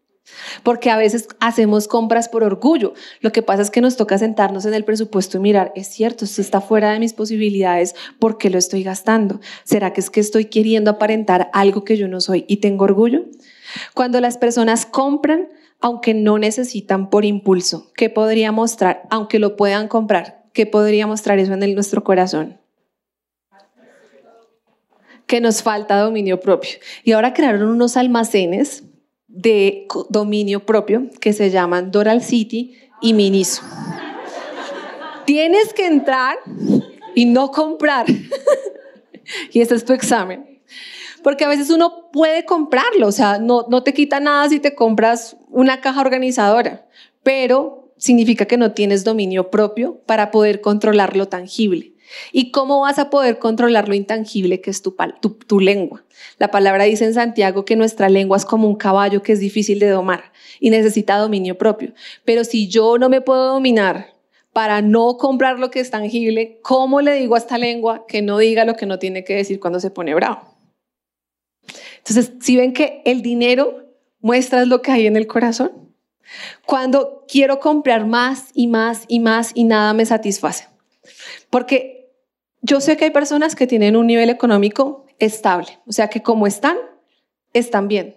Porque 0.63 0.91
a 0.91 0.97
veces 0.97 1.29
hacemos 1.41 1.89
compras 1.89 2.29
por 2.29 2.45
orgullo. 2.45 2.95
Lo 3.21 3.33
que 3.33 3.43
pasa 3.43 3.63
es 3.63 3.71
que 3.71 3.81
nos 3.81 3.97
toca 3.97 4.19
sentarnos 4.19 4.65
en 4.65 4.75
el 4.75 4.85
presupuesto 4.85 5.39
y 5.39 5.41
mirar, 5.41 5.73
es 5.75 5.89
cierto, 5.89 6.25
esto 6.25 6.41
está 6.41 6.61
fuera 6.61 6.93
de 6.93 6.99
mis 6.99 7.15
posibilidades, 7.15 7.95
¿por 8.19 8.39
qué 8.39 8.51
lo 8.51 8.59
estoy 8.59 8.83
gastando? 8.83 9.41
¿Será 9.65 9.93
que 9.93 10.01
es 10.01 10.11
que 10.11 10.21
estoy 10.21 10.47
queriendo 10.47 10.91
aparentar 10.91 11.51
algo 11.53 11.85
que 11.85 11.97
yo 11.97 12.07
no 12.09 12.21
soy 12.21 12.45
y 12.49 12.59
tengo 12.59 12.85
orgullo? 12.85 13.25
Cuando 13.95 14.21
las 14.21 14.39
personas 14.39 14.87
compran, 14.87 15.49
aunque 15.81 16.15
no 16.15 16.39
necesitan 16.39 17.11
por 17.11 17.25
impulso, 17.25 17.91
¿qué 17.97 18.11
podría 18.11 18.53
mostrar? 18.53 19.03
Aunque 19.11 19.39
lo 19.39 19.57
puedan 19.57 19.89
comprar, 19.89 20.45
¿qué 20.53 20.67
podría 20.67 21.07
mostrar 21.07 21.39
eso 21.39 21.55
en 21.55 21.75
nuestro 21.75 22.05
corazón? 22.05 22.61
Que 25.27 25.41
nos 25.41 25.63
falta 25.63 25.99
dominio 25.99 26.41
propio. 26.41 26.79
Y 27.05 27.13
ahora 27.13 27.33
crearon 27.33 27.69
unos 27.69 27.97
almacenes 27.97 28.85
de 29.29 29.87
dominio 30.09 30.67
propio 30.67 31.09
que 31.21 31.33
se 31.33 31.51
llaman 31.51 31.91
Doral 31.93 32.23
City 32.23 32.77
y 33.01 33.15
Miniso. 33.15 33.63
Tienes 35.25 35.73
que 35.73 35.87
entrar 35.87 36.37
y 37.15 37.27
no 37.27 37.53
comprar. 37.53 38.07
y 39.53 39.61
ese 39.61 39.77
es 39.77 39.85
tu 39.85 39.93
examen. 39.93 40.50
Porque 41.23 41.45
a 41.45 41.49
veces 41.49 41.71
uno 41.71 42.11
puede 42.13 42.45
comprarlo, 42.45 43.07
o 43.07 43.13
sea, 43.13 43.39
no, 43.39 43.67
no 43.69 43.83
te 43.83 43.95
quita 43.95 44.21
nada 44.21 44.49
si 44.49 44.61
te 44.61 44.75
compras 44.75 45.37
una 45.49 45.81
caja 45.81 46.01
organizadora, 46.01 46.87
pero 47.23 47.93
significa 47.97 48.47
que 48.47 48.57
no 48.57 48.73
tienes 48.73 49.05
dominio 49.05 49.51
propio 49.51 50.01
para 50.07 50.31
poder 50.31 50.61
controlar 50.61 51.17
lo 51.17 51.29
tangible. 51.29 51.95
¿Y 52.33 52.51
cómo 52.51 52.81
vas 52.81 52.99
a 52.99 53.11
poder 53.11 53.39
controlar 53.39 53.89
lo 53.89 53.95
intangible 53.95 54.61
que 54.61 54.71
es 54.71 54.83
tu, 54.83 54.97
tu, 55.21 55.31
tu, 55.31 55.61
lengua? 55.61 56.05
La 56.39 56.51
palabra 56.51 56.85
dice 56.85 57.05
en 57.05 57.15
Santiago 57.15 57.65
que 57.65 57.77
nuestra 57.77 58.09
lengua 58.09 58.37
es 58.37 58.45
como 58.45 58.67
un 58.67 58.75
caballo 58.77 59.23
que 59.23 59.33
es 59.33 59.41
difícil 59.41 59.79
de 59.79 59.89
domar 59.89 60.33
y 60.59 60.71
necesita 60.71 61.19
dominio 61.19 61.57
propio. 61.57 61.93
Pero 62.25 62.43
si 62.45 62.69
yo 62.69 62.99
no 62.99 63.09
me 63.09 63.21
puedo 63.21 63.53
dominar 63.53 64.15
para 64.53 64.83
no 64.83 65.17
comprar 65.19 65.59
lo 65.59 65.71
que 65.71 65.81
es 65.81 65.91
tangible, 65.91 66.59
¿cómo 66.63 67.01
le 67.01 67.15
digo 67.15 67.37
a 67.37 67.39
esta 67.39 67.59
lengua 67.59 68.05
que 68.09 68.23
no 68.23 68.39
diga 68.39 68.65
lo 68.65 68.75
que 68.75 68.87
no 68.87 68.99
tiene 68.99 69.23
que 69.23 69.37
decir 69.37 69.61
cuando 69.61 69.79
se 69.79 69.91
pone 69.91 70.15
bravo? 70.15 70.50
Entonces, 72.01 72.33
si 72.41 72.57
ven 72.57 72.73
que 72.73 73.03
el 73.05 73.23
dinero 73.23 73.87
muestra 74.21 74.65
lo 74.65 74.83
que 74.83 74.91
hay 74.93 75.07
en 75.07 75.17
el 75.17 75.27
corazón, 75.27 75.95
cuando 76.67 77.25
quiero 77.29 77.61
comprar 77.61 78.07
más 78.07 78.51
y 78.55 78.67
más 78.67 79.05
y 79.09 79.21
más 79.21 79.53
y 79.55 79.65
nada 79.65 79.93
me 79.95 80.07
satisface. 80.07 80.69
Porque 81.51 82.13
yo 82.63 82.81
sé 82.81 82.97
que 82.97 83.07
hay 83.07 83.11
personas 83.11 83.55
que 83.55 83.67
tienen 83.67 83.97
un 83.97 84.07
nivel 84.07 84.31
económico 84.31 85.07
estable, 85.19 85.79
o 85.87 85.93
sea 85.93 86.09
que 86.09 86.23
como 86.23 86.47
están, 86.47 86.77
están 87.53 87.89
bien, 87.89 88.17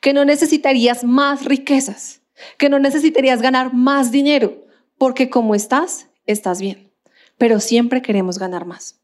que 0.00 0.12
no 0.12 0.24
necesitarías 0.24 1.04
más 1.04 1.44
riquezas, 1.44 2.22
que 2.58 2.68
no 2.68 2.78
necesitarías 2.78 3.40
ganar 3.42 3.72
más 3.72 4.10
dinero, 4.10 4.64
porque 4.98 5.30
como 5.30 5.54
estás, 5.54 6.08
estás 6.26 6.60
bien. 6.60 6.90
Pero 7.38 7.60
siempre 7.60 8.02
queremos 8.02 8.38
ganar 8.38 8.66
más, 8.66 9.00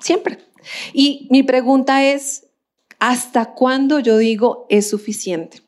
siempre. 0.00 0.38
Y 0.92 1.28
mi 1.30 1.42
pregunta 1.42 2.04
es, 2.04 2.47
¿Hasta 2.98 3.54
cuándo 3.54 4.00
yo 4.00 4.18
digo 4.18 4.66
es 4.68 4.88
suficiente? 4.88 5.62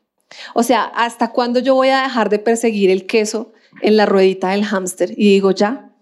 O 0.53 0.63
sea, 0.63 0.83
¿hasta 0.83 1.31
cuándo 1.31 1.59
yo 1.59 1.75
voy 1.75 1.89
a 1.89 2.03
dejar 2.03 2.29
de 2.29 2.39
perseguir 2.39 2.89
el 2.89 3.05
queso 3.05 3.53
en 3.81 3.97
la 3.97 4.05
ruedita 4.05 4.51
del 4.51 4.65
hámster 4.65 5.11
y 5.11 5.29
digo 5.29 5.51
ya, 5.51 5.93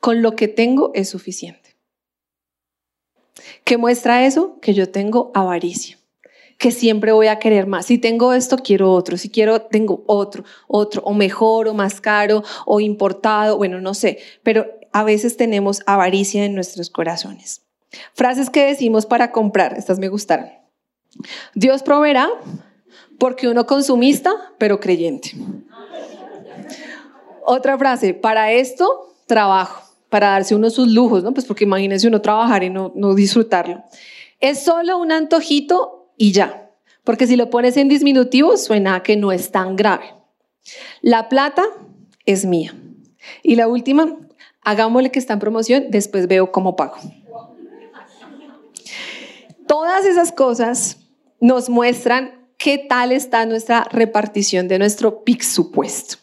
con 0.00 0.22
lo 0.22 0.36
que 0.36 0.48
tengo 0.48 0.92
es 0.94 1.08
suficiente? 1.08 1.76
¿Qué 3.64 3.76
muestra 3.76 4.26
eso? 4.26 4.58
Que 4.60 4.74
yo 4.74 4.90
tengo 4.90 5.30
avaricia. 5.34 5.98
que 6.58 6.70
siempre 6.70 7.12
voy 7.12 7.26
a 7.26 7.38
querer 7.38 7.66
más. 7.66 7.84
Si 7.84 7.98
tengo 7.98 8.32
esto, 8.32 8.56
quiero 8.56 8.92
otro. 8.92 9.18
Si 9.18 9.28
quiero, 9.28 9.60
tengo 9.62 10.02
otro, 10.06 10.42
otro, 10.68 11.02
o 11.02 11.12
mejor, 11.12 11.68
o 11.68 11.74
más 11.74 12.00
caro, 12.00 12.42
o 12.64 12.80
importado, 12.80 13.58
bueno, 13.58 13.80
no 13.82 13.92
sé. 13.92 14.20
Pero 14.42 14.66
a 14.92 15.04
veces 15.04 15.36
tenemos 15.36 15.82
avaricia 15.84 16.46
en 16.46 16.54
nuestros 16.54 16.88
corazones. 16.88 17.62
Frases 18.14 18.48
que 18.48 18.64
decimos 18.64 19.04
para 19.04 19.32
comprar, 19.32 19.76
estas 19.76 19.98
me 19.98 20.08
gustaron. 20.08 20.48
Dios 21.54 21.82
proveerá 21.82 22.28
porque 23.18 23.48
uno 23.48 23.66
consumista, 23.66 24.32
pero 24.58 24.80
creyente. 24.80 25.32
Otra 27.44 27.78
frase, 27.78 28.14
para 28.14 28.52
esto 28.52 29.14
trabajo, 29.26 29.82
para 30.08 30.30
darse 30.30 30.54
uno 30.54 30.70
sus 30.70 30.88
lujos, 30.88 31.22
¿no? 31.22 31.32
Pues 31.32 31.46
porque 31.46 31.64
imagínense 31.64 32.08
uno 32.08 32.20
trabajar 32.20 32.64
y 32.64 32.70
no, 32.70 32.92
no 32.94 33.14
disfrutarlo. 33.14 33.82
Es 34.40 34.62
solo 34.62 34.98
un 34.98 35.12
antojito 35.12 36.10
y 36.16 36.32
ya, 36.32 36.70
porque 37.04 37.26
si 37.26 37.36
lo 37.36 37.50
pones 37.50 37.76
en 37.76 37.88
disminutivo 37.88 38.56
suena 38.56 39.02
que 39.02 39.16
no 39.16 39.32
es 39.32 39.50
tan 39.50 39.76
grave. 39.76 40.14
La 41.00 41.28
plata 41.28 41.64
es 42.24 42.44
mía. 42.44 42.74
Y 43.42 43.56
la 43.56 43.68
última, 43.68 44.16
hagámosle 44.62 45.10
que 45.10 45.18
está 45.18 45.32
en 45.34 45.38
promoción, 45.38 45.86
después 45.90 46.26
veo 46.26 46.50
cómo 46.52 46.76
pago. 46.76 46.96
Todas 49.66 50.04
esas 50.04 50.32
cosas 50.32 50.98
nos 51.40 51.68
muestran 51.68 52.48
qué 52.56 52.78
tal 52.78 53.12
está 53.12 53.46
nuestra 53.46 53.86
repartición 53.90 54.68
de 54.68 54.78
nuestro 54.78 55.24
PIC 55.24 55.42
supuesto. 55.42 56.16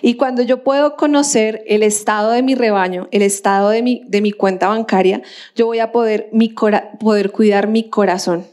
Y 0.00 0.14
cuando 0.14 0.42
yo 0.42 0.64
puedo 0.64 0.96
conocer 0.96 1.62
el 1.66 1.82
estado 1.82 2.30
de 2.30 2.42
mi 2.42 2.54
rebaño, 2.54 3.08
el 3.10 3.22
estado 3.22 3.70
de 3.70 3.82
mi, 3.82 4.02
de 4.06 4.22
mi 4.22 4.32
cuenta 4.32 4.68
bancaria, 4.68 5.22
yo 5.54 5.66
voy 5.66 5.80
a 5.80 5.92
poder, 5.92 6.28
mi 6.32 6.54
poder 6.98 7.30
cuidar 7.30 7.68
mi 7.68 7.88
corazón 7.90 8.46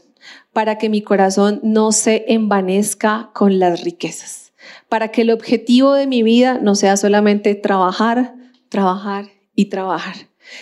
para 0.52 0.78
que 0.78 0.88
mi 0.88 1.02
corazón 1.02 1.60
no 1.62 1.92
se 1.92 2.24
envanezca 2.28 3.30
con 3.34 3.58
las 3.58 3.82
riquezas, 3.82 4.52
para 4.88 5.08
que 5.08 5.22
el 5.22 5.30
objetivo 5.30 5.92
de 5.92 6.06
mi 6.06 6.22
vida 6.22 6.58
no 6.62 6.74
sea 6.74 6.96
solamente 6.96 7.54
trabajar, 7.54 8.34
trabajar 8.70 9.26
y 9.54 9.66
trabajar, 9.66 10.16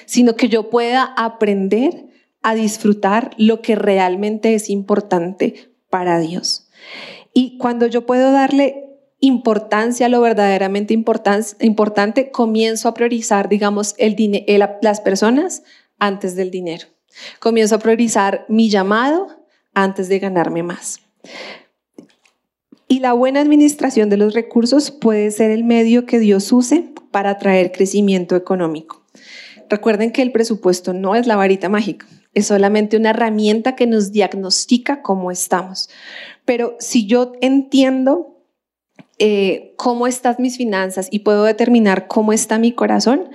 sino 0.05 0.35
que 0.35 0.49
yo 0.49 0.69
pueda 0.69 1.15
aprender 1.17 2.07
a 2.45 2.55
disfrutar 2.55 3.31
lo 3.39 3.63
que 3.63 3.75
realmente 3.75 4.55
es 4.55 4.69
importante 4.71 5.73
para 5.89 6.21
Dios. 6.21 6.69
Y 7.33 7.57
cuando 7.57 7.87
yo 7.87 8.05
puedo 8.05 8.33
darle 8.33 8.85
importancia, 9.19 10.11
lo 10.11 10.21
verdaderamente 10.21 10.93
importante, 10.93 12.31
comienzo 12.31 12.89
a 12.89 12.95
priorizar, 12.95 13.49
digamos, 13.49 13.95
el 13.97 14.15
las 14.83 15.01
personas 15.01 15.63
antes 15.99 16.37
del 16.37 16.51
dinero. 16.51 16.87
Comienzo 17.41 17.77
a 17.77 17.79
priorizar 17.79 18.45
mi 18.49 18.69
llamado 18.69 19.29
antes 19.73 20.09
de 20.09 20.19
ganarme 20.19 20.63
más. 20.63 21.01
Y 22.89 23.01
la 23.01 23.15
buena 23.15 23.41
administración 23.41 24.11
de 24.11 24.19
los 24.19 24.35
recursos 24.35 24.91
puede 24.91 25.31
ser 25.31 25.51
el 25.51 25.65
medio 25.65 26.05
que 26.05 26.19
Dios 26.19 26.53
use 26.53 26.93
para 27.11 27.39
traer 27.39 27.73
crecimiento 27.73 28.37
económico. 28.37 29.03
Recuerden 29.71 30.13
que 30.13 30.21
el 30.21 30.31
presupuesto 30.31 30.93
no 30.93 31.15
es 31.15 31.27
la 31.27 31.37
varita 31.37 31.71
mágica, 31.71 32.07
es 32.35 32.47
solamente 32.47 32.97
una 32.97 33.11
herramienta 33.11 33.77
que 33.77 33.87
nos 33.87 34.13
diagnostica 34.13 35.03
cómo 35.03 35.31
estamos. 35.31 35.89
Pero 36.45 36.77
si 36.79 37.07
yo 37.07 37.33
entiendo 37.41 38.43
eh, 39.19 39.75
cómo 39.77 40.07
están 40.07 40.37
mis 40.39 40.57
finanzas 40.57 41.09
y 41.11 41.21
puedo 41.21 41.45
determinar 41.45 42.09
cómo 42.09 42.33
está 42.33 42.59
mi 42.59 42.73
corazón, 42.73 43.31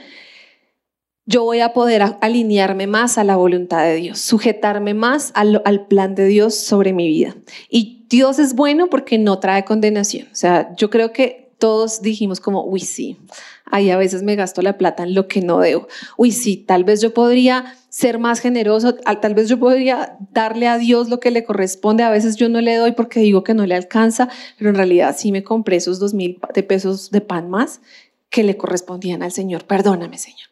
yo 1.25 1.43
voy 1.43 1.59
a 1.59 1.73
poder 1.73 2.01
alinearme 2.21 2.87
más 2.87 3.17
a 3.17 3.23
la 3.23 3.35
voluntad 3.35 3.83
de 3.83 3.95
Dios, 3.95 4.19
sujetarme 4.19 4.95
más 4.95 5.31
al, 5.35 5.61
al, 5.63 5.85
plan 5.85 6.15
de 6.15 6.25
Dios 6.25 6.55
sobre 6.55 6.91
mi 6.91 7.07
vida. 7.07 7.35
Y 7.69 8.07
Dios 8.09 8.39
es 8.39 8.55
bueno 8.55 8.89
porque 8.89 9.19
no 9.19 9.39
trae 9.39 9.63
condenación. 9.63 10.27
O 10.31 10.35
sea, 10.35 10.73
yo 10.75 10.89
creo 10.89 11.13
que 11.13 11.48
todos 11.59 12.01
dijimos 12.01 12.39
como, 12.39 12.63
uy, 12.63 12.79
sí, 12.79 13.17
ahí 13.65 13.89
a 13.91 13.97
veces 13.97 14.23
me 14.23 14.35
gasto 14.35 14.61
la 14.61 14.77
plata 14.77 15.03
en 15.03 15.13
lo 15.13 15.27
que 15.27 15.41
no 15.41 15.59
debo. 15.59 15.87
Uy, 16.17 16.31
sí, 16.31 16.57
tal 16.57 16.83
vez 16.83 17.01
yo 17.01 17.13
podría 17.13 17.75
ser 17.89 18.17
más 18.17 18.39
generoso, 18.39 18.95
tal 18.95 19.35
vez 19.35 19.49
yo 19.49 19.59
podría 19.59 20.17
darle 20.31 20.67
a 20.67 20.77
Dios 20.77 21.09
lo 21.09 21.19
que 21.19 21.31
le 21.31 21.43
corresponde, 21.43 22.03
a 22.03 22.09
veces 22.09 22.35
yo 22.35 22.49
no 22.49 22.61
le 22.61 22.75
doy 22.75 22.93
porque 22.93 23.19
digo 23.19 23.43
que 23.43 23.53
no 23.53 23.65
le 23.65 23.75
alcanza, 23.75 24.29
pero 24.57 24.69
en 24.69 24.75
realidad 24.75 25.15
sí 25.17 25.31
me 25.31 25.43
compré 25.43 25.75
esos 25.77 25.99
dos 25.99 26.13
mil 26.13 26.39
de 26.53 26.63
pesos 26.63 27.11
de 27.11 27.21
pan 27.21 27.49
más 27.49 27.81
que 28.29 28.43
le 28.43 28.57
correspondían 28.57 29.23
al 29.23 29.31
Señor. 29.31 29.65
Perdóname, 29.65 30.17
Señor. 30.17 30.49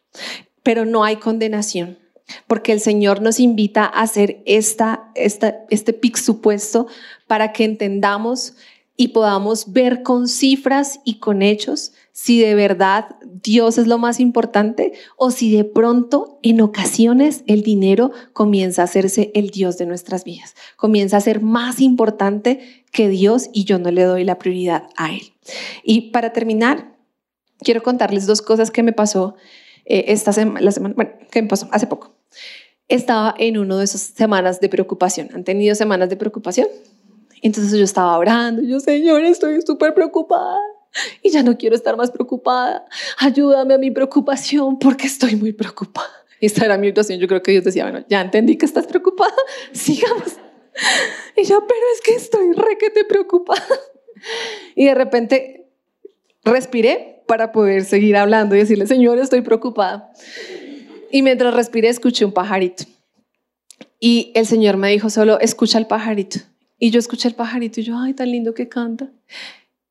Pero 0.62 0.84
no 0.84 1.04
hay 1.04 1.16
condenación, 1.16 1.98
porque 2.46 2.72
el 2.72 2.80
Señor 2.80 3.22
nos 3.22 3.40
invita 3.40 3.84
a 3.84 4.02
hacer 4.02 4.42
esta, 4.44 5.10
esta, 5.14 5.60
este 5.70 5.92
pic 5.92 6.16
supuesto 6.16 6.86
para 7.26 7.52
que 7.52 7.64
entendamos 7.64 8.54
y 9.00 9.08
podamos 9.08 9.72
ver 9.72 10.02
con 10.02 10.26
cifras 10.26 11.00
y 11.04 11.20
con 11.20 11.40
hechos 11.40 11.92
si 12.10 12.40
de 12.40 12.56
verdad 12.56 13.16
Dios 13.24 13.78
es 13.78 13.86
lo 13.86 13.96
más 13.96 14.18
importante 14.18 14.92
o 15.16 15.30
si 15.30 15.56
de 15.56 15.62
pronto 15.62 16.40
en 16.42 16.60
ocasiones 16.60 17.44
el 17.46 17.62
dinero 17.62 18.10
comienza 18.32 18.82
a 18.82 18.86
hacerse 18.86 19.30
el 19.34 19.50
Dios 19.50 19.78
de 19.78 19.86
nuestras 19.86 20.24
vidas, 20.24 20.56
comienza 20.76 21.16
a 21.16 21.20
ser 21.20 21.40
más 21.40 21.80
importante 21.80 22.84
que 22.90 23.08
Dios 23.08 23.50
y 23.52 23.64
yo 23.64 23.78
no 23.78 23.92
le 23.92 24.02
doy 24.02 24.24
la 24.24 24.36
prioridad 24.40 24.88
a 24.96 25.12
Él. 25.12 25.32
Y 25.84 26.10
para 26.10 26.32
terminar, 26.32 26.96
quiero 27.60 27.84
contarles 27.84 28.26
dos 28.26 28.42
cosas 28.42 28.72
que 28.72 28.82
me 28.82 28.92
pasó 28.92 29.36
eh, 29.84 30.06
esta 30.08 30.32
semana, 30.32 30.60
la 30.60 30.72
semana, 30.72 30.96
bueno, 30.96 31.12
que 31.30 31.40
me 31.40 31.48
pasó 31.48 31.68
hace 31.70 31.86
poco. 31.86 32.16
Estaba 32.88 33.32
en 33.38 33.58
uno 33.58 33.76
de 33.78 33.84
esas 33.84 34.00
semanas 34.00 34.60
de 34.60 34.68
preocupación. 34.68 35.28
¿Han 35.34 35.44
tenido 35.44 35.76
semanas 35.76 36.08
de 36.08 36.16
preocupación? 36.16 36.66
Entonces 37.42 37.78
yo 37.78 37.84
estaba 37.84 38.16
orando, 38.18 38.62
yo, 38.62 38.80
Señor, 38.80 39.24
estoy 39.24 39.60
súper 39.62 39.94
preocupada 39.94 40.58
y 41.22 41.30
ya 41.30 41.42
no 41.42 41.56
quiero 41.56 41.76
estar 41.76 41.96
más 41.96 42.10
preocupada. 42.10 42.86
Ayúdame 43.18 43.74
a 43.74 43.78
mi 43.78 43.90
preocupación 43.90 44.78
porque 44.78 45.06
estoy 45.06 45.36
muy 45.36 45.52
preocupada. 45.52 46.08
Esta 46.40 46.64
era 46.64 46.78
mi 46.78 46.88
situación. 46.88 47.18
Yo 47.18 47.26
creo 47.28 47.42
que 47.42 47.52
Dios 47.52 47.64
decía, 47.64 47.84
bueno, 47.84 48.04
ya 48.08 48.20
entendí 48.20 48.56
que 48.56 48.66
estás 48.66 48.86
preocupada, 48.86 49.34
sigamos. 49.72 50.36
Y 51.36 51.44
yo, 51.44 51.66
pero 51.66 51.80
es 51.94 52.00
que 52.00 52.14
estoy 52.14 52.52
re 52.52 52.78
que 52.78 52.90
te 52.90 53.04
preocupada. 53.04 53.62
Y 54.74 54.86
de 54.86 54.94
repente 54.94 55.68
respiré 56.44 57.22
para 57.26 57.52
poder 57.52 57.84
seguir 57.84 58.16
hablando 58.16 58.54
y 58.54 58.58
decirle, 58.58 58.86
Señor, 58.86 59.18
estoy 59.18 59.42
preocupada. 59.42 60.10
Y 61.10 61.22
mientras 61.22 61.54
respiré, 61.54 61.88
escuché 61.88 62.24
un 62.24 62.32
pajarito. 62.32 62.84
Y 64.00 64.32
el 64.34 64.46
Señor 64.46 64.76
me 64.76 64.90
dijo 64.90 65.10
solo, 65.10 65.40
escucha 65.40 65.78
el 65.78 65.86
pajarito. 65.86 66.40
Y 66.78 66.90
yo 66.90 66.98
escuché 66.98 67.28
el 67.28 67.34
pajarito 67.34 67.80
y 67.80 67.84
yo, 67.84 67.98
ay, 67.98 68.14
tan 68.14 68.30
lindo 68.30 68.54
que 68.54 68.68
canta. 68.68 69.10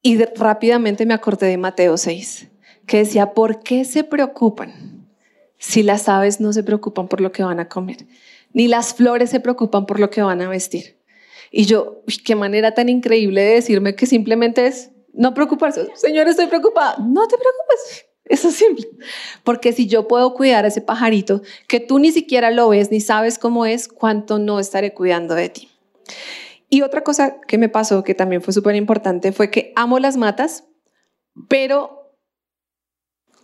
Y 0.02 0.24
rápidamente 0.24 1.06
me 1.06 1.14
acordé 1.14 1.48
de 1.48 1.58
Mateo 1.58 1.98
6, 1.98 2.48
que 2.86 3.00
decía, 3.00 3.34
¿por 3.34 3.60
qué 3.62 3.84
se 3.84 4.04
preocupan 4.04 5.08
si 5.58 5.84
las 5.84 6.08
aves 6.08 6.40
no 6.40 6.54
se 6.54 6.64
preocupan 6.64 7.08
por 7.08 7.20
lo 7.20 7.32
que 7.32 7.44
van 7.44 7.60
a 7.60 7.68
comer? 7.68 8.08
Ni 8.54 8.68
las 8.68 8.94
flores 8.94 9.30
se 9.30 9.40
preocupan 9.40 9.86
por 9.86 10.00
lo 10.00 10.10
que 10.10 10.22
van 10.22 10.42
a 10.42 10.48
vestir. 10.48 10.98
Y 11.52 11.66
yo, 11.66 12.04
qué 12.26 12.36
manera 12.36 12.74
tan 12.74 12.90
increíble 12.90 13.42
de 13.42 13.56
decirme 13.56 13.96
que 13.96 14.06
simplemente 14.06 14.68
es 14.68 14.92
no 15.14 15.34
preocuparse. 15.34 15.88
Señor, 15.96 16.28
estoy 16.28 16.48
preocupada. 16.48 16.98
No 17.00 17.28
te 17.28 17.36
preocupes. 17.38 18.06
Eso 18.26 18.50
es 18.50 18.56
simple. 18.56 18.88
Porque 19.44 19.74
si 19.74 19.88
yo 19.88 20.08
puedo 20.08 20.34
cuidar 20.34 20.66
a 20.66 20.68
ese 20.68 20.82
pajarito 20.82 21.42
que 21.68 21.80
tú 21.80 22.00
ni 22.00 22.12
siquiera 22.12 22.52
lo 22.52 22.70
ves 22.70 22.92
ni 22.92 23.00
sabes 23.00 23.40
cómo 23.40 23.66
es, 23.66 23.88
cuánto 23.88 24.38
no 24.40 24.60
estaré 24.60 24.94
cuidando 24.94 25.34
de 25.36 25.50
ti. 25.50 25.70
Y 26.70 26.82
otra 26.82 27.04
cosa 27.04 27.40
que 27.48 27.58
me 27.58 27.70
pasó, 27.70 28.04
que 28.04 28.14
también 28.14 28.42
fue 28.42 28.54
súper 28.54 28.76
importante, 28.76 29.32
fue 29.32 29.50
que 29.50 29.72
amo 29.76 30.00
las 30.00 30.18
matas, 30.18 30.66
pero 31.48 32.14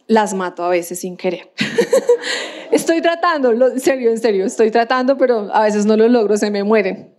las 0.08 0.34
mato 0.34 0.64
a 0.64 0.70
veces 0.70 1.00
sin 1.00 1.16
querer. 1.16 1.54
estoy 2.72 3.02
tratando, 3.02 3.52
en 3.52 3.80
serio, 3.80 4.10
en 4.10 4.20
serio, 4.20 4.46
estoy 4.46 4.72
tratando, 4.72 5.18
pero 5.18 5.54
a 5.54 5.64
veces 5.64 5.86
no 5.86 5.96
lo 5.96 6.10
logro, 6.10 6.36
se 6.36 6.52
me 6.52 6.64
mueren. 6.64 7.14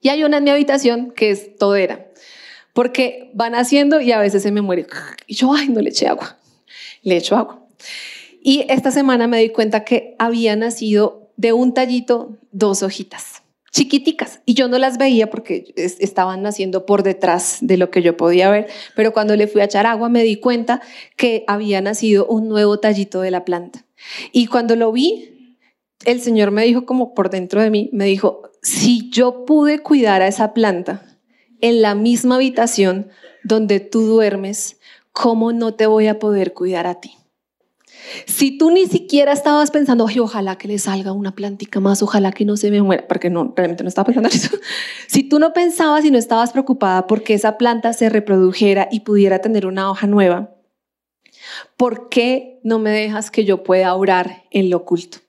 Y 0.00 0.10
hay 0.10 0.22
una 0.22 0.38
en 0.38 0.44
mi 0.44 0.50
habitación 0.50 1.10
que 1.10 1.30
es 1.30 1.56
todera, 1.56 2.06
porque 2.72 3.30
van 3.34 3.54
haciendo 3.54 4.00
y 4.00 4.12
a 4.12 4.20
veces 4.20 4.44
se 4.44 4.52
me 4.52 4.62
muere. 4.62 4.86
Y 5.26 5.34
yo, 5.34 5.52
ay, 5.52 5.68
no 5.68 5.80
le 5.80 5.90
eché 5.90 6.06
agua. 6.06 6.38
Le 7.02 7.16
echo 7.16 7.36
agua. 7.36 7.66
Y 8.40 8.64
esta 8.68 8.92
semana 8.92 9.26
me 9.26 9.38
di 9.38 9.50
cuenta 9.50 9.84
que 9.84 10.14
había 10.18 10.54
nacido 10.54 11.30
de 11.36 11.52
un 11.52 11.74
tallito 11.74 12.38
dos 12.52 12.82
hojitas 12.82 13.41
chiquiticas 13.72 14.42
y 14.44 14.54
yo 14.54 14.68
no 14.68 14.78
las 14.78 14.98
veía 14.98 15.30
porque 15.30 15.72
estaban 15.76 16.42
naciendo 16.42 16.84
por 16.84 17.02
detrás 17.02 17.58
de 17.62 17.78
lo 17.78 17.90
que 17.90 18.02
yo 18.02 18.16
podía 18.16 18.50
ver, 18.50 18.68
pero 18.94 19.12
cuando 19.12 19.34
le 19.34 19.48
fui 19.48 19.62
a 19.62 19.64
echar 19.64 19.86
agua 19.86 20.08
me 20.10 20.22
di 20.22 20.36
cuenta 20.36 20.82
que 21.16 21.44
había 21.46 21.80
nacido 21.80 22.26
un 22.26 22.48
nuevo 22.48 22.78
tallito 22.78 23.22
de 23.22 23.30
la 23.30 23.44
planta. 23.44 23.84
Y 24.30 24.46
cuando 24.46 24.76
lo 24.76 24.92
vi, 24.92 25.58
el 26.04 26.20
Señor 26.20 26.50
me 26.50 26.64
dijo 26.64 26.84
como 26.84 27.14
por 27.14 27.30
dentro 27.30 27.62
de 27.62 27.70
mí, 27.70 27.88
me 27.92 28.04
dijo, 28.04 28.42
si 28.60 29.10
yo 29.10 29.44
pude 29.46 29.78
cuidar 29.78 30.20
a 30.20 30.28
esa 30.28 30.52
planta 30.52 31.18
en 31.60 31.80
la 31.80 31.94
misma 31.94 32.36
habitación 32.36 33.08
donde 33.42 33.80
tú 33.80 34.02
duermes, 34.02 34.78
¿cómo 35.12 35.52
no 35.52 35.74
te 35.74 35.86
voy 35.86 36.08
a 36.08 36.18
poder 36.18 36.52
cuidar 36.52 36.86
a 36.86 37.00
ti? 37.00 37.21
Si 38.26 38.58
tú 38.58 38.70
ni 38.70 38.86
siquiera 38.86 39.32
estabas 39.32 39.70
pensando, 39.70 40.04
ojalá 40.04 40.56
que 40.56 40.68
le 40.68 40.78
salga 40.78 41.12
una 41.12 41.34
plantica 41.34 41.80
más, 41.80 42.02
ojalá 42.02 42.32
que 42.32 42.44
no 42.44 42.56
se 42.56 42.70
me 42.70 42.82
muera, 42.82 43.06
porque 43.08 43.30
no, 43.30 43.52
realmente 43.56 43.84
no 43.84 43.88
estaba 43.88 44.06
pensando 44.06 44.28
en 44.28 44.34
eso. 44.34 44.56
Si 45.06 45.22
tú 45.22 45.38
no 45.38 45.52
pensabas 45.52 46.04
y 46.04 46.10
no 46.10 46.18
estabas 46.18 46.52
preocupada 46.52 47.06
porque 47.06 47.34
esa 47.34 47.58
planta 47.58 47.92
se 47.92 48.08
reprodujera 48.08 48.88
y 48.90 49.00
pudiera 49.00 49.40
tener 49.40 49.66
una 49.66 49.90
hoja 49.90 50.06
nueva, 50.06 50.54
¿por 51.76 52.08
qué 52.08 52.60
no 52.62 52.78
me 52.78 52.90
dejas 52.90 53.30
que 53.30 53.44
yo 53.44 53.62
pueda 53.62 53.94
orar 53.94 54.44
en 54.50 54.70
lo 54.70 54.78
oculto? 54.78 55.21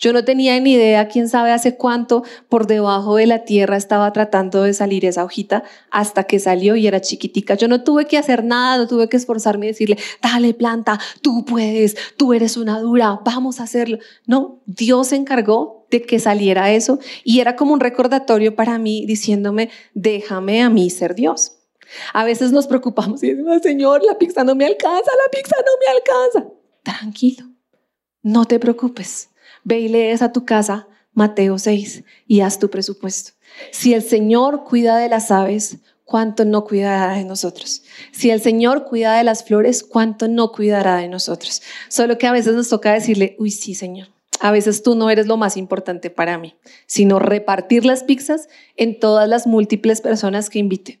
Yo 0.00 0.14
no 0.14 0.24
tenía 0.24 0.58
ni 0.58 0.72
idea, 0.72 1.08
quién 1.08 1.28
sabe 1.28 1.52
hace 1.52 1.76
cuánto, 1.76 2.24
por 2.48 2.66
debajo 2.66 3.16
de 3.16 3.26
la 3.26 3.44
tierra 3.44 3.76
estaba 3.76 4.10
tratando 4.14 4.62
de 4.62 4.72
salir 4.72 5.04
esa 5.04 5.24
hojita 5.24 5.62
hasta 5.90 6.24
que 6.24 6.38
salió 6.38 6.74
y 6.74 6.86
era 6.86 7.02
chiquitica. 7.02 7.54
Yo 7.54 7.68
no 7.68 7.84
tuve 7.84 8.06
que 8.06 8.16
hacer 8.16 8.42
nada, 8.42 8.78
no 8.78 8.88
tuve 8.88 9.10
que 9.10 9.18
esforzarme 9.18 9.66
y 9.66 9.68
decirle, 9.68 9.98
dale 10.22 10.54
planta, 10.54 10.98
tú 11.20 11.44
puedes, 11.44 11.96
tú 12.16 12.32
eres 12.32 12.56
una 12.56 12.80
dura, 12.80 13.20
vamos 13.26 13.60
a 13.60 13.64
hacerlo. 13.64 13.98
No, 14.26 14.62
Dios 14.64 15.08
se 15.08 15.16
encargó 15.16 15.86
de 15.90 16.00
que 16.00 16.18
saliera 16.18 16.72
eso 16.72 16.98
y 17.22 17.40
era 17.40 17.54
como 17.54 17.74
un 17.74 17.80
recordatorio 17.80 18.56
para 18.56 18.78
mí 18.78 19.04
diciéndome, 19.04 19.68
déjame 19.92 20.62
a 20.62 20.70
mí 20.70 20.88
ser 20.88 21.14
Dios. 21.14 21.58
A 22.14 22.24
veces 22.24 22.52
nos 22.52 22.66
preocupamos 22.66 23.22
y 23.22 23.32
decimos, 23.32 23.60
Señor, 23.62 24.02
la 24.02 24.16
pizza 24.16 24.44
no 24.44 24.54
me 24.54 24.64
alcanza, 24.64 25.10
la 25.10 25.30
pizza 25.30 25.56
no 25.58 25.72
me 25.78 25.92
alcanza. 25.92 26.54
Tranquilo, 26.82 27.44
no 28.22 28.46
te 28.46 28.58
preocupes. 28.58 29.29
Ve 29.64 29.80
y 29.80 29.88
lees 29.88 30.22
a 30.22 30.32
tu 30.32 30.44
casa 30.44 30.88
Mateo 31.12 31.58
6 31.58 32.04
y 32.26 32.40
haz 32.40 32.58
tu 32.58 32.70
presupuesto. 32.70 33.32
Si 33.72 33.94
el 33.94 34.02
Señor 34.02 34.64
cuida 34.64 34.96
de 34.96 35.08
las 35.08 35.30
aves, 35.30 35.78
¿cuánto 36.04 36.44
no 36.44 36.64
cuidará 36.64 37.14
de 37.14 37.24
nosotros? 37.24 37.82
Si 38.12 38.30
el 38.30 38.40
Señor 38.40 38.84
cuida 38.84 39.16
de 39.16 39.24
las 39.24 39.44
flores, 39.44 39.82
¿cuánto 39.82 40.28
no 40.28 40.52
cuidará 40.52 40.96
de 40.96 41.08
nosotros? 41.08 41.62
Solo 41.88 42.18
que 42.18 42.26
a 42.26 42.32
veces 42.32 42.54
nos 42.54 42.68
toca 42.68 42.92
decirle, 42.92 43.36
uy, 43.38 43.50
sí, 43.50 43.74
Señor. 43.74 44.08
A 44.40 44.52
veces 44.52 44.82
tú 44.82 44.94
no 44.94 45.10
eres 45.10 45.26
lo 45.26 45.36
más 45.36 45.56
importante 45.56 46.08
para 46.08 46.38
mí, 46.38 46.54
sino 46.86 47.18
repartir 47.18 47.84
las 47.84 48.04
pizzas 48.04 48.48
en 48.76 48.98
todas 48.98 49.28
las 49.28 49.46
múltiples 49.46 50.00
personas 50.00 50.48
que 50.48 50.58
invite. 50.58 51.00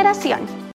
generación. 0.00 0.59